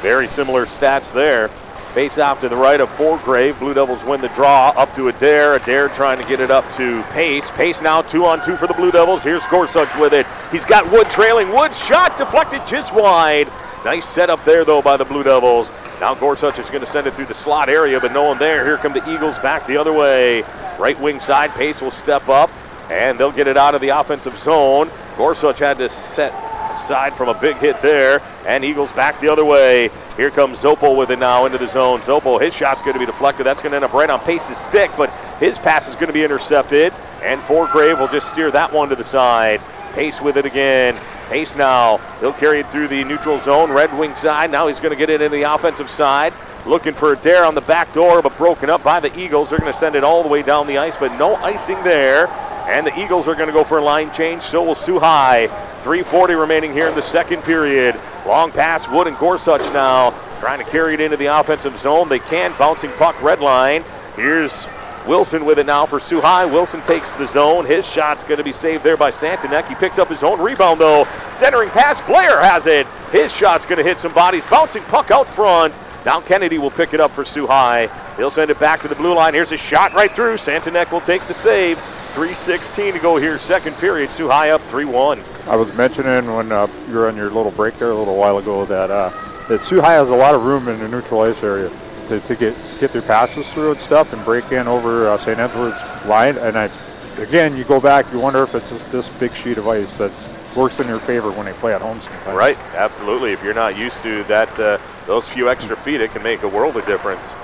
[0.00, 1.48] Very similar stats there.
[1.92, 3.58] Face off to the right of Forgrave.
[3.58, 5.56] Blue Devils win the draw up to Adair.
[5.56, 7.50] Adair trying to get it up to Pace.
[7.50, 9.22] Pace now two on two for the Blue Devils.
[9.22, 10.26] Here's Gorsuch with it.
[10.50, 11.50] He's got Wood trailing.
[11.52, 13.48] Wood shot deflected just wide.
[13.86, 15.70] Nice setup there though by the Blue Devils.
[16.00, 18.64] Now Gorsuch is going to send it through the slot area, but no one there.
[18.64, 20.42] Here come the Eagles back the other way.
[20.76, 21.50] Right wing side.
[21.52, 22.50] Pace will step up
[22.90, 24.90] and they'll get it out of the offensive zone.
[25.16, 26.34] Gorsuch had to set
[26.72, 29.88] aside from a big hit there, and Eagles back the other way.
[30.16, 32.00] Here comes Zopel with it now into the zone.
[32.00, 33.46] Zopel, his shot's going to be deflected.
[33.46, 36.12] That's going to end up right on Pace's stick, but his pass is going to
[36.12, 36.92] be intercepted,
[37.22, 39.60] and Forgrave will just steer that one to the side.
[39.96, 40.94] Pace with it again.
[41.30, 41.96] Pace now.
[42.20, 44.50] He'll carry it through the neutral zone, red wing side.
[44.50, 46.34] Now he's going to get it in the offensive side.
[46.66, 49.48] Looking for Adair on the back door, but broken up by the Eagles.
[49.48, 52.28] They're going to send it all the way down the ice, but no icing there.
[52.68, 54.42] And the Eagles are going to go for a line change.
[54.42, 55.46] So will Soo High.
[55.82, 57.98] 3.40 remaining here in the second period.
[58.26, 60.10] Long pass, Wood and Gorsuch now
[60.40, 62.10] trying to carry it into the offensive zone.
[62.10, 62.52] They can.
[62.58, 63.82] Bouncing puck, red line.
[64.14, 64.66] Here's
[65.06, 66.44] Wilson with it now for High.
[66.44, 67.64] Wilson takes the zone.
[67.64, 69.68] His shot's going to be saved there by Santanek.
[69.68, 71.04] He picks up his own rebound, though.
[71.32, 72.86] Centering pass, Blair has it.
[73.12, 74.44] His shot's going to hit some bodies.
[74.50, 75.74] Bouncing puck out front.
[76.04, 77.88] Now Kennedy will pick it up for High.
[78.16, 79.34] He'll send it back to the blue line.
[79.34, 80.34] Here's a shot right through.
[80.34, 81.78] Santanek will take the save.
[82.14, 84.08] 3.16 to go here, second period.
[84.08, 85.20] High up 3 1.
[85.48, 88.38] I was mentioning when uh, you were on your little break there a little while
[88.38, 89.10] ago that uh,
[89.48, 91.70] that High has a lot of room in the neutral ice area
[92.08, 95.38] to, to get get their passes through and stuff and break in over uh, St.
[95.38, 96.36] Edward's line.
[96.38, 96.70] And I,
[97.18, 100.12] again, you go back, you wonder if it's this big sheet of ice that
[100.56, 102.36] works in your favor when they play at home sometimes.
[102.36, 103.32] Right, absolutely.
[103.32, 106.48] If you're not used to that, uh, those few extra feet, it can make a
[106.48, 107.34] world of difference.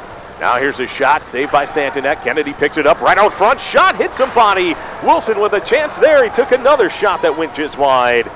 [0.40, 2.24] Now here's a shot, saved by Santanek.
[2.24, 3.60] Kennedy picks it up right out front.
[3.60, 4.74] Shot hit somebody.
[5.05, 6.24] Wilson with a chance there.
[6.24, 8.28] He took another shot that went just wide.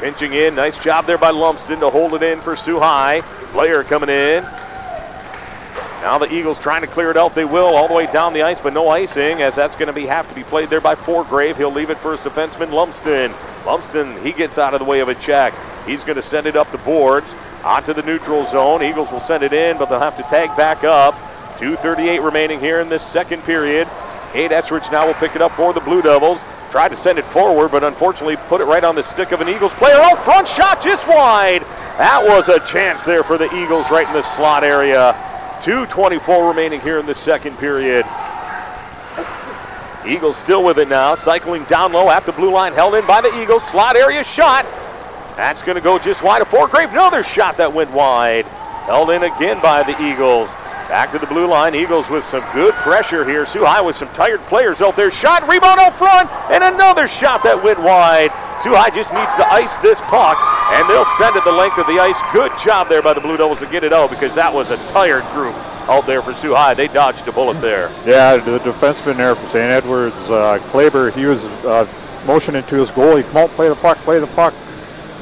[0.00, 0.56] Pinching in.
[0.56, 3.20] Nice job there by Lumsden to hold it in for Soo High.
[3.52, 4.44] Player coming in.
[6.02, 7.34] Now the Eagles trying to clear it out.
[7.34, 9.92] They will all the way down the ice, but no icing as that's going to
[9.92, 11.56] be have to be played there by Forgrave.
[11.56, 13.32] He'll leave it for his defenseman Lumsden.
[13.64, 15.52] Lumsden, he gets out of the way of a check.
[15.86, 18.82] He's going to send it up the boards onto the neutral zone.
[18.82, 21.14] Eagles will send it in, but they'll have to tag back up.
[21.58, 23.88] 2.38 remaining here in this second period.
[24.32, 26.44] Cade Esrich now will pick it up for the Blue Devils.
[26.70, 29.48] Tried to send it forward, but unfortunately put it right on the stick of an
[29.48, 29.96] Eagles player.
[29.96, 31.62] Out front shot just wide.
[31.96, 35.16] That was a chance there for the Eagles right in the slot area.
[35.62, 38.04] 2.24 remaining here in the second period.
[40.06, 43.20] Eagles still with it now, cycling down low at the blue line, held in by
[43.20, 43.64] the Eagles.
[43.68, 44.64] Slot area shot.
[45.36, 46.92] That's going to go just wide of Forgrave.
[46.92, 48.44] Another shot that went wide.
[48.86, 50.54] Held in again by the Eagles.
[50.88, 51.74] Back to the blue line.
[51.74, 53.44] Eagles with some good pressure here.
[53.44, 55.10] Soo High with some tired players out there.
[55.10, 58.30] Shot, rebound out front, and another shot that went wide.
[58.62, 60.38] Soo High just needs to ice this puck,
[60.70, 62.18] and they'll send it the length of the ice.
[62.32, 64.78] Good job there by the Blue Devils to get it out because that was a
[64.92, 65.54] tired group
[65.90, 66.74] out there for Soo High.
[66.74, 67.90] They dodged a bullet there.
[68.06, 69.68] Yeah, the defenseman there for St.
[69.68, 70.58] Edwards, uh,
[71.16, 71.86] he was uh,
[72.26, 74.54] motioning to his goalie, come out, play the puck, play the puck.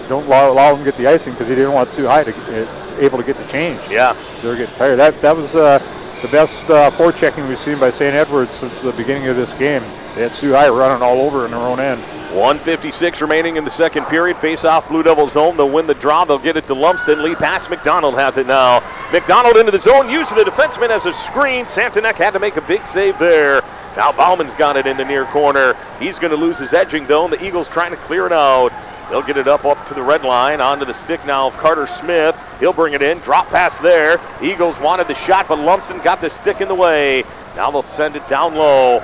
[0.09, 2.84] Don't allow, allow him to get the icing because he didn't want Soo High to
[2.99, 3.81] able to get the change.
[3.91, 4.17] Yeah.
[4.43, 4.97] They're getting tired.
[4.97, 5.79] That that was uh,
[6.23, 8.15] the best uh, forechecking we've seen by St.
[8.15, 9.83] Edwards since the beginning of this game.
[10.15, 12.01] They had Soo High running all over in their own end.
[12.35, 14.37] 156 remaining in the second period.
[14.39, 15.57] Face off Blue Devils zone.
[15.57, 16.25] They'll win the draw.
[16.25, 17.23] They'll get it to Lumsden.
[17.23, 17.71] Lee pass.
[17.71, 18.83] McDonald has it now.
[19.13, 21.65] McDonald into the zone, using the defenseman as a screen.
[21.65, 23.63] Santanek had to make a big save there.
[23.97, 25.75] Now Bauman's got it in the near corner.
[26.01, 28.73] He's going to lose his edging though, and the Eagles trying to clear it out.
[29.11, 31.87] They'll get it up up to the red line, onto the stick now of Carter
[31.87, 32.37] Smith.
[32.59, 34.19] He'll bring it in, drop pass there.
[34.43, 37.25] Eagles wanted the shot, but Lumsden got the stick in the way.
[37.57, 39.03] Now they'll send it down low.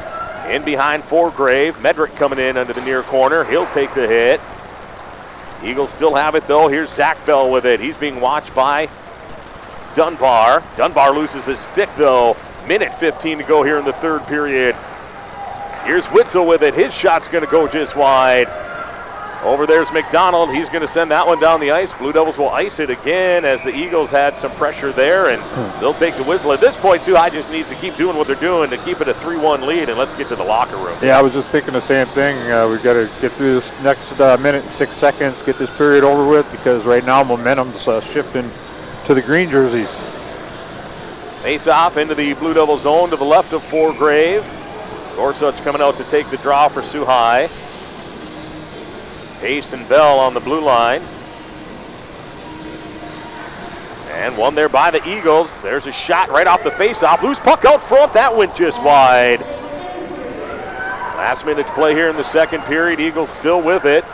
[0.48, 1.74] In behind Forgrave.
[1.77, 3.44] Medrick coming in under the near corner.
[3.44, 4.40] He'll take the hit.
[5.62, 6.66] Eagles still have it though.
[6.66, 7.78] Here's Zach Bell with it.
[7.78, 8.89] He's being watched by
[9.94, 10.62] Dunbar.
[10.77, 12.36] Dunbar loses his stick though.
[12.66, 14.74] Minute 15 to go here in the third period.
[15.85, 16.74] Here's Witzel with it.
[16.74, 18.48] His shot's going to go just wide.
[19.45, 20.51] Over there's McDonald.
[20.51, 21.95] He's going to send that one down the ice.
[21.95, 25.43] Blue Devils will ice it again as the Eagles had some pressure there, and
[25.81, 26.53] they'll take the whistle.
[26.53, 29.01] At this point, Soo High just needs to keep doing what they're doing to keep
[29.01, 30.97] it a 3 1 lead, and let's get to the locker room.
[31.03, 32.37] Yeah, I was just thinking the same thing.
[32.51, 35.75] Uh, we've got to get through this next uh, minute and six seconds, get this
[35.79, 38.49] period over with, because right now momentum's uh, shifting
[39.07, 39.91] to the green jerseys.
[41.43, 44.45] Face off into the Blue Devil zone to the left of Forgrave.
[45.17, 47.07] Gorsuch coming out to take the draw for Soo
[49.41, 51.03] Pace and Bell on the blue line.
[54.12, 55.62] And one there by the Eagles.
[55.62, 57.23] There's a shot right off the faceoff.
[57.23, 58.12] Loose puck out front.
[58.12, 59.41] That went just wide.
[61.17, 63.01] Last minute to play here in the second period.
[63.01, 64.05] Eagles still with it.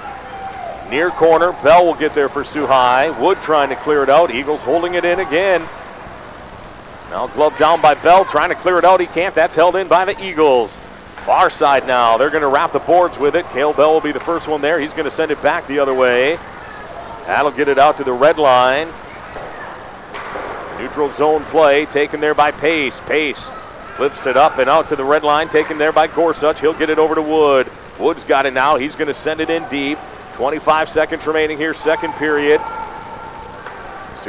[0.91, 1.53] Near corner.
[1.65, 3.11] Bell will get there for Soo High.
[3.21, 4.31] Wood trying to clear it out.
[4.31, 5.61] Eagles holding it in again.
[7.11, 9.01] Now glove down by Bell, trying to clear it out.
[9.01, 9.35] He can't.
[9.35, 10.77] That's held in by the Eagles.
[11.27, 12.17] Far side now.
[12.17, 13.45] They're going to wrap the boards with it.
[13.47, 14.79] Kale Bell will be the first one there.
[14.79, 16.37] He's going to send it back the other way.
[17.27, 18.87] That'll get it out to the red line.
[20.79, 23.01] Neutral zone play taken there by Pace.
[23.01, 23.51] Pace
[23.99, 26.61] lifts it up and out to the red line, taken there by Gorsuch.
[26.61, 27.69] He'll get it over to Wood.
[27.99, 28.77] Wood's got it now.
[28.77, 29.99] He's going to send it in deep.
[30.35, 32.61] 25 seconds remaining here, second period.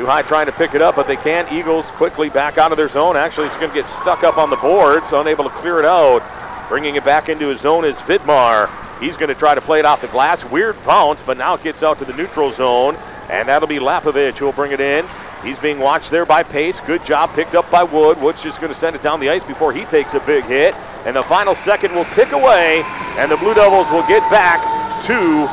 [0.06, 1.52] High trying to pick it up, but they can't.
[1.52, 3.18] Eagles quickly back out of their zone.
[3.18, 6.22] Actually, it's going to get stuck up on the boards, unable to clear it out.
[6.69, 8.69] Bringing it back into his zone is Vidmar.
[8.99, 10.44] He's going to try to play it off the glass.
[10.44, 12.95] Weird bounce, but now it gets out to the neutral zone,
[13.30, 15.06] and that'll be Lapovich who'll bring it in.
[15.44, 16.80] He's being watched there by Pace.
[16.80, 18.19] Good job picked up by Wood.
[18.22, 20.73] Wood's just going to send it down the ice before he takes a big hit.
[21.06, 22.81] And the final second will tick away,
[23.18, 24.61] and the Blue Devils will get back
[25.06, 25.48] to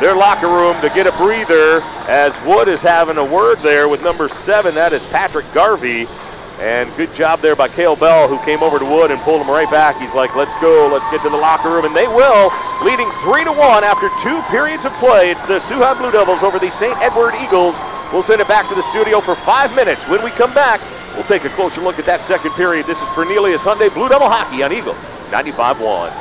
[0.00, 4.02] their locker room to get a breather as Wood is having a word there with
[4.02, 4.74] number seven.
[4.74, 6.06] That is Patrick Garvey.
[6.60, 9.50] And good job there by Kale Bell, who came over to Wood and pulled him
[9.50, 10.00] right back.
[10.00, 11.84] He's like, let's go, let's get to the locker room.
[11.84, 12.50] And they will,
[12.82, 15.30] leading 3 to 1 after two periods of play.
[15.30, 16.96] It's the High Blue Devils over the St.
[17.02, 17.76] Edward Eagles.
[18.10, 20.08] We'll send it back to the studio for five minutes.
[20.08, 20.80] When we come back,
[21.14, 22.86] we'll take a closer look at that second period.
[22.86, 24.96] This is Fernelius Hyundai Blue Devil Hockey on Eagle
[25.30, 26.12] 95 1.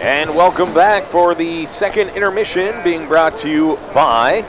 [0.00, 4.42] And welcome back for the second intermission being brought to you by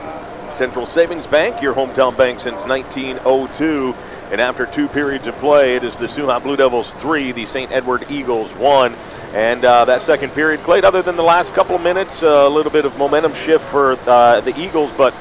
[0.51, 3.95] Central Savings Bank, your hometown bank since 1902.
[4.31, 7.71] And after two periods of play, it is the High Blue Devils three, the St.
[7.71, 8.95] Edward Eagles one.
[9.33, 12.49] And uh, that second period played, other than the last couple of minutes, uh, a
[12.49, 15.13] little bit of momentum shift for uh, the Eagles, but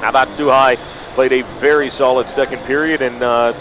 [0.00, 0.76] how about High
[1.14, 3.52] played a very solid second period and uh,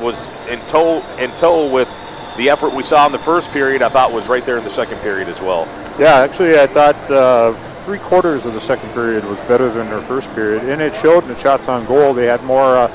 [0.00, 1.88] was in tow in tow with
[2.36, 3.82] the effort we saw in the first period.
[3.82, 5.68] I thought was right there in the second period as well.
[5.98, 7.52] Yeah, actually, I thought uh,
[7.84, 11.24] three quarters of the second period was better than their first period, and it showed
[11.24, 12.14] in the shots on goal.
[12.14, 12.88] They had more uh,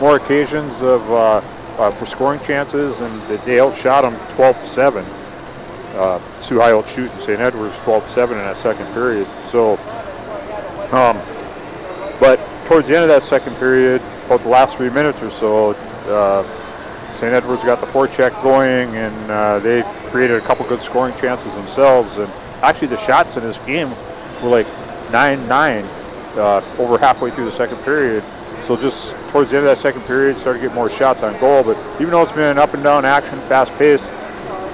[0.00, 1.42] more occasions of uh,
[1.78, 5.04] uh, for scoring chances, and they outshot them 12 to seven.
[5.94, 7.40] Uh, Soo High outshooting St.
[7.40, 9.26] Edwards 12 to seven in that second period.
[9.26, 9.72] So,
[10.92, 11.16] um,
[12.20, 12.36] but
[12.66, 15.70] towards the end of that second period, about the last three minutes or so,
[16.12, 16.42] uh,
[17.14, 17.32] St.
[17.32, 22.18] Edwards got the forecheck going, and uh, they created a couple good scoring chances themselves.
[22.18, 22.30] And
[22.62, 23.88] actually, the shots in this game
[24.42, 24.66] were like
[25.08, 25.84] 9-9
[26.36, 28.22] uh, over halfway through the second period.
[28.66, 31.38] So just towards the end of that second period, started to get more shots on
[31.38, 31.62] goal.
[31.62, 34.10] But even though it's been an up and down action, fast paced,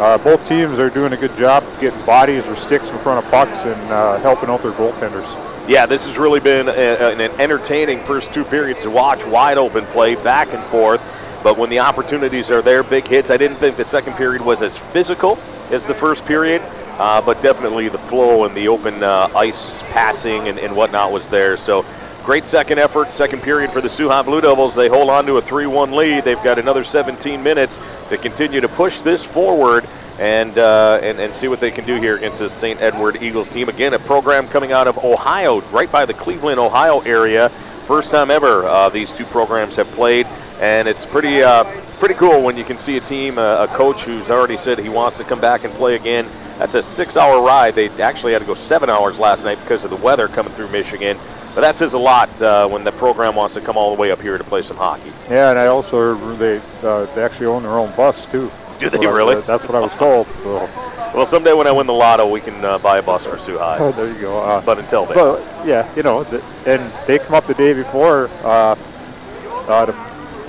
[0.01, 3.31] uh, both teams are doing a good job getting bodies or sticks in front of
[3.31, 5.29] pucks and uh, helping out their goaltenders.
[5.69, 9.25] Yeah, this has really been a, an entertaining first two periods to watch.
[9.27, 11.01] Wide open play, back and forth.
[11.45, 13.31] But when the opportunities are there, big hits.
[13.31, 15.39] I didn't think the second period was as physical
[15.71, 16.63] as the first period,
[16.99, 21.29] uh, but definitely the flow and the open uh, ice passing and, and, whatnot was
[21.29, 21.57] there.
[21.57, 21.85] So
[22.23, 24.75] great second effort, second period for the High Blue Devils.
[24.75, 26.25] They hold on to a 3 1 lead.
[26.25, 27.79] They've got another 17 minutes
[28.09, 29.87] to continue to push this forward.
[30.21, 32.81] And, uh, and and see what they can do here against this St.
[32.83, 33.71] Edward Eagles team.
[33.71, 37.49] Again, a program coming out of Ohio, right by the Cleveland, Ohio area.
[37.49, 40.27] First time ever uh, these two programs have played
[40.63, 41.65] and it's pretty uh,
[41.99, 44.89] pretty cool when you can see a team, uh, a coach who's already said he
[44.89, 46.25] wants to come back and play again.
[46.59, 47.75] That's a six-hour ride.
[47.75, 50.71] They actually had to go seven hours last night because of the weather coming through
[50.71, 51.17] Michigan.
[51.55, 54.11] But that says a lot uh, when the program wants to come all the way
[54.11, 55.13] up here to play some hockey.
[55.29, 58.51] Yeah, and I also they uh, they actually own their own bus too.
[58.79, 59.41] Do they really?
[59.43, 60.27] that's what I was told.
[60.27, 60.69] So.
[61.15, 63.77] Well, someday when I win the lotto, we can uh, buy a bus for High.
[63.79, 64.43] Oh, there you go.
[64.43, 65.17] Uh, but until then.
[65.17, 68.75] Well, yeah, you know, the, and they come up the day before uh,
[69.69, 69.93] uh, to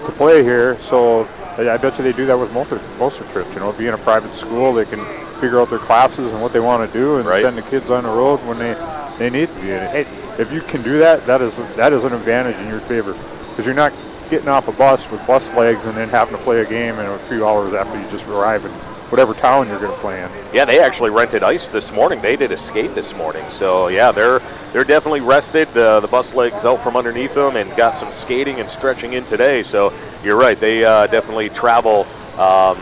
[0.06, 0.78] to play here.
[0.78, 1.28] So
[1.58, 3.54] I bet you they do that with most of, most of trips.
[3.54, 5.00] You know, being a private school, they can
[5.44, 7.44] figure out their classes and what they want to do and right.
[7.44, 8.74] send the kids on the road when they,
[9.20, 9.72] they need to be.
[9.72, 10.06] And hey,
[10.42, 13.12] if you can do that, that is that is an advantage in your favor
[13.50, 13.92] because you're not
[14.30, 17.06] getting off a bus with bus legs and then having to play a game in
[17.06, 18.72] a few hours after you just arrive in
[19.12, 20.30] whatever town you're going to play in.
[20.54, 22.22] Yeah, they actually rented ice this morning.
[22.22, 23.44] They did a skate this morning.
[23.50, 24.40] So yeah, they're
[24.72, 25.68] they're definitely rested.
[25.78, 29.26] Uh, the bus legs out from underneath them and got some skating and stretching in
[29.26, 29.62] today.
[29.62, 29.92] So
[30.24, 30.58] you're right.
[30.58, 32.08] They uh, definitely travel
[32.40, 32.78] um,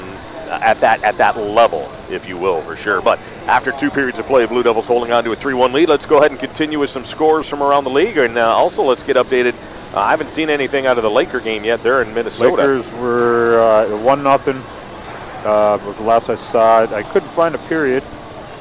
[0.52, 3.02] at that at that level, if you will, for sure.
[3.02, 5.90] But after two periods of play, Blue Devils holding on to a 3-1 lead.
[5.90, 8.84] Let's go ahead and continue with some scores from around the league, and uh, also
[8.84, 9.54] let's get updated.
[9.94, 11.82] Uh, I haven't seen anything out of the Laker game yet.
[11.84, 12.56] They're in Minnesota.
[12.56, 14.56] Lakers were uh, one nothing.
[15.46, 16.92] Uh, was the last I saw it.
[16.92, 18.04] I couldn't find a period.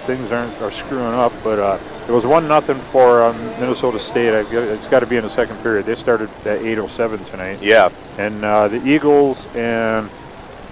[0.06, 1.32] things aren't are screwing up.
[1.44, 4.34] But uh, it was one nothing for um, Minnesota State.
[4.34, 5.86] It's got to be in the second period.
[5.86, 7.62] They started at 8:07 tonight.
[7.62, 10.10] Yeah, And uh, the Eagles and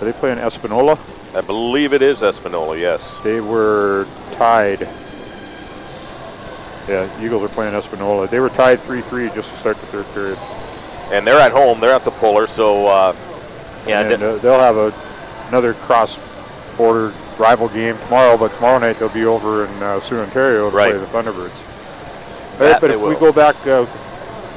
[0.00, 0.98] are they playing Espanola?
[1.34, 2.78] I believe it is Espanola.
[2.78, 3.16] Yes.
[3.22, 4.82] They were tied.
[6.88, 8.28] Yeah, Eagles are playing Espanola.
[8.28, 10.38] They were tied 3-3 just to start the third period.
[11.12, 11.80] And they're at home.
[11.80, 12.46] They're at the Pullar.
[12.48, 13.14] So uh,
[13.86, 14.92] yeah, and uh, they'll have a,
[15.48, 20.70] another cross-border rival game tomorrow, but tomorrow night they'll be over in uh, Soo, Ontario
[20.70, 20.90] to Right.
[20.90, 22.58] play the Thunderbirds.
[22.58, 23.86] That but they if we go back, uh,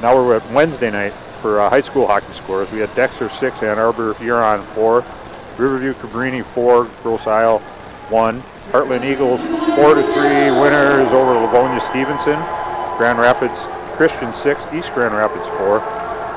[0.00, 2.70] now we're at Wednesday night for uh, high school hockey scores.
[2.72, 5.04] We had Dexter 6, Ann Arbor Huron 4,
[5.58, 9.40] Riverview Cabrini 4, Grosse Ile 1, Heartland Eagles
[9.76, 10.14] 4 to 3
[10.60, 12.38] winners over Livonia Stevenson,
[12.96, 13.66] Grand Rapids
[13.96, 15.80] Christian 6, East Grand Rapids 4,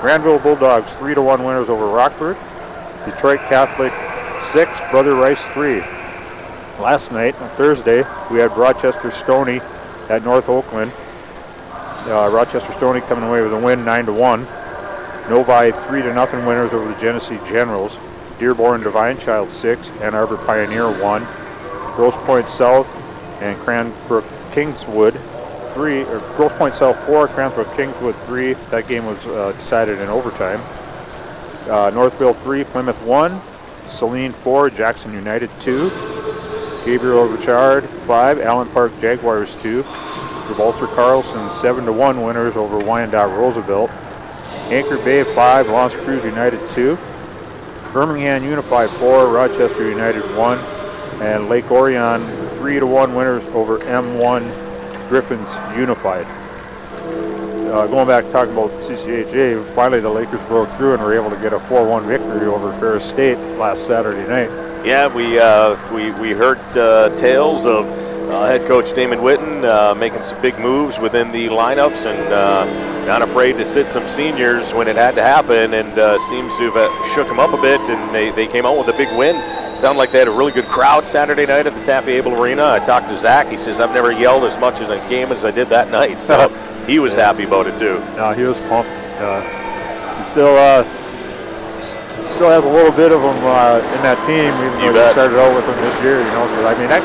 [0.02, 2.38] Granville Bulldogs 3 to 1 winners over Rockford,
[3.06, 3.94] Detroit Catholic
[4.42, 5.80] 6, Brother Rice 3.
[6.82, 9.62] Last night, on Thursday, we had Rochester Stony
[10.10, 10.92] at North Oakland.
[12.08, 14.46] Uh, Rochester Stony coming away with a win, 9 to 1.
[15.30, 17.98] Novi 3 to nothing winners over the Genesee Generals.
[18.40, 21.26] Dearborn Divine Child 6, Ann Arbor Pioneer 1.
[21.95, 22.88] Grosse Pointe South
[23.41, 25.14] and Cranbrook Kingswood
[25.74, 28.53] 3, or Grosse Pointe South 4, Cranbrook Kingswood 3.
[28.72, 30.60] That game was uh, decided in overtime.
[31.70, 33.40] Uh, Northville 3, Plymouth 1.
[33.90, 35.90] Saline 4, Jackson United 2.
[36.86, 39.84] Gabriel Richard 5, Allen Park Jaguars 2.
[40.48, 43.90] Gibraltar Carlson 7 to 1 winners over Wyandotte Roosevelt.
[44.70, 46.98] Anchor Bay 5, L'Anse Creuse United 2.
[47.96, 50.58] Birmingham Unified 4, Rochester United 1.
[51.22, 52.22] And Lake Orion
[52.58, 55.48] 3 to 1 winners over M1 Griffins
[55.78, 56.26] Unified.
[57.72, 61.38] Uh, going back talking about CCHA, finally the Lakers broke through and were able to
[61.38, 64.50] get a 4-1 victory over Ferris State last Saturday night.
[64.86, 67.86] Yeah, we uh, we we heard uh, tales of
[68.30, 72.95] uh, head coach Damon Whitten uh, making some big moves within the lineups and uh,
[73.06, 76.72] not afraid to sit some seniors when it had to happen, and uh, seems to
[76.72, 79.15] have uh, shook them up a bit, and they, they came out with a big
[79.18, 79.36] win.
[79.77, 82.65] Sounded like they had a really good crowd Saturday night at the Taffy Abel Arena.
[82.65, 83.48] I talked to Zach.
[83.48, 86.22] He says I've never yelled as much as a game as I did that night,
[86.22, 86.49] so
[86.88, 87.99] he was happy about it too.
[88.15, 88.90] No, he was pumped.
[89.19, 89.41] Uh,
[90.18, 90.84] he still uh,
[92.27, 95.14] still has a little bit of him uh, in that team, even You though he
[95.14, 96.18] started out with him this year.
[96.19, 97.03] You know, so I mean, that,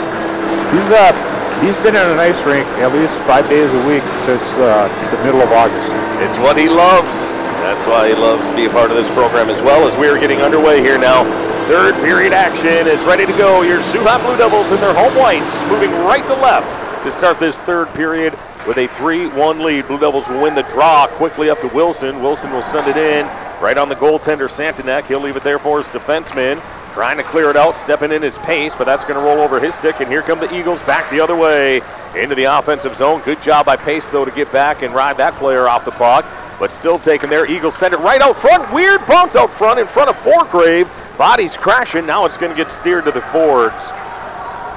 [0.73, 1.13] he's uh,
[1.61, 5.21] he's been in an ice rink at least five days a week since uh, the
[5.25, 5.93] middle of August.
[6.25, 7.37] It's what he loves.
[7.61, 10.09] That's why he loves to be a part of this program as well as we
[10.09, 11.25] are getting underway here now.
[11.69, 13.63] Third period action is ready to go.
[13.63, 16.67] Your Hot Blue Devils in their home whites moving right to left
[17.05, 18.33] to start this third period
[18.67, 19.87] with a 3-1 lead.
[19.87, 22.23] Blue Devils will win the draw quickly up to Wilson.
[22.23, 23.27] Wilson will send it in
[23.61, 25.05] right on the goaltender Santanek.
[25.05, 26.57] He'll leave it there for his defenseman.
[27.01, 29.59] Trying to clear it out, stepping in his pace, but that's going to roll over
[29.59, 30.01] his stick.
[30.01, 31.81] And here come the Eagles back the other way
[32.15, 33.23] into the offensive zone.
[33.25, 36.27] Good job by Pace, though, to get back and ride that player off the puck.
[36.59, 37.51] But still taking there.
[37.51, 38.71] Eagles send it right out front.
[38.71, 40.91] Weird bounce out front in front of Forgrave.
[41.17, 42.05] Bodies crashing.
[42.05, 43.93] Now it's going to get steered to the boards.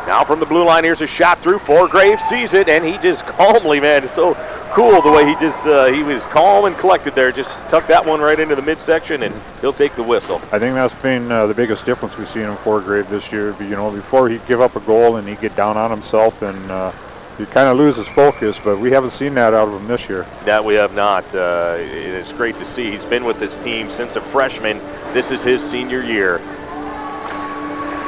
[0.08, 1.60] Now from the blue line, here's a shot through.
[1.60, 4.34] Forgrave sees it, and he just calmly, man, it's so
[4.72, 7.32] cool the way he just uh, he was calm and collected there.
[7.32, 10.38] Just tucked that one right into the midsection, and he'll take the whistle.
[10.52, 13.56] I think that's been uh, the biggest difference we've seen in Forgrave this year.
[13.62, 16.72] You know, before he'd give up a goal and he'd get down on himself and
[16.72, 16.92] uh,
[17.38, 20.10] he'd kind of lose his focus, but we haven't seen that out of him this
[20.10, 20.26] year.
[20.46, 21.24] That we have not.
[21.34, 22.92] Uh, it's great to see.
[22.92, 24.80] He's been with this team since a freshman.
[25.14, 26.42] This is his senior year.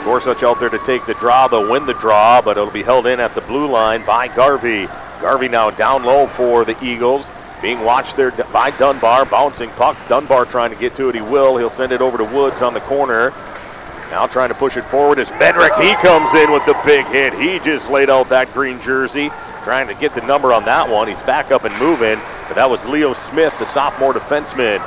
[0.06, 1.48] Gorsuch out there to take the draw.
[1.48, 4.88] They'll win the draw, but it'll be held in at the blue line by Garvey.
[5.20, 7.32] Garvey now down low for the Eagles.
[7.60, 9.26] Being watched there by Dunbar.
[9.26, 9.98] Bouncing puck.
[10.08, 11.16] Dunbar trying to get to it.
[11.16, 11.58] He will.
[11.58, 13.34] He'll send it over to Woods on the corner.
[14.12, 15.76] Now trying to push it forward is Medrick.
[15.82, 17.34] He comes in with the big hit.
[17.34, 19.32] He just laid out that green jersey.
[19.64, 21.08] Trying to get the number on that one.
[21.08, 22.20] He's back up and moving.
[22.48, 24.80] But that was Leo Smith, the sophomore defenseman.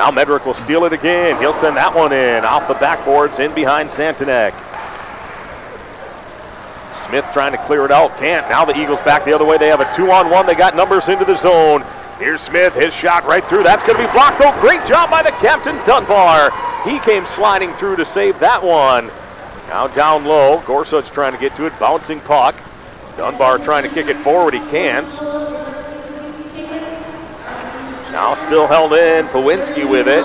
[0.00, 1.38] Now Medrick will steal it again.
[1.40, 4.56] He'll send that one in off the backboards in behind Santanek.
[6.90, 8.16] Smith trying to clear it out.
[8.16, 8.48] Can't.
[8.48, 9.58] Now the Eagles back the other way.
[9.58, 10.46] They have a two on one.
[10.46, 11.84] They got numbers into the zone.
[12.18, 12.74] Here's Smith.
[12.74, 13.62] His shot right through.
[13.62, 14.58] That's going to be blocked, though.
[14.58, 16.50] Great job by the captain, Dunbar.
[16.88, 19.10] He came sliding through to save that one.
[19.68, 20.62] Now down low.
[20.64, 21.78] Gorsuch trying to get to it.
[21.78, 22.54] Bouncing puck.
[23.18, 24.54] Dunbar trying to kick it forward.
[24.54, 25.10] He can't.
[28.12, 29.26] Now still held in.
[29.26, 30.22] Pawinski with it.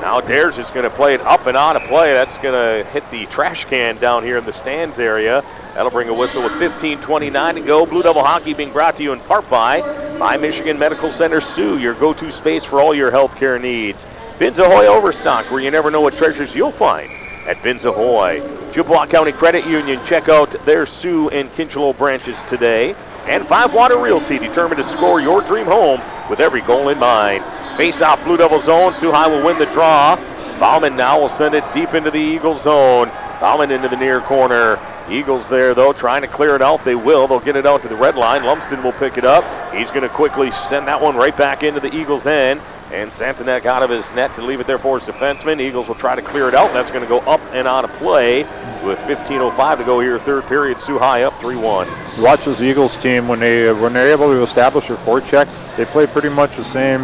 [0.00, 2.12] Now Dares is going to play it up and out of play.
[2.12, 5.42] That's going to hit the trash can down here in the stands area.
[5.74, 7.84] That'll bring a whistle with 15:29 to go.
[7.86, 9.80] Blue Devil Hockey being brought to you in part by
[10.18, 14.04] by Michigan Medical Center Soo, your go-to space for all your healthcare needs.
[14.36, 17.10] Fins Ahoy Overstock, where you never know what treasures you'll find.
[17.46, 18.40] at Vince Ahoy.
[18.72, 22.94] Chippewa County Credit Union, check out their Soo and Kincheloe branches today.
[23.28, 26.00] And Five Water Realty, determined to score your dream home
[26.30, 27.42] with every goal in mind.
[27.76, 28.92] Face off Blue Devil zone.
[28.92, 30.16] High will win the draw.
[30.60, 33.08] Bauman now will send it deep into the Eagle zone.
[33.40, 34.78] Bauman into the near corner.
[35.10, 36.84] Eagles there, though, trying to clear it out.
[36.84, 37.26] They will.
[37.26, 38.44] They'll get it out to the red line.
[38.44, 39.44] Lumsden will pick it up.
[39.74, 42.60] He's going to quickly send that one right back into the Eagles' end.
[42.92, 45.60] And Santanek out of his net to leave it there for his defenseman.
[45.60, 46.72] Eagles will try to clear it out.
[46.72, 48.42] That's going to go up and out of play
[48.84, 50.80] with 15.05 to go here, third period.
[50.80, 51.88] Soo High up 3 1.
[52.22, 55.48] Watch this Eagles team when they when they're able to establish their forecheck.
[55.76, 57.00] They play pretty much the same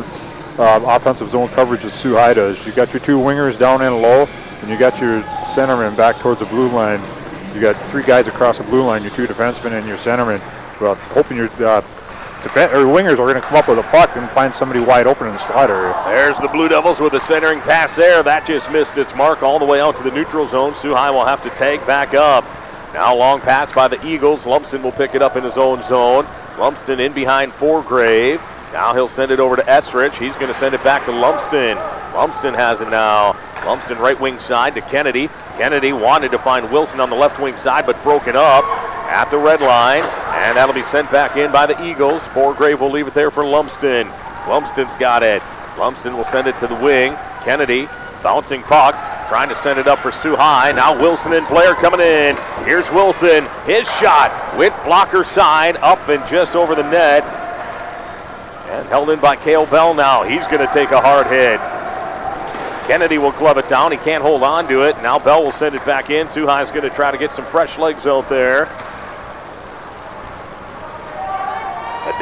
[0.59, 2.65] uh, offensive zone coverage as Soo High does.
[2.67, 4.29] You got your two wingers down and low,
[4.61, 7.01] and you got your centerman back towards the blue line.
[7.55, 10.41] You got three guys across the blue line, your two defensemen and your centerman.
[10.81, 11.83] Well, hoping your uh,
[12.43, 15.07] defen- or wingers are going to come up with a puck and find somebody wide
[15.07, 15.95] open in the area.
[16.07, 18.23] There's the Blue Devils with a centering pass there.
[18.23, 20.73] That just missed its mark all the way out to the neutral zone.
[20.73, 22.45] High will have to tag back up.
[22.93, 24.47] Now long pass by the Eagles.
[24.47, 26.27] Lumsden will pick it up in his own zone.
[26.59, 28.41] Lumsden in behind Forgrave.
[28.73, 30.17] Now he'll send it over to Esrich.
[30.17, 31.77] He's going to send it back to Lumsden.
[32.15, 33.37] Lumsden has it now.
[33.65, 35.29] Lumsden right wing side to Kennedy.
[35.57, 38.65] Kennedy wanted to find Wilson on the left wing side, but broken up
[39.09, 40.03] at the red line.
[40.43, 42.27] And that'll be sent back in by the Eagles.
[42.27, 44.09] Forgrave will leave it there for Lumsden.
[44.49, 45.41] Lumsden's got it.
[45.79, 47.15] Lumsden will send it to the wing.
[47.43, 47.89] Kennedy
[48.25, 48.95] bouncing puck,
[49.29, 50.73] trying to send it up for Soo High.
[50.73, 52.37] Now Wilson and Blair coming in.
[52.65, 53.47] Here's Wilson.
[53.67, 57.23] His shot went blocker side, up and just over the net.
[58.71, 60.25] And held in by Kale Bell now.
[60.25, 61.61] He's going to take a hard hit.
[62.89, 63.93] Kennedy will glove it down.
[63.93, 65.01] He can't hold on to it.
[65.03, 66.29] Now Bell will send it back in.
[66.29, 68.69] Sioux High is going to try to get some fresh legs out there.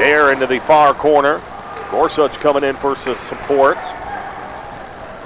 [0.00, 1.42] Adair into the far corner.
[1.90, 3.76] Gorsuch coming in for support.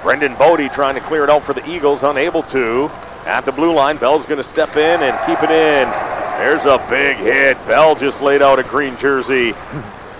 [0.01, 2.91] Brendan Bodie trying to clear it out for the Eagles, unable to.
[3.25, 5.89] At the blue line, Bell's going to step in and keep it in.
[6.39, 7.55] There's a big hit.
[7.65, 9.53] Bell just laid out a green jersey.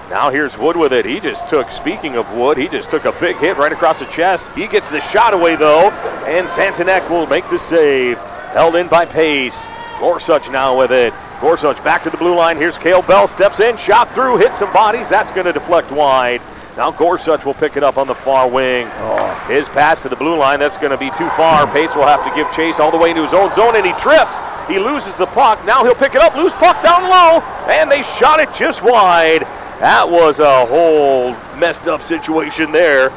[0.09, 1.03] Now here's Wood with it.
[1.03, 4.05] He just took, speaking of Wood, he just took a big hit right across the
[4.05, 4.49] chest.
[4.51, 5.89] He gets the shot away though,
[6.27, 8.17] and Santanek will make the save.
[8.53, 9.67] Held in by Pace.
[9.99, 11.13] Gorsuch now with it.
[11.41, 12.57] Gorsuch back to the blue line.
[12.57, 13.27] Here's Kale Bell.
[13.27, 15.09] Steps in, shot through, hits some bodies.
[15.09, 16.41] That's going to deflect wide.
[16.77, 18.87] Now Gorsuch will pick it up on the far wing.
[18.91, 19.45] Oh.
[19.47, 21.67] His pass to the blue line, that's going to be too far.
[21.71, 23.93] Pace will have to give chase all the way into his own zone, and he
[23.93, 24.37] trips.
[24.67, 25.63] He loses the puck.
[25.65, 29.41] Now he'll pick it up, loose puck down low, and they shot it just wide.
[29.79, 33.09] That was a whole messed up situation there.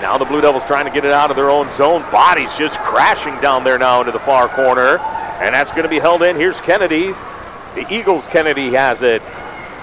[0.00, 2.02] Now the Blue Devils trying to get it out of their own zone.
[2.10, 4.98] Bodies just crashing down there now into the far corner.
[5.40, 6.36] And that's going to be held in.
[6.36, 7.12] Here's Kennedy.
[7.74, 9.22] The Eagles, Kennedy has it.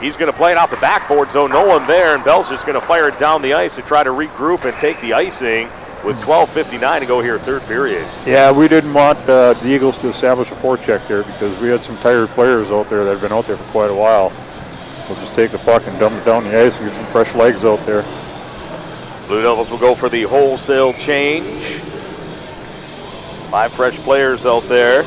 [0.01, 2.15] He's going to play it off the backboard so No one there.
[2.15, 4.75] And Bell's just going to fire it down the ice to try to regroup and
[4.77, 5.69] take the icing
[6.03, 8.07] with 12.59 to go here, third period.
[8.25, 11.79] Yeah, we didn't want uh, the Eagles to establish a forecheck there because we had
[11.79, 14.31] some tired players out there that have been out there for quite a while.
[15.07, 17.33] We'll just take the puck and dump it down the ice and get some fresh
[17.33, 18.03] legs out there.
[19.27, 21.79] Blue Devils will go for the wholesale change.
[23.49, 25.03] Five fresh players out there.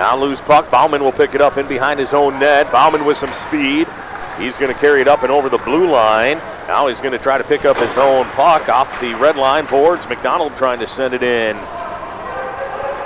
[0.00, 0.70] Now loose puck.
[0.70, 2.72] Bauman will pick it up in behind his own net.
[2.72, 3.86] Bauman with some speed.
[4.38, 6.38] He's going to carry it up and over the blue line.
[6.66, 9.66] Now he's going to try to pick up his own puck off the red line
[9.66, 10.08] boards.
[10.08, 11.54] McDonald trying to send it in.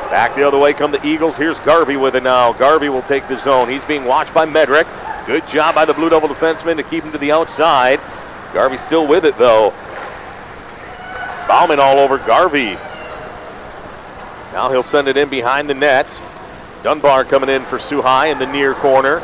[0.09, 1.37] Back the other way come the Eagles.
[1.37, 2.53] Here's Garvey with it now.
[2.53, 3.69] Garvey will take the zone.
[3.69, 4.87] He's being watched by Medrick.
[5.27, 7.99] Good job by the Blue Devil defenseman to keep him to the outside.
[8.53, 9.75] Garvey still with it though.
[11.49, 12.75] Bauman all over Garvey.
[14.53, 16.07] Now he'll send it in behind the net.
[16.85, 19.21] Dunbar coming in for Soo High in the near corner.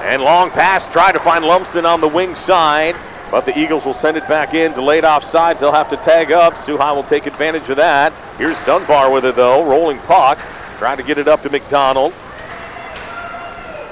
[0.00, 2.96] And long pass, try to find Lumsden on the wing side.
[3.30, 5.60] But the Eagles will send it back in, delayed off sides.
[5.60, 6.56] They'll have to tag up.
[6.56, 8.14] Soo High will take advantage of that.
[8.38, 10.38] Here's Dunbar with it though, rolling puck,
[10.78, 12.14] trying to get it up to McDonald.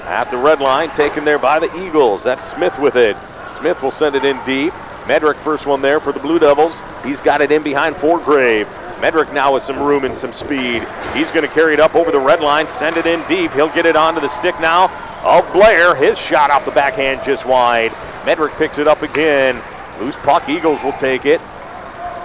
[0.05, 2.23] At the red line, taken there by the Eagles.
[2.23, 3.15] That's Smith with it.
[3.49, 4.73] Smith will send it in deep.
[5.03, 6.81] Medrick first one there for the Blue Devils.
[7.03, 8.67] He's got it in behind Forgrave.
[9.01, 10.85] Medrick now with some room and some speed.
[11.13, 13.51] He's going to carry it up over the red line, send it in deep.
[13.51, 14.89] He'll get it onto the stick now
[15.23, 15.95] of Blair.
[15.95, 17.91] His shot off the backhand just wide.
[18.23, 19.61] Medrick picks it up again.
[19.99, 21.41] Loose puck, Eagles will take it.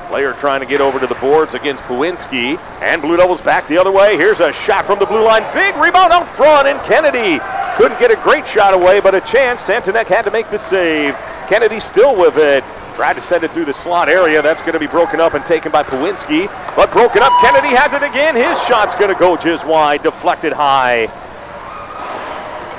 [0.09, 2.59] Blair trying to get over to the boards against Powinski.
[2.81, 4.16] And Blue Devils back the other way.
[4.16, 5.43] Here's a shot from the blue line.
[5.53, 7.40] Big rebound out front, and Kennedy
[7.77, 9.66] couldn't get a great shot away, but a chance.
[9.66, 11.15] Santanek had to make the save.
[11.49, 12.65] Kennedy still with it.
[12.99, 14.43] Tried to send it through the slot area.
[14.43, 16.49] That's going to be broken up and taken by Pawinski.
[16.75, 17.33] But broken up.
[17.41, 18.35] Kennedy has it again.
[18.35, 21.07] His shot's going to go just wide, deflected high.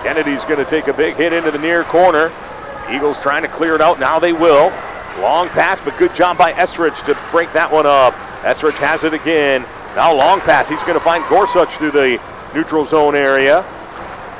[0.03, 2.33] Kennedy's going to take a big hit into the near corner.
[2.91, 3.97] Eagles trying to clear it out.
[3.97, 4.73] Now they will.
[5.21, 8.13] Long pass, but good job by Esrich to break that one up.
[8.41, 9.61] Esrich has it again.
[9.95, 10.67] Now long pass.
[10.67, 12.21] He's going to find Gorsuch through the
[12.53, 13.63] neutral zone area.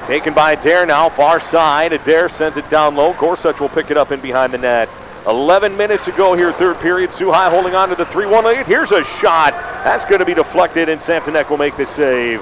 [0.07, 1.93] Taken by Adair now, far side.
[1.93, 3.13] Adair sends it down low.
[3.13, 4.89] Gorsuch will pick it up in behind the net.
[5.29, 7.11] 11 minutes to go here, third period.
[7.11, 8.65] High holding on to the 3 1 lead.
[8.65, 9.53] Here's a shot.
[9.83, 12.41] That's going to be deflected, and Santanek will make the save.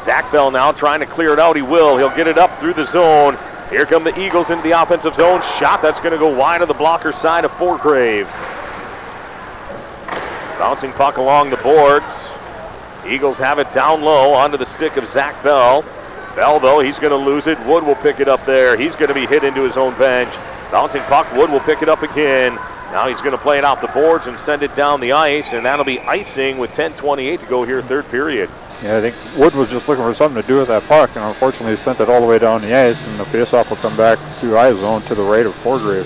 [0.00, 1.56] Zach Bell now trying to clear it out.
[1.56, 1.98] He will.
[1.98, 3.36] He'll get it up through the zone.
[3.70, 5.42] Here come the Eagles into the offensive zone.
[5.58, 8.28] Shot that's going to go wide of the blocker side of Forgrave.
[10.58, 12.30] Bouncing puck along the boards.
[13.08, 15.82] Eagles have it down low onto the stick of Zach Bell.
[16.36, 17.58] Bell, though, he's going to lose it.
[17.66, 18.76] Wood will pick it up there.
[18.76, 20.32] He's going to be hit into his own bench.
[20.74, 22.56] Bouncing puck, Wood will pick it up again.
[22.90, 25.52] Now he's going to play it off the boards and send it down the ice,
[25.52, 28.50] and that'll be icing with 10:28 to go here, third period.
[28.82, 31.24] Yeah, I think Wood was just looking for something to do with that puck, and
[31.24, 33.96] unfortunately he sent it all the way down the ice, and the faceoff will come
[33.96, 36.04] back to High zone to the right of Forgrave.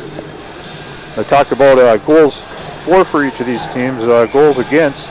[1.16, 2.43] I talked about uh, goals
[2.85, 4.03] for for each of these teams.
[4.03, 5.11] Uh, goals against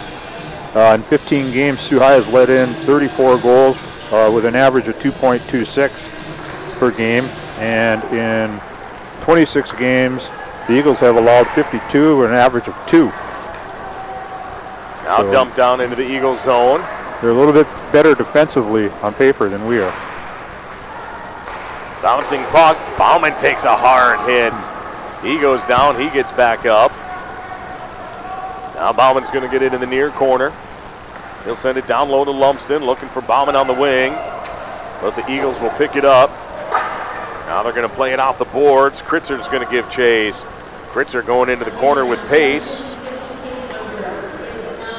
[0.76, 3.76] uh, in 15 games, High has let in 34 goals
[4.12, 7.24] uh, with an average of 2.26 per game,
[7.58, 8.62] and in
[9.28, 10.30] 26 games,
[10.70, 13.08] the Eagles have allowed 52 with an average of two.
[15.04, 16.82] Now So- dumped down into the Eagles zone.
[17.20, 19.92] They're a little bit better defensively on paper than we are.
[22.02, 22.78] Bouncing puck.
[22.98, 24.54] Bauman takes a hard hit.
[25.22, 26.00] He goes down.
[26.00, 26.94] He gets back up.
[28.76, 30.54] Now Bauman's going to get it in the near corner.
[31.44, 34.16] He'll send it down low to Lumsden, looking for Bauman on the wing.
[35.02, 36.32] But the Eagles will pick it up.
[37.58, 39.02] Now they're going to play it off the boards.
[39.02, 40.44] Kritzer's going to give chase.
[40.92, 42.94] Kritzer going into the corner with Pace.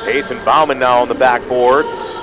[0.05, 2.17] Pace and Bauman now on the backboards.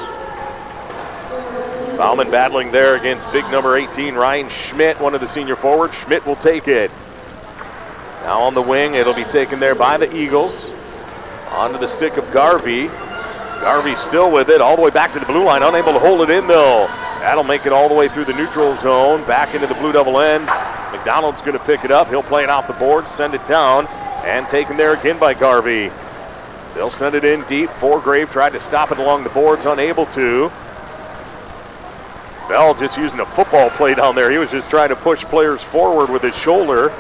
[1.97, 5.95] Bauman battling there against big number 18, Ryan Schmidt, one of the senior forwards.
[5.95, 6.91] Schmidt will take it.
[8.23, 10.69] Now on the wing, it'll be taken there by the Eagles.
[11.51, 12.87] Onto the stick of Garvey.
[13.61, 16.29] Garvey still with it, all the way back to the blue line, unable to hold
[16.29, 16.89] it in though.
[17.25, 20.19] That'll make it all the way through the neutral zone, back into the blue double
[20.19, 20.45] end.
[20.91, 22.07] McDonald's going to pick it up.
[22.07, 23.87] He'll play it off the board, send it down,
[24.23, 25.89] and taken there again by Garvey.
[26.75, 27.71] They'll send it in deep.
[27.71, 30.51] Forgrave tried to stop it along the boards, unable to.
[32.47, 34.29] Bell just using a football play down there.
[34.29, 36.93] He was just trying to push players forward with his shoulder.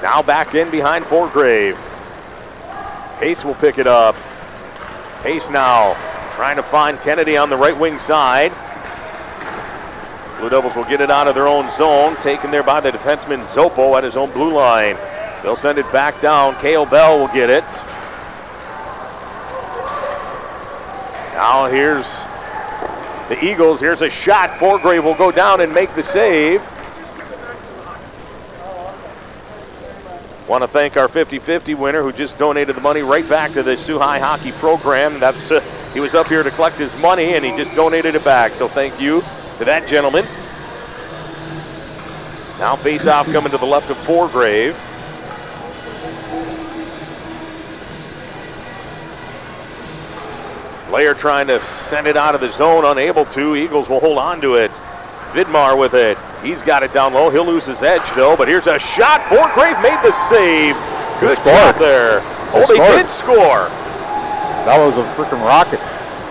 [0.00, 1.76] Now back in behind Forgrave.
[3.18, 4.14] Pace will pick it up.
[5.24, 5.94] Pace now
[6.34, 8.52] trying to find Kennedy on the right wing side.
[10.42, 13.44] Blue Devils will get it out of their own zone, taken there by the defenseman
[13.44, 14.96] Zopo at his own blue line.
[15.40, 16.56] They'll send it back down.
[16.56, 17.62] Kale Bell will get it.
[21.36, 22.24] Now here's
[23.28, 23.78] the Eagles.
[23.78, 24.58] Here's a shot.
[24.58, 26.60] Forgrave will go down and make the save.
[30.48, 33.76] Want to thank our 50-50 winner who just donated the money right back to the
[33.76, 35.20] Soo High hockey program.
[35.20, 35.60] That's uh,
[35.94, 38.54] he was up here to collect his money and he just donated it back.
[38.54, 39.22] So thank you
[39.58, 40.24] to that gentleman.
[42.58, 44.76] Now face-off coming to the left of Forgrave.
[50.92, 53.56] Layer trying to send it out of the zone, unable to.
[53.56, 54.70] Eagles will hold on to it.
[55.32, 56.18] Vidmar with it.
[56.42, 57.30] He's got it down low.
[57.30, 59.22] He'll lose his edge though, but here's a shot.
[59.28, 60.76] Forgrave made the save.
[61.18, 62.20] Good job there.
[62.54, 62.96] Oh, they scored.
[62.96, 63.68] did score.
[64.66, 65.80] That was a freaking rocket.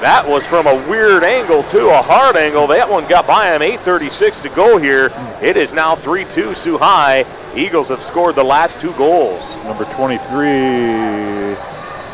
[0.02, 2.66] That was from a weird angle too, a hard angle.
[2.66, 3.62] That one got by him.
[3.62, 5.12] 8:36 to go here.
[5.44, 7.24] It is now 3-2 Soo High.
[7.56, 9.58] Eagles have scored the last two goals.
[9.64, 11.56] Number 23,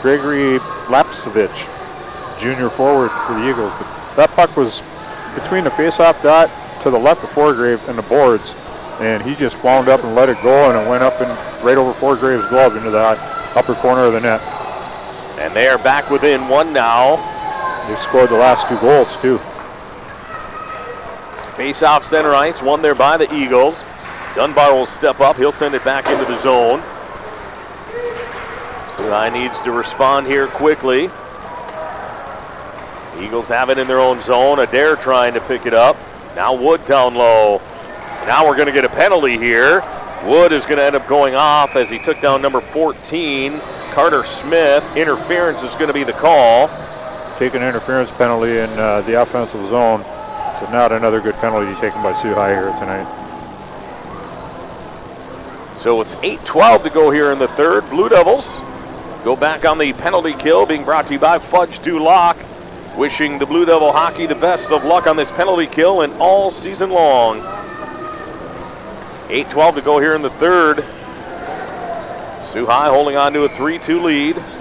[0.02, 0.60] Gregory
[0.90, 1.66] Lapsevich,
[2.42, 3.72] junior forward for the Eagles.
[3.80, 4.82] But that puck was
[5.34, 6.50] between the face-off dot
[6.82, 8.54] to the left of Forgrave and the boards,
[9.00, 11.30] and he just wound up and let it go, and it went up and
[11.64, 13.18] right over Forgrave's glove into the
[13.56, 14.42] upper corner of the net.
[15.40, 17.36] And they are back within one now.
[17.88, 19.38] They scored the last two goals too.
[21.56, 23.84] Face off center ice, one there by the Eagles.
[24.36, 25.38] Dunbar will step up.
[25.38, 26.82] He'll send it back into the zone.
[29.10, 31.06] High needs to respond here quickly.
[33.24, 34.60] Eagles have it in their own zone.
[34.60, 35.96] Adair trying to pick it up.
[36.36, 37.62] Now Wood down low.
[38.28, 39.82] Now we're going to get a penalty here.
[40.26, 43.54] Wood is going to end up going off as he took down number 14,
[43.92, 44.84] Carter Smith.
[44.98, 46.70] Interference is going to be the call.
[47.38, 50.02] Take an interference penalty in uh, the offensive zone.
[50.60, 53.06] So not another good penalty taken by Soo High here tonight.
[55.78, 57.88] So it's 8-12 to go here in the third.
[57.92, 58.60] Blue Devils
[59.24, 62.38] go back on the penalty kill, being brought to you by Fudge du Lac.
[62.98, 66.50] Wishing the Blue Devil hockey the best of luck on this penalty kill and all
[66.50, 67.42] season long.
[69.28, 70.78] 8-12 to go here in the third.
[72.48, 74.57] Soo High holding on to a 3-2 lead.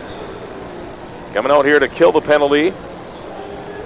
[1.36, 2.68] Coming out here to kill the penalty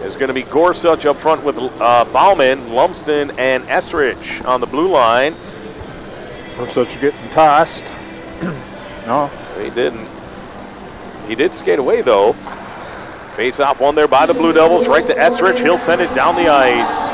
[0.02, 4.68] is going to be Gorsuch up front with uh, Bauman, Lumsden, and Esrich on the
[4.68, 5.34] blue line.
[6.56, 7.84] Gorsuch getting tossed.
[9.04, 9.26] no.
[9.60, 10.06] He didn't.
[11.26, 12.34] He did skate away, though.
[13.34, 15.58] Face off one there by the Blue Devils, right to Esrich.
[15.58, 17.08] He'll send it down the ice.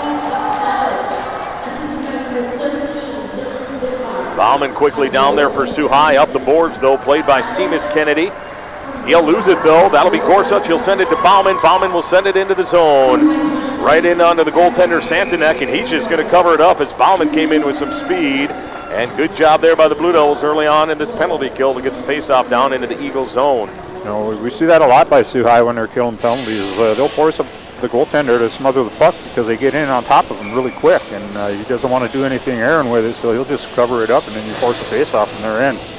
[4.37, 6.19] Bauman quickly down there for High.
[6.19, 8.31] Up the boards, though, played by Seamus Kennedy.
[9.07, 9.89] He'll lose it, though.
[9.89, 10.67] That'll be Gorsuch.
[10.67, 11.57] He'll send it to Bauman.
[11.63, 13.27] Bauman will send it into the zone.
[13.81, 16.93] Right in onto the goaltender, Santanek, and he's just going to cover it up as
[16.93, 18.51] Bauman came in with some speed.
[18.91, 21.83] And good job there by the Blue Devils early on in this penalty kill to
[21.83, 23.69] get the faceoff down into the Eagle zone.
[23.99, 26.63] You know, we see that a lot by Soo High when they're killing penalties.
[26.79, 27.47] Uh, they'll force a
[27.81, 30.71] the goaltender to smother the puck because they get in on top of him really
[30.73, 33.69] quick, and uh, he doesn't want to do anything errant with it, so he'll just
[33.75, 35.96] cover it up, and then you force a face-off, and they're in.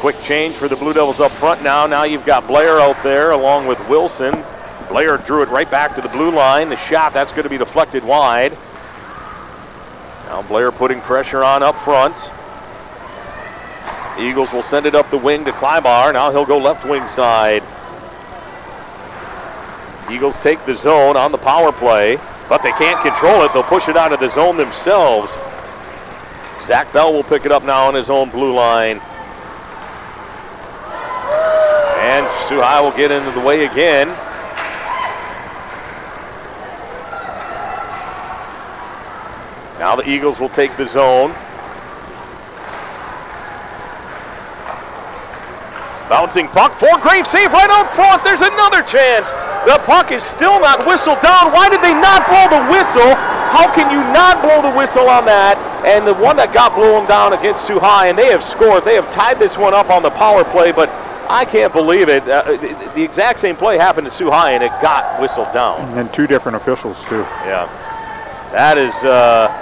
[0.00, 1.84] Quick change for the Blue Devils up front now.
[1.88, 4.32] Now you've got Blair out there along with Wilson.
[4.88, 6.68] Blair drew it right back to the blue line.
[6.68, 8.52] The shot, that's going to be deflected wide.
[10.26, 12.14] Now Blair putting pressure on up front.
[14.20, 16.12] Eagles will send it up the wing to Kleibar.
[16.12, 17.64] Now he'll go left wing side.
[20.10, 22.18] Eagles take the zone on the power play,
[22.48, 23.52] but they can't control it.
[23.52, 25.36] They'll push it out of the zone themselves.
[26.62, 29.00] Zach Bell will pick it up now on his own blue line.
[32.46, 34.08] High will get into the way again.
[39.78, 41.30] Now the Eagles will take the zone.
[46.08, 48.24] Bouncing puck Forgrave save right out front.
[48.24, 49.30] There's another chance.
[49.68, 51.52] The puck is still not whistled down.
[51.52, 53.14] Why did they not blow the whistle?
[53.52, 55.56] How can you not blow the whistle on that?
[55.84, 58.84] And the one that got blown down against High, and they have scored.
[58.84, 60.88] They have tied this one up on the power play, but
[61.30, 62.22] I can't believe it.
[62.26, 62.56] Uh,
[62.94, 65.80] the exact same play happened to Soo High, and it got whistled down.
[65.98, 67.20] And two different officials, too.
[67.44, 67.66] Yeah.
[68.52, 69.52] That is uh,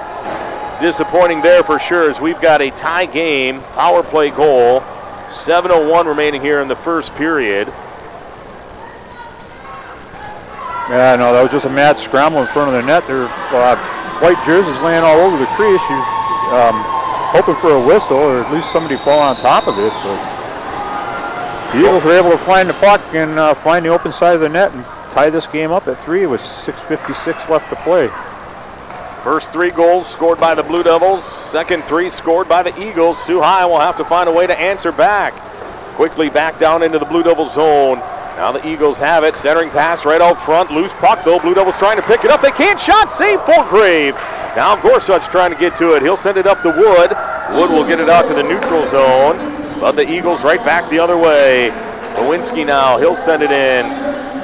[0.80, 4.80] disappointing there for sure, as we've got a tie game, power play goal.
[5.28, 7.66] 7.01 remaining here in the first period.
[10.88, 13.04] Yeah, no, that was just a mad scramble in front of the net.
[13.08, 13.74] Their uh,
[14.22, 15.82] white jerseys laying all over the crease.
[15.90, 15.98] You
[16.54, 16.78] um,
[17.34, 19.90] hoping for a whistle or at least somebody fall on top of it.
[20.06, 20.35] But
[21.72, 24.40] the Eagles were able to find the puck and uh, find the open side of
[24.40, 28.08] the net and tie this game up at three with 6:56 left to play.
[29.26, 31.24] First three goals scored by the Blue Devils.
[31.24, 33.20] Second three scored by the Eagles.
[33.20, 35.32] Soo High will have to find a way to answer back.
[35.96, 37.98] Quickly back down into the Blue Devils zone.
[38.36, 39.34] Now the Eagles have it.
[39.34, 40.70] Centering pass right out front.
[40.70, 41.40] Loose puck though.
[41.40, 42.40] Blue Devils trying to pick it up.
[42.40, 42.78] They can't.
[42.78, 44.14] Shot save Grave.
[44.54, 46.02] Now Gorsuch trying to get to it.
[46.02, 47.10] He'll send it up to Wood.
[47.58, 49.55] Wood will get it out to the neutral zone.
[49.80, 51.70] But the Eagles right back the other way.
[52.14, 52.98] Lewinsky now.
[52.98, 53.86] He'll send it in.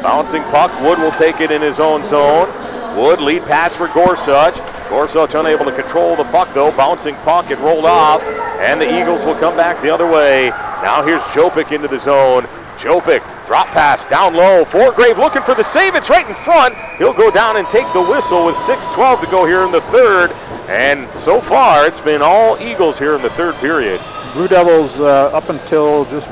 [0.03, 0.71] Bouncing puck.
[0.83, 2.49] Wood will take it in his own zone.
[2.97, 4.59] Wood lead pass for Gorsuch.
[4.91, 6.71] Gorsuch unable to control the puck though.
[6.77, 8.23] Bouncing puck, it rolled off,
[8.61, 10.51] and the Eagles will come back the other way.
[10.83, 12.43] Now here's Jopik into the zone.
[12.77, 14.67] Jopik, drop pass down low.
[14.67, 15.95] Forgrave looking for the save.
[15.95, 16.75] It's right in front.
[16.99, 20.33] He'll go down and take the whistle with 6.12 to go here in the third.
[20.69, 24.01] And so far, it's been all Eagles here in the third period.
[24.33, 26.27] Blue Devils, uh, up until just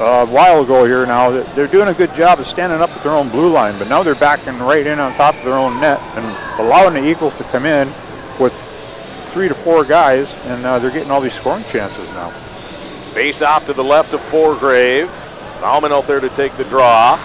[0.00, 3.12] a while ago here now, they're doing a good job of standing up at their
[3.12, 6.00] own blue line, but now they're backing right in on top of their own net
[6.16, 6.24] and
[6.58, 7.86] allowing the Eagles to come in
[8.40, 8.54] with
[9.32, 12.30] three to four guys, and uh, they're getting all these scoring chances now.
[13.12, 15.10] Face off to the left of Forgrave.
[15.60, 17.18] Bauman out there to take the draw.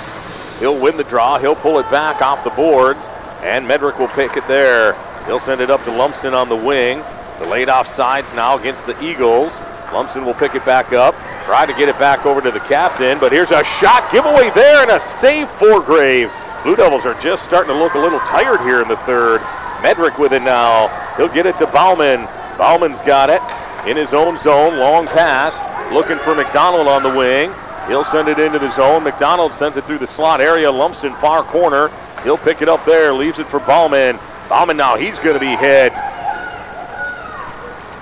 [0.60, 1.40] He'll win the draw.
[1.40, 3.08] He'll pull it back off the boards,
[3.44, 4.94] and Medrick will pick it there.
[5.26, 7.02] He'll send it up to Lumsden on the wing.
[7.40, 9.58] The laid off sides now against the Eagles.
[9.94, 11.16] Lumsden will pick it back up.
[11.44, 14.82] Try to get it back over to the captain, but here's a shot giveaway there
[14.82, 16.32] and a save for Grave.
[16.64, 19.40] Blue Devils are just starting to look a little tired here in the third.
[19.80, 20.88] Medrick with it now.
[21.16, 22.28] He'll get it to Bauman.
[22.58, 23.42] Bauman's got it
[23.90, 24.78] in his own zone.
[24.78, 25.62] Long pass.
[25.94, 27.52] Looking for McDonald on the wing.
[27.88, 29.04] He'll send it into the zone.
[29.04, 30.70] McDonald sends it through the slot area.
[30.70, 31.90] Lumsden far corner.
[32.24, 33.14] He'll pick it up there.
[33.14, 34.20] Leaves it for Bauman.
[34.50, 35.94] Bauman now, he's going to be hit.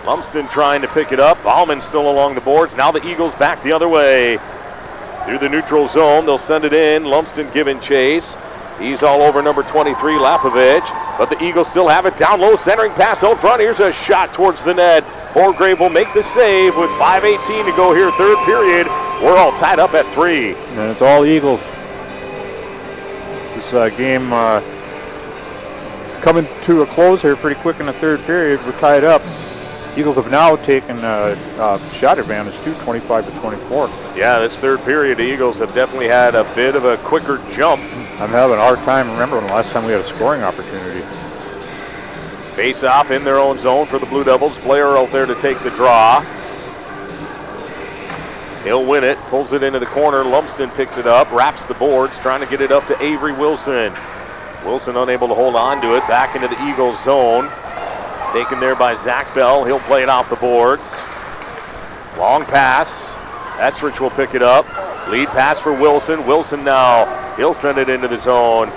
[0.05, 1.41] Lumsden trying to pick it up.
[1.43, 2.75] Bauman still along the boards.
[2.75, 4.37] Now the Eagles back the other way.
[5.25, 7.05] Through the neutral zone, they'll send it in.
[7.05, 8.35] Lumsden giving chase.
[8.79, 11.17] He's all over number 23, Lapovich.
[11.17, 13.61] But the Eagles still have it down low, centering pass out front.
[13.61, 15.03] Here's a shot towards the net.
[15.33, 18.87] Forgrave will make the save with 5.18 to go here, third period.
[19.23, 20.53] We're all tied up at three.
[20.53, 21.61] And it's all Eagles.
[23.55, 24.61] This uh, game uh,
[26.21, 28.59] coming to a close here pretty quick in the third period.
[28.65, 29.23] We're tied up.
[29.97, 33.87] Eagles have now taken a, a shot advantage too, 25 to 24.
[34.17, 37.81] Yeah, this third period, the Eagles have definitely had a bit of a quicker jump.
[38.19, 40.99] I'm having a hard time remembering the last time we had a scoring opportunity.
[42.55, 44.61] Face off in their own zone for the Blue Devils.
[44.65, 46.21] Blair out there to take the draw.
[48.65, 50.25] He'll win it, pulls it into the corner.
[50.25, 53.93] Lumsden picks it up, wraps the boards, trying to get it up to Avery Wilson.
[54.65, 56.05] Wilson unable to hold on to it.
[56.07, 57.49] Back into the Eagles zone.
[58.35, 59.63] Taken there by Zach Bell.
[59.63, 60.99] He'll play it off the boards.
[62.17, 63.13] Long pass.
[63.61, 64.65] Esrich will pick it up.
[65.07, 66.27] Lead pass for Wilson.
[66.27, 67.05] Wilson now.
[67.37, 68.67] He'll send it into the zone.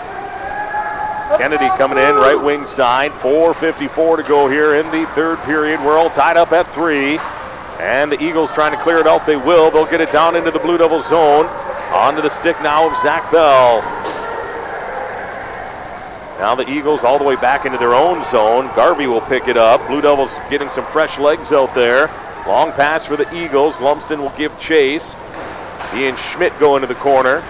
[1.38, 3.10] Kennedy coming in, right wing side.
[3.10, 5.80] 4.54 to go here in the third period.
[5.80, 7.18] We're all tied up at three.
[7.80, 9.26] And the Eagles trying to clear it out.
[9.26, 9.72] They will.
[9.72, 11.46] They'll get it down into the Blue Devil zone.
[11.92, 13.82] Onto the stick now of Zach Bell.
[16.38, 18.70] Now the Eagles all the way back into their own zone.
[18.76, 19.84] Garvey will pick it up.
[19.88, 22.08] Blue Devils getting some fresh legs out there.
[22.46, 23.80] Long pass for the Eagles.
[23.80, 25.16] Lumsden will give chase.
[25.94, 27.42] Ian Schmidt going to the corner.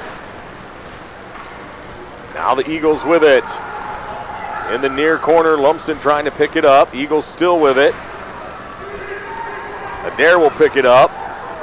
[2.35, 3.45] Now the Eagles with it.
[4.75, 6.95] In the near corner, Lumsden trying to pick it up.
[6.95, 7.95] Eagles still with it.
[10.13, 11.11] Adair will pick it up.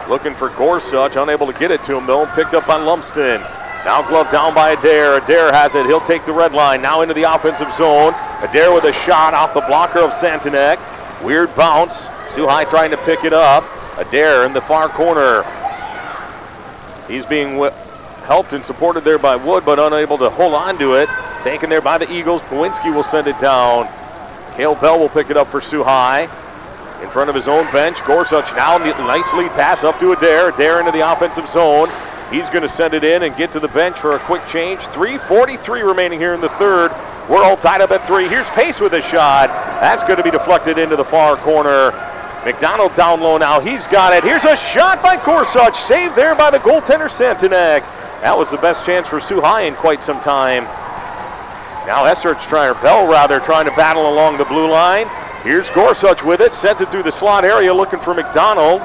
[0.07, 2.27] Looking for Gorsuch, unable to get it to him though.
[2.35, 3.41] Picked up by Lumsden.
[3.85, 5.17] Now glove down by Adair.
[5.17, 5.85] Adair has it.
[5.85, 6.81] He'll take the red line.
[6.81, 8.15] Now into the offensive zone.
[8.41, 10.79] Adair with a shot off the blocker of Santanek.
[11.23, 12.09] Weird bounce.
[12.31, 13.63] Soo High trying to pick it up.
[13.99, 15.43] Adair in the far corner.
[17.07, 17.59] He's being
[18.25, 21.07] helped and supported there by Wood, but unable to hold on to it.
[21.43, 22.41] Taken there by the Eagles.
[22.41, 23.87] Pawinski will send it down.
[24.55, 26.23] Kale Bell will pick it up for Soo High.
[27.03, 28.03] In front of his own bench.
[28.03, 30.49] Gorsuch now nicely pass up to Adair.
[30.49, 31.87] Adair into the offensive zone.
[32.31, 34.81] He's going to send it in and get to the bench for a quick change.
[34.81, 36.91] 3.43 remaining here in the third.
[37.29, 38.27] We're all tied up at three.
[38.27, 39.49] Here's Pace with a shot.
[39.81, 41.91] That's going to be deflected into the far corner.
[42.45, 43.59] McDonald down low now.
[43.59, 44.23] He's got it.
[44.23, 45.75] Here's a shot by Gorsuch.
[45.75, 47.81] Saved there by the goaltender Santanek.
[48.21, 50.63] That was the best chance for High in quite some time.
[51.87, 55.07] Now Essert's trying, or Bell rather, trying to battle along the blue line.
[55.43, 56.53] Here's Gorsuch with it.
[56.53, 58.81] Sends it through the slot area looking for McDonald.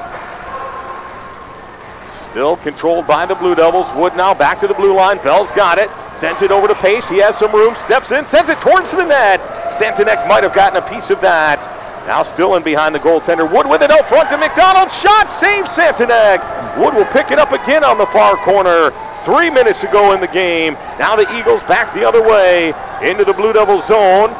[2.11, 3.89] Still controlled by the Blue Devils.
[3.95, 5.17] Wood now back to the blue line.
[5.23, 5.89] Bell's got it.
[6.13, 7.07] Sends it over to Pace.
[7.07, 7.73] He has some room.
[7.73, 8.25] Steps in.
[8.25, 9.39] Sends it towards the net.
[9.71, 11.65] Santanek might have gotten a piece of that.
[12.07, 13.49] Now still in behind the goaltender.
[13.49, 14.91] Wood with it out front to McDonald.
[14.91, 15.29] Shot.
[15.29, 16.43] Save Santanek.
[16.77, 18.91] Wood will pick it up again on the far corner.
[19.23, 20.73] Three minutes to go in the game.
[20.99, 24.35] Now the Eagles back the other way into the Blue Devil zone.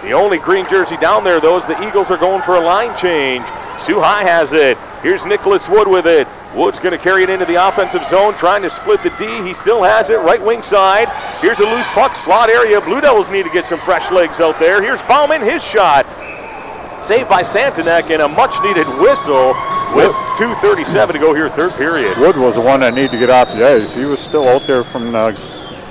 [0.00, 2.96] The only green jersey down there, though, is the Eagles are going for a line
[2.96, 3.44] change.
[3.44, 4.78] High has it.
[5.02, 6.28] Here's Nicholas Wood with it.
[6.54, 9.42] Wood's going to carry it into the offensive zone, trying to split the D.
[9.42, 11.08] He still has it, right wing side.
[11.40, 12.80] Here's a loose puck, slot area.
[12.80, 14.80] Blue Devils need to get some fresh legs out there.
[14.80, 16.06] Here's Bauman, his shot.
[17.02, 19.48] Saved by Santanek and a much needed whistle
[19.96, 22.16] with 2.37 to go here, third period.
[22.18, 23.92] Wood was the one that needed to get off the ice.
[23.92, 25.34] He was still out there from uh,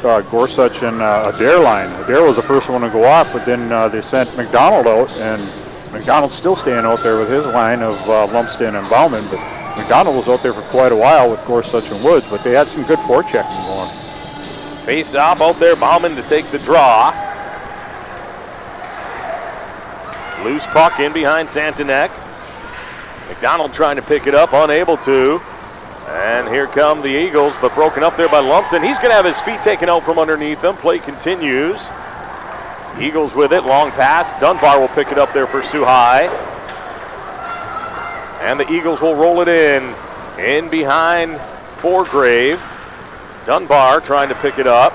[0.03, 1.91] uh, Gorsuch and uh, Adair line.
[2.03, 5.15] Adair was the first one to go off, but then uh, they sent McDonald out,
[5.19, 5.41] and
[5.91, 9.23] McDonald's still staying out there with his line of uh, Lumsden and Bauman.
[9.29, 9.39] But
[9.77, 12.67] McDonald was out there for quite a while with Gorsuch and Woods, but they had
[12.67, 14.85] some good forechecking going.
[14.85, 17.11] Face off out there, Bauman to take the draw.
[20.43, 22.09] Loose puck in behind Santanek.
[23.27, 25.39] McDonald trying to pick it up, unable to.
[26.07, 28.81] And here come the Eagles, but broken up there by Lumsden.
[28.81, 30.75] He's going to have his feet taken out from underneath him.
[30.75, 31.89] Play continues.
[32.99, 34.37] Eagles with it, long pass.
[34.39, 36.27] Dunbar will pick it up there for High.
[38.41, 39.93] And the Eagles will roll it in.
[40.39, 41.37] In behind
[41.77, 42.59] Forgrave.
[43.45, 44.93] Dunbar trying to pick it up.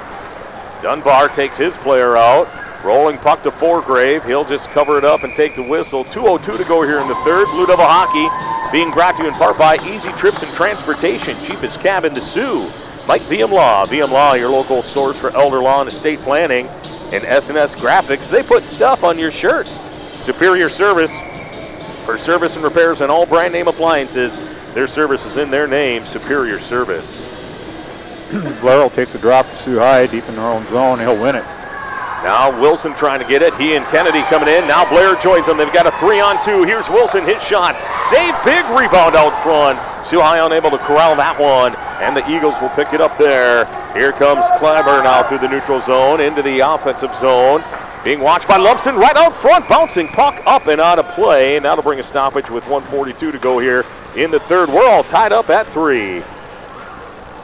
[0.82, 2.48] Dunbar takes his player out.
[2.84, 4.24] Rolling puck to Forgrave.
[4.24, 6.04] He'll just cover it up and take the whistle.
[6.04, 7.46] 2.02 to go here in the third.
[7.48, 8.28] Blue Devil Hockey
[8.70, 11.36] being brought to you in part by Easy Trips and Transportation.
[11.42, 12.70] Cheapest cab in the Soo.
[13.08, 13.86] Mike VM Law.
[13.86, 16.68] VM Law, your local source for elder law and estate planning.
[17.12, 19.90] And SNS Graphics, they put stuff on your shirts.
[20.22, 21.20] Superior Service
[22.04, 24.38] for service and repairs on all brand name appliances.
[24.74, 27.22] Their service is in their name, Superior Service.
[28.60, 30.98] Blair will take the drop to Soo High deep in their own zone.
[30.98, 31.44] He'll win it.
[32.22, 33.54] Now Wilson trying to get it.
[33.54, 34.66] He and Kennedy coming in.
[34.66, 35.58] Now Blair joins them.
[35.58, 36.64] They've got a three on two.
[36.64, 37.76] Here's Wilson, his shot.
[38.02, 39.78] Save, big rebound out front.
[39.78, 41.74] High unable to corral that one.
[42.02, 43.66] And the Eagles will pick it up there.
[43.96, 47.64] Here comes Kleber now through the neutral zone into the offensive zone.
[48.04, 51.56] Being watched by Lumsden right out front, bouncing puck up and out of play.
[51.56, 54.68] And that'll bring a stoppage with 142 to go here in the third.
[54.68, 56.22] We're all tied up at three.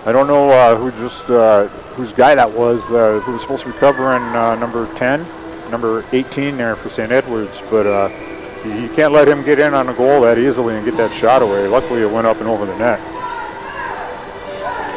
[0.04, 3.64] I don't know uh, who just uh, whose guy that was uh, who was supposed
[3.64, 5.24] to be covering uh, number 10,
[5.70, 7.10] number 18 there for St.
[7.10, 8.10] Edwards, but uh,
[8.64, 11.12] You you can't let him get in on a goal that easily and get that
[11.12, 11.66] shot away.
[11.66, 13.00] Luckily, it went up and over the net.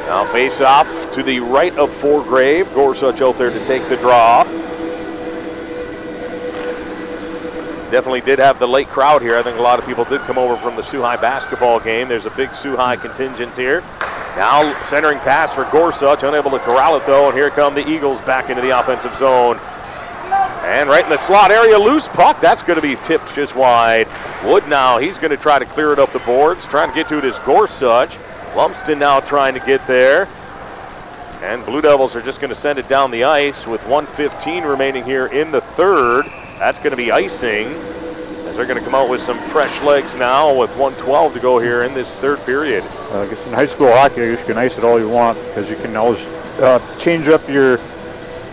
[0.06, 2.72] Now face off to the right of Forgrave.
[2.76, 4.44] Gorsuch out there to take the draw.
[7.90, 9.38] Definitely did have the late crowd here.
[9.38, 12.08] I think a lot of people did come over from the Soo High basketball game.
[12.08, 13.82] There's a big Soo High contingent here.
[14.36, 18.22] Now centering pass for Gorsuch, unable to corral it though, and here come the Eagles
[18.22, 19.58] back into the offensive zone.
[20.66, 22.40] And right in the slot area, loose puck.
[22.42, 24.08] That's going to be tipped just wide.
[24.44, 26.66] Wood now, he's going to try to clear it up the boards.
[26.66, 28.18] Trying to get to it is Gorsuch.
[28.56, 30.28] Lumsden now trying to get there.
[31.42, 35.04] And Blue Devils are just going to send it down the ice with 115 remaining
[35.04, 36.26] here in the third.
[36.58, 40.16] That's going to be icing as they're going to come out with some fresh legs
[40.16, 42.84] now with 112 to go here in this third period.
[43.12, 45.70] Uh, I guess in high school hockey, you can ice it all you want because
[45.70, 46.26] you can always
[46.62, 47.78] uh, change up your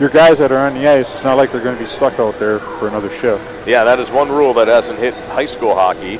[0.00, 1.08] your guys that are on the ice.
[1.14, 3.68] It's not like they're going to be stuck out there for another shift.
[3.68, 6.18] Yeah, that is one rule that hasn't hit high school hockey.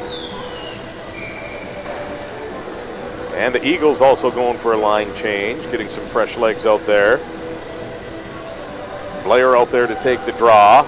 [3.43, 7.17] And the Eagles also going for a line change, getting some fresh legs out there.
[9.25, 10.85] Blair out there to take the draw.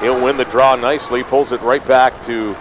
[0.00, 2.54] He'll win the draw nicely, pulls it right back to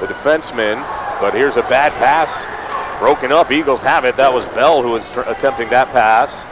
[0.00, 0.76] the defenseman.
[1.20, 2.46] But here's a bad pass.
[2.98, 3.52] Broken up.
[3.52, 4.16] Eagles have it.
[4.16, 6.44] That was Bell who was tr- attempting that pass.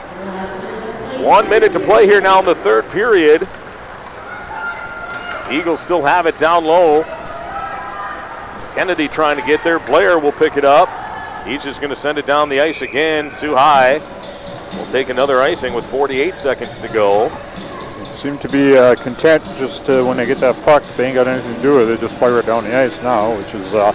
[1.23, 3.47] One minute to play here now in the third period.
[5.51, 7.03] Eagles still have it down low.
[8.77, 9.79] Kennedy trying to get there.
[9.79, 10.87] Blair will pick it up.
[11.47, 13.31] He's just going to send it down the ice again.
[13.31, 13.99] too High
[14.73, 17.29] We'll take another icing with 48 seconds to go.
[18.21, 20.83] Seem to be uh, content just uh, when they get that puck.
[20.95, 21.95] They ain't got anything to do with it.
[21.95, 23.91] They just fire it down the ice now, which is uh,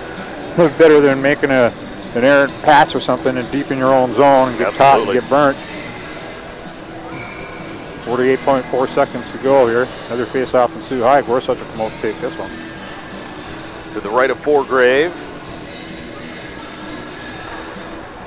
[0.79, 1.73] better than making a
[2.17, 5.13] an errant pass or something and deep in your own zone and get caught and
[5.13, 5.57] get burnt.
[8.05, 9.87] 48.4 seconds to go here.
[10.09, 11.23] Another face-off in Soo High.
[11.23, 12.72] Gorsuch will come out and take this one.
[13.93, 15.13] To the right of Forgrave.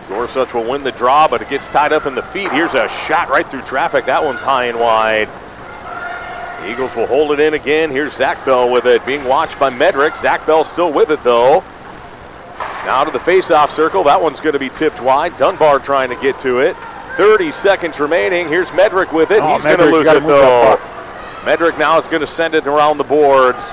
[0.08, 2.52] Gorsuch will win the draw, but it gets tied up in the feet.
[2.52, 4.06] Here's a shot right through traffic.
[4.06, 5.28] That one's high and wide.
[6.62, 7.90] The Eagles will hold it in again.
[7.90, 10.16] Here's Zach Bell with it, being watched by Medrick.
[10.16, 11.64] Zach Bell still with it though.
[12.86, 14.04] Now to the face-off circle.
[14.04, 15.36] That one's going to be tipped wide.
[15.40, 16.76] Dunbar trying to get to it.
[17.18, 18.48] 30 seconds remaining.
[18.48, 19.42] Here's Medrick with it.
[19.42, 20.78] Oh, He's going to lose it though.
[21.42, 23.72] Medrick now is going to send it around the boards.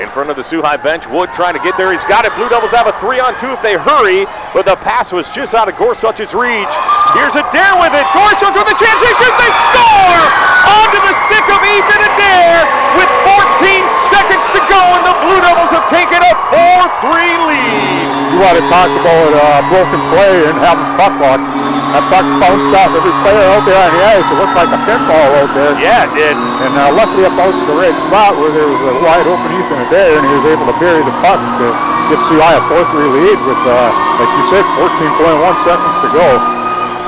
[0.00, 1.92] In front of the High bench, Wood trying to get there.
[1.92, 2.32] He's got it.
[2.32, 4.24] Blue Devils have a three on two if they hurry,
[4.56, 6.72] but the pass was just out of Gorsuch's reach.
[7.12, 8.06] Here's Adair with it.
[8.16, 8.98] Gorsuch with a chance.
[9.04, 9.36] They shoot.
[9.36, 10.24] They score
[10.64, 12.64] onto the stick of Ethan Adair
[12.96, 18.08] with 14 seconds to go, and the Blue Devils have taken a 4-3 lead.
[18.32, 21.71] You want to talk about uh, broken play and having puck luck.
[21.92, 24.24] That puck bounced off every player out there on the ice.
[24.24, 25.76] It looked like a pinball out there.
[25.76, 26.36] Yeah, it did.
[26.64, 29.52] And uh, luckily it bounced to the right spot where there was a wide open
[29.52, 31.66] Ethan Adair, and he was able to bury the puck to
[32.08, 36.28] get CI a 4-3 lead with, uh, like you said, 14.1 seconds to go.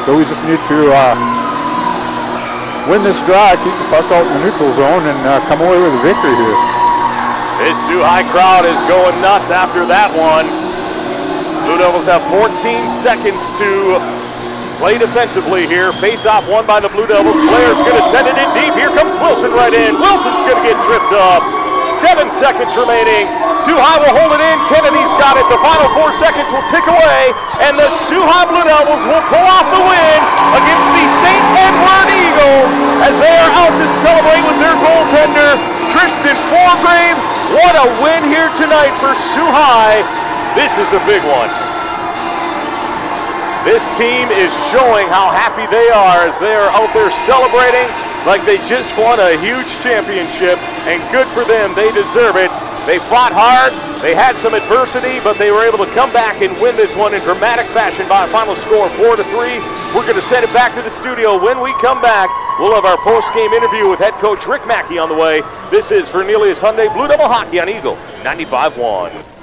[0.05, 1.16] So we just need to uh,
[2.85, 5.81] win this draw, keep the puck out in the neutral zone, and uh, come away
[5.81, 6.59] with a victory here.
[7.65, 10.44] This Soo High crowd is going nuts after that one.
[11.65, 12.52] Blue Devils have 14
[12.93, 13.97] seconds to
[14.76, 15.92] play defensively here.
[16.02, 17.36] Face off won by the Blue Devils.
[17.36, 18.74] Blair's going to send it in deep.
[18.74, 19.96] Here comes Wilson right in.
[19.98, 21.42] Wilson's going to get tripped up.
[21.92, 23.28] Seven seconds remaining.
[23.60, 24.56] Soo High will hold it in.
[24.72, 25.44] Kennedy's got it.
[25.52, 27.20] The final four seconds will tick away,
[27.60, 30.18] and the Soo High Blue Devils will pull off the win
[30.56, 31.44] against the St.
[31.60, 32.72] Edward Eagles
[33.05, 35.60] as they are out to celebrate with their goaltender,
[35.92, 37.16] Tristan Forgrave.
[37.52, 40.01] What a win here tonight for Soo High.
[40.56, 41.73] This is a big one.
[43.64, 47.88] This team is showing how happy they are as they are out there celebrating
[48.28, 50.56] like they just won a huge championship,
[50.88, 51.74] and good for them.
[51.76, 52.52] They deserve it.
[52.84, 53.72] They fought hard,
[54.04, 57.14] they had some adversity, but they were able to come back and win this one
[57.14, 59.32] in dramatic fashion by a final score 4 to 3.
[59.96, 61.40] We're going to send it back to the studio.
[61.40, 62.28] When we come back,
[62.60, 65.40] we'll have our post game interview with head coach Rick Mackey on the way.
[65.70, 69.34] This is Fernelius Hyundai Blue Devil Hockey on Eagle 95 1.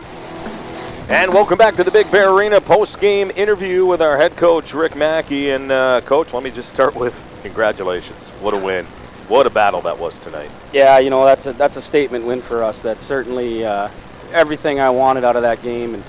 [1.12, 4.96] And welcome back to the Big Bear Arena post-game interview with our head coach Rick
[4.96, 5.50] Mackey.
[5.50, 7.14] And uh, coach, let me just start with
[7.44, 8.30] congratulations.
[8.40, 8.86] What a win!
[9.28, 10.50] What a battle that was tonight.
[10.72, 12.82] Yeah, you know that's a that's a statement win for us.
[12.82, 13.90] That's certainly uh,
[14.32, 16.04] everything I wanted out of that game, and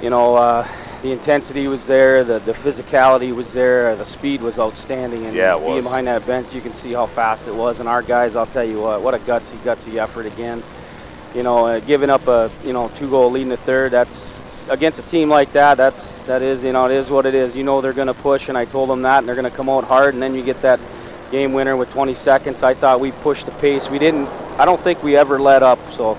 [0.00, 0.66] you know uh,
[1.02, 5.58] the intensity was there, the the physicality was there, the speed was outstanding, and Yeah,
[5.58, 7.80] being behind that bench, you can see how fast it was.
[7.80, 10.62] And our guys, I'll tell you what, what a gutsy gutsy effort again.
[11.36, 13.92] You know, uh, giving up a you know two goal lead in the third.
[13.92, 15.76] That's against a team like that.
[15.76, 17.54] That's that is you know it is what it is.
[17.54, 19.54] You know they're going to push, and I told them that, and they're going to
[19.54, 20.80] come out hard, and then you get that
[21.30, 22.62] game winner with 20 seconds.
[22.62, 23.90] I thought we pushed the pace.
[23.90, 24.28] We didn't.
[24.58, 25.78] I don't think we ever let up.
[25.90, 26.16] So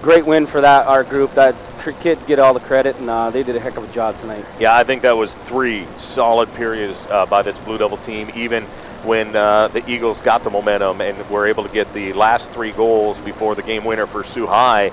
[0.00, 1.34] great win for that our group.
[1.34, 1.54] That
[2.00, 4.46] kids get all the credit, and uh, they did a heck of a job tonight.
[4.58, 8.64] Yeah, I think that was three solid periods uh, by this Blue Devil team, even
[9.08, 12.72] when uh, the Eagles got the momentum and were able to get the last three
[12.72, 14.90] goals before the game winner for Soo High.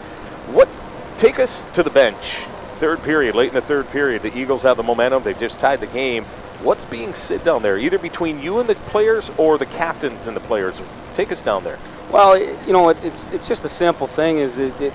[0.56, 0.70] What
[1.18, 2.38] take us to the bench?
[2.80, 5.24] Third period, late in the third period, the Eagles have the momentum.
[5.24, 6.24] They've just tied the game.
[6.64, 10.36] What's being said down there, either between you and the players or the captains and
[10.36, 10.82] the players?
[11.16, 11.78] Take us down there.
[12.10, 14.38] Well, you know, it's it's, it's just a simple thing.
[14.38, 14.94] Is it, it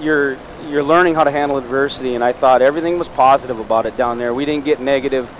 [0.00, 0.36] you're
[0.68, 4.18] you're learning how to handle adversity, and I thought everything was positive about it down
[4.18, 4.34] there.
[4.34, 5.30] We didn't get negative.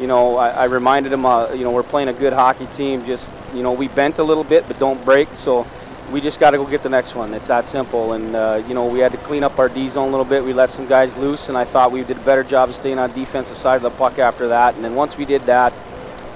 [0.00, 3.04] You know, I, I reminded them, uh, you know, we're playing a good hockey team.
[3.04, 5.28] Just you know, we bent a little bit, but don't break.
[5.34, 5.66] So
[6.12, 7.34] we just got to go get the next one.
[7.34, 8.12] It's that simple.
[8.12, 10.44] And uh, you know, we had to clean up our D zone a little bit.
[10.44, 12.98] We let some guys loose, and I thought we did a better job of staying
[12.98, 14.74] on defensive side of the puck after that.
[14.74, 15.72] And then once we did that,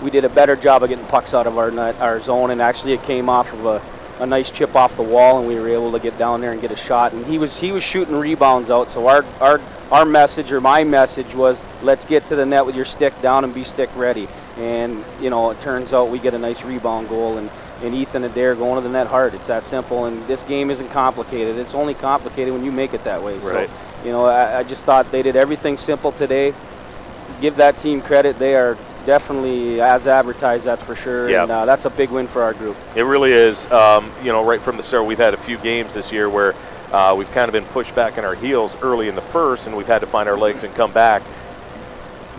[0.02, 1.70] we did a better job of getting pucks out of our
[2.01, 2.51] our zone.
[2.51, 3.78] And actually, it came off of a
[4.23, 6.61] a nice chip off the wall, and we were able to get down there and
[6.61, 7.12] get a shot.
[7.12, 8.89] And he was he was shooting rebounds out.
[8.89, 12.77] So our our our message or my message was, let's get to the net with
[12.77, 14.28] your stick down and be stick ready.
[14.59, 17.51] And you know, it turns out we get a nice rebound goal and.
[17.82, 19.35] And Ethan Adair going to the net hard.
[19.35, 20.05] It's that simple.
[20.05, 21.57] And this game isn't complicated.
[21.57, 23.36] It's only complicated when you make it that way.
[23.39, 23.69] Right.
[23.69, 26.55] So, you know, I, I just thought they did everything simple today.
[27.40, 28.39] Give that team credit.
[28.39, 31.28] They are definitely as advertised, that's for sure.
[31.28, 31.42] Yeah.
[31.42, 32.76] And uh, that's a big win for our group.
[32.96, 33.70] It really is.
[33.70, 36.54] Um, you know, right from the start, we've had a few games this year where
[36.92, 39.76] uh, we've kind of been pushed back in our heels early in the first, and
[39.76, 41.22] we've had to find our legs and come back.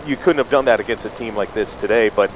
[0.06, 2.30] You couldn't have done that against a team like this today, but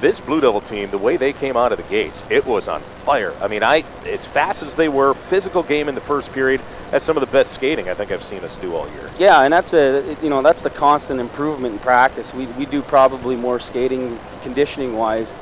[0.00, 2.80] this Blue Devil team, the way they came out of the gates, it was on
[2.80, 3.34] fire.
[3.40, 6.60] I mean, I as fast as they were, physical game in the first period.
[6.90, 9.10] That's some of the best skating I think I've seen us do all year.
[9.18, 12.32] Yeah, and that's a you know that's the constant improvement in practice.
[12.34, 15.34] We we do probably more skating conditioning wise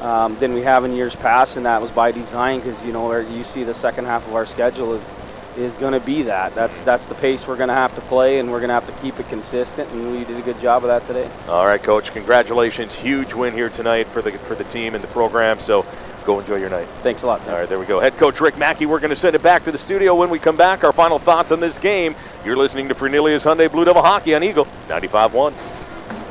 [0.00, 3.16] um, than we have in years past, and that was by design because you know
[3.16, 5.10] you see the second half of our schedule is
[5.56, 6.54] is going to be that.
[6.54, 8.86] That's that's the pace we're going to have to play, and we're going to have
[8.86, 9.90] to keep it consistent.
[9.90, 11.30] And we did a good job of that today.
[11.48, 12.12] All right, Coach.
[12.12, 12.94] Congratulations!
[12.94, 15.58] Huge win here tonight for the for the team and the program.
[15.58, 15.84] So
[16.24, 16.86] go enjoy your night.
[17.02, 17.40] Thanks a lot.
[17.48, 18.00] All right, there we go.
[18.00, 18.86] Head coach Rick Mackey.
[18.86, 20.84] We're going to send it back to the studio when we come back.
[20.84, 22.14] Our final thoughts on this game.
[22.44, 25.52] You're listening to Fernelius Hyundai Blue Devil Hockey on Eagle 95.1.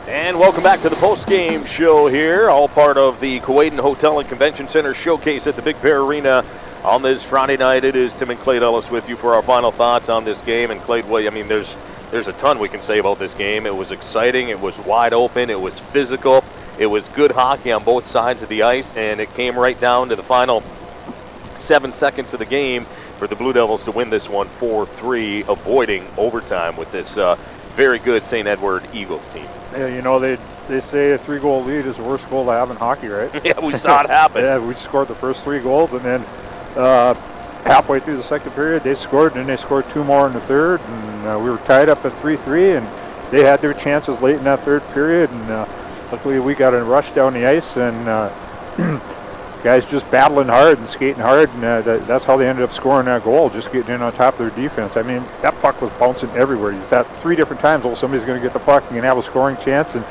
[0.07, 4.27] And welcome back to the post-game show here, all part of the Kewadin Hotel and
[4.27, 6.43] Convention Center showcase at the Big Bear Arena
[6.83, 7.83] on this Friday night.
[7.83, 10.71] It is Tim and Clay Ellis with you for our final thoughts on this game.
[10.71, 11.75] And Clay, well, I mean, there's
[12.11, 13.65] there's a ton we can say about this game.
[13.65, 14.49] It was exciting.
[14.49, 15.49] It was wide open.
[15.49, 16.43] It was physical.
[16.79, 20.09] It was good hockey on both sides of the ice, and it came right down
[20.09, 20.61] to the final
[21.55, 22.85] seven seconds of the game
[23.17, 27.35] for the Blue Devils to win this one 4-3, avoiding overtime with this uh,
[27.75, 28.47] very good St.
[28.47, 29.45] Edward Eagles team.
[29.73, 30.37] Yeah, you know they
[30.67, 33.29] they say a three goal lead is the worst goal to have in hockey, right?
[33.45, 34.41] Yeah, we saw it happen.
[34.43, 36.25] yeah, we scored the first three goals, and then
[36.79, 37.13] uh,
[37.63, 40.81] halfway through the second period, they scored, and they scored two more in the third,
[40.81, 42.87] and uh, we were tied up at three-three, and
[43.31, 45.65] they had their chances late in that third period, and uh,
[46.11, 48.29] luckily we got a rush down the ice, and uh,
[49.63, 52.71] guys just battling hard and skating hard, and uh, that, that's how they ended up
[52.71, 54.95] scoring that goal, just getting in on top of their defense.
[54.95, 56.71] I mean, that puck was bouncing everywhere.
[56.71, 59.23] You thought three different times, oh, somebody's going to get the puck and have a
[59.23, 60.05] scoring chance, and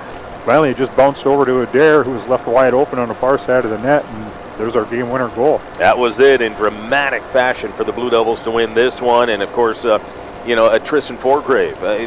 [0.45, 3.39] finally it just bounced over to Adair, who was left wide open on the far
[3.39, 5.59] side of the net, and there's our game winner goal.
[5.79, 9.43] That was it in dramatic fashion for the Blue Devils to win this one, and
[9.43, 9.99] of course, uh,
[10.45, 11.81] you know, uh, Tristan Forgrave.
[11.83, 11.99] Uh,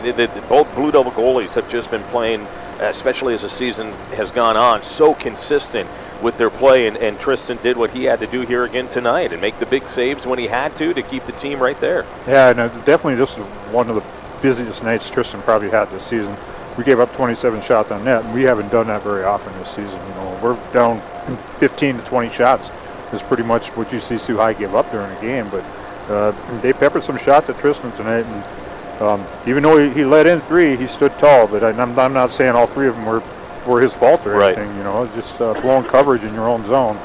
[0.50, 2.42] both Blue Devil goalies have just been playing,
[2.80, 5.90] especially as the season has gone on, so consistent
[6.22, 9.32] with their play, and, and Tristan did what he had to do here again tonight
[9.32, 12.06] and make the big saves when he had to to keep the team right there.
[12.28, 14.04] Yeah, and uh, definitely this is one of the
[14.42, 16.36] busiest nights Tristan probably had this season.
[16.78, 19.70] We gave up 27 shots on net, and we haven't done that very often this
[19.70, 20.00] season.
[20.08, 21.02] You know, we're down
[21.38, 22.70] 15 to 20 shots.
[23.14, 25.64] Is pretty much what you see Soo High give up during a game, but
[26.10, 26.32] uh,
[26.62, 30.40] they peppered some shots at Tristan tonight, and um, even though he, he let in
[30.40, 31.46] three, he stood tall.
[31.46, 33.22] But I, I'm, I'm not saying all three of them were
[33.68, 34.58] were his fault or Right.
[34.58, 34.78] anything.
[34.78, 36.96] You know, just uh, blowing coverage in your own zone.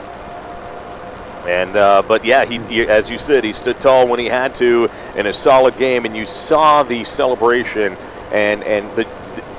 [1.49, 4.55] And uh, but yeah, he, he as you said, he stood tall when he had
[4.57, 7.97] to in a solid game, and you saw the celebration
[8.33, 9.05] and and the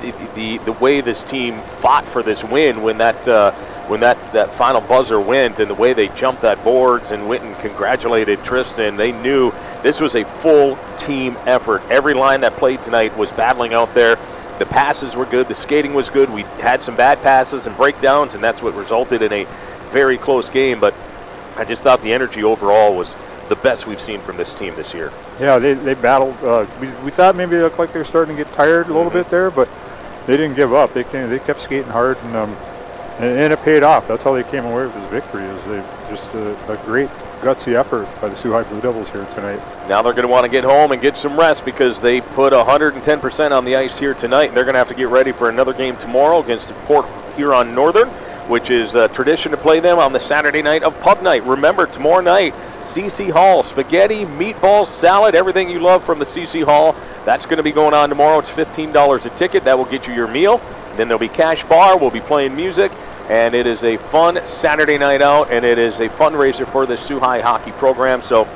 [0.00, 3.50] the, the, the way this team fought for this win when that uh,
[3.88, 7.42] when that, that final buzzer went and the way they jumped that boards and went
[7.42, 8.96] and congratulated Tristan.
[8.96, 9.52] They knew
[9.82, 11.82] this was a full team effort.
[11.90, 14.16] Every line that played tonight was battling out there.
[14.58, 15.48] The passes were good.
[15.48, 16.28] The skating was good.
[16.30, 19.44] We had some bad passes and breakdowns, and that's what resulted in a
[19.90, 20.80] very close game.
[20.80, 20.94] But
[21.56, 23.16] I just thought the energy overall was
[23.48, 25.12] the best we've seen from this team this year.
[25.40, 26.36] Yeah, they, they battled.
[26.42, 28.92] Uh, we, we thought maybe it looked like they were starting to get tired a
[28.92, 29.68] little bit there, but
[30.26, 30.92] they didn't give up.
[30.92, 32.56] They they kept skating hard, and um,
[33.18, 34.06] and, and it paid off.
[34.08, 35.44] That's how they came away with this victory.
[35.44, 37.08] Is they just a, a great
[37.40, 39.60] gutsy effort by the Soo High Blue Devils here tonight.
[39.88, 42.52] Now they're going to want to get home and get some rest because they put
[42.52, 44.48] 110% on the ice here tonight.
[44.48, 47.74] They're going to have to get ready for another game tomorrow against the Port Huron
[47.74, 48.08] Northern,
[48.48, 51.44] which is a tradition to play them on the Saturday night of pub night.
[51.44, 56.96] Remember, tomorrow night, CC Hall, spaghetti, meatballs, salad, everything you love from the CC Hall.
[57.24, 58.38] That's going to be going on tomorrow.
[58.38, 59.64] It's $15 a ticket.
[59.64, 60.60] That will get you your meal.
[60.96, 61.96] Then there'll be cash bar.
[61.96, 62.90] We'll be playing music
[63.28, 66.96] and it is a fun Saturday night out, and it is a fundraiser for the
[67.18, 68.22] High hockey program.
[68.22, 68.48] So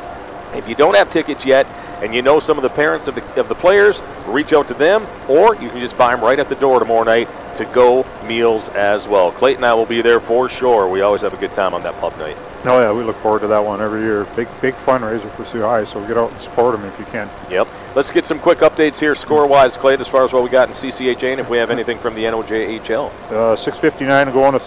[0.55, 1.67] if you don't have tickets yet,
[2.03, 4.75] and you know some of the parents of the, of the players, reach out to
[4.75, 8.05] them, or you can just buy them right at the door tomorrow night to go
[8.27, 9.31] meals as well.
[9.31, 10.89] Clayton and I will be there for sure.
[10.89, 12.37] We always have a good time on that pub night.
[12.65, 14.25] Oh yeah, we look forward to that one every year.
[14.37, 17.29] Big big fundraiser for Soo High, so get out and support them if you can.
[17.51, 17.69] Yep.
[17.95, 20.75] Let's get some quick updates here, score-wise, Clayton, as far as what we got in
[20.75, 23.09] CCHA, and if we have anything from the NOJHL.
[23.31, 24.65] Uh, 6:59 going to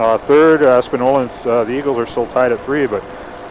[0.00, 0.62] uh, third.
[0.62, 3.02] Uh, Spinola and uh, the Eagles are still tied at three, but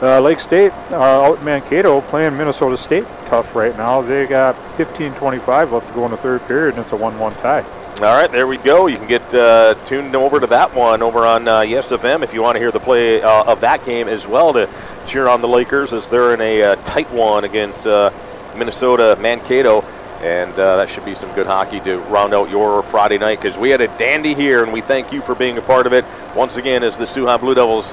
[0.01, 4.01] uh, Lake State uh, out in Mankato playing Minnesota State tough right now.
[4.01, 7.63] They got 15:25 left to go in the third period, and it's a 1-1 tie.
[8.01, 8.87] All right, there we go.
[8.87, 12.33] You can get uh, tuned over to that one over on uh, Yes FM if
[12.33, 14.67] you want to hear the play uh, of that game as well to
[15.07, 18.09] cheer on the Lakers as they're in a uh, tight one against uh,
[18.57, 19.81] Minnesota Mankato.
[20.21, 23.57] And uh, that should be some good hockey to round out your Friday night because
[23.57, 26.05] we had a dandy here, and we thank you for being a part of it.
[26.35, 27.91] Once again, as the High Blue Devils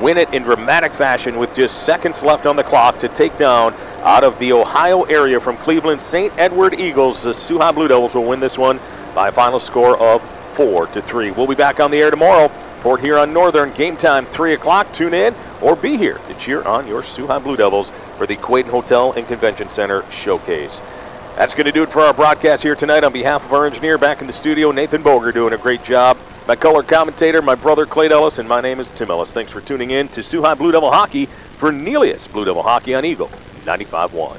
[0.00, 3.74] win it in dramatic fashion with just seconds left on the clock to take down
[4.02, 6.32] out of the Ohio area from Cleveland St.
[6.38, 7.22] Edward Eagles.
[7.22, 8.80] The High Blue Devils will win this one
[9.14, 10.22] by a final score of
[10.54, 11.30] four to three.
[11.30, 12.48] We'll be back on the air tomorrow.
[12.80, 14.90] Port Huron Northern game time three o'clock.
[14.92, 18.70] Tune in or be here to cheer on your High Blue Devils for the Kewadin
[18.70, 20.80] Hotel and Convention Center showcase.
[21.36, 23.04] That's going to do it for our broadcast here tonight.
[23.04, 26.16] On behalf of our engineer back in the studio, Nathan Boger, doing a great job.
[26.50, 29.30] My color commentator, my brother Clay Ellis, and my name is Tim Ellis.
[29.30, 33.28] Thanks for tuning in to High Blue Devil Hockey Fernelius Blue Devil Hockey on Eagle
[33.66, 34.36] 95.1.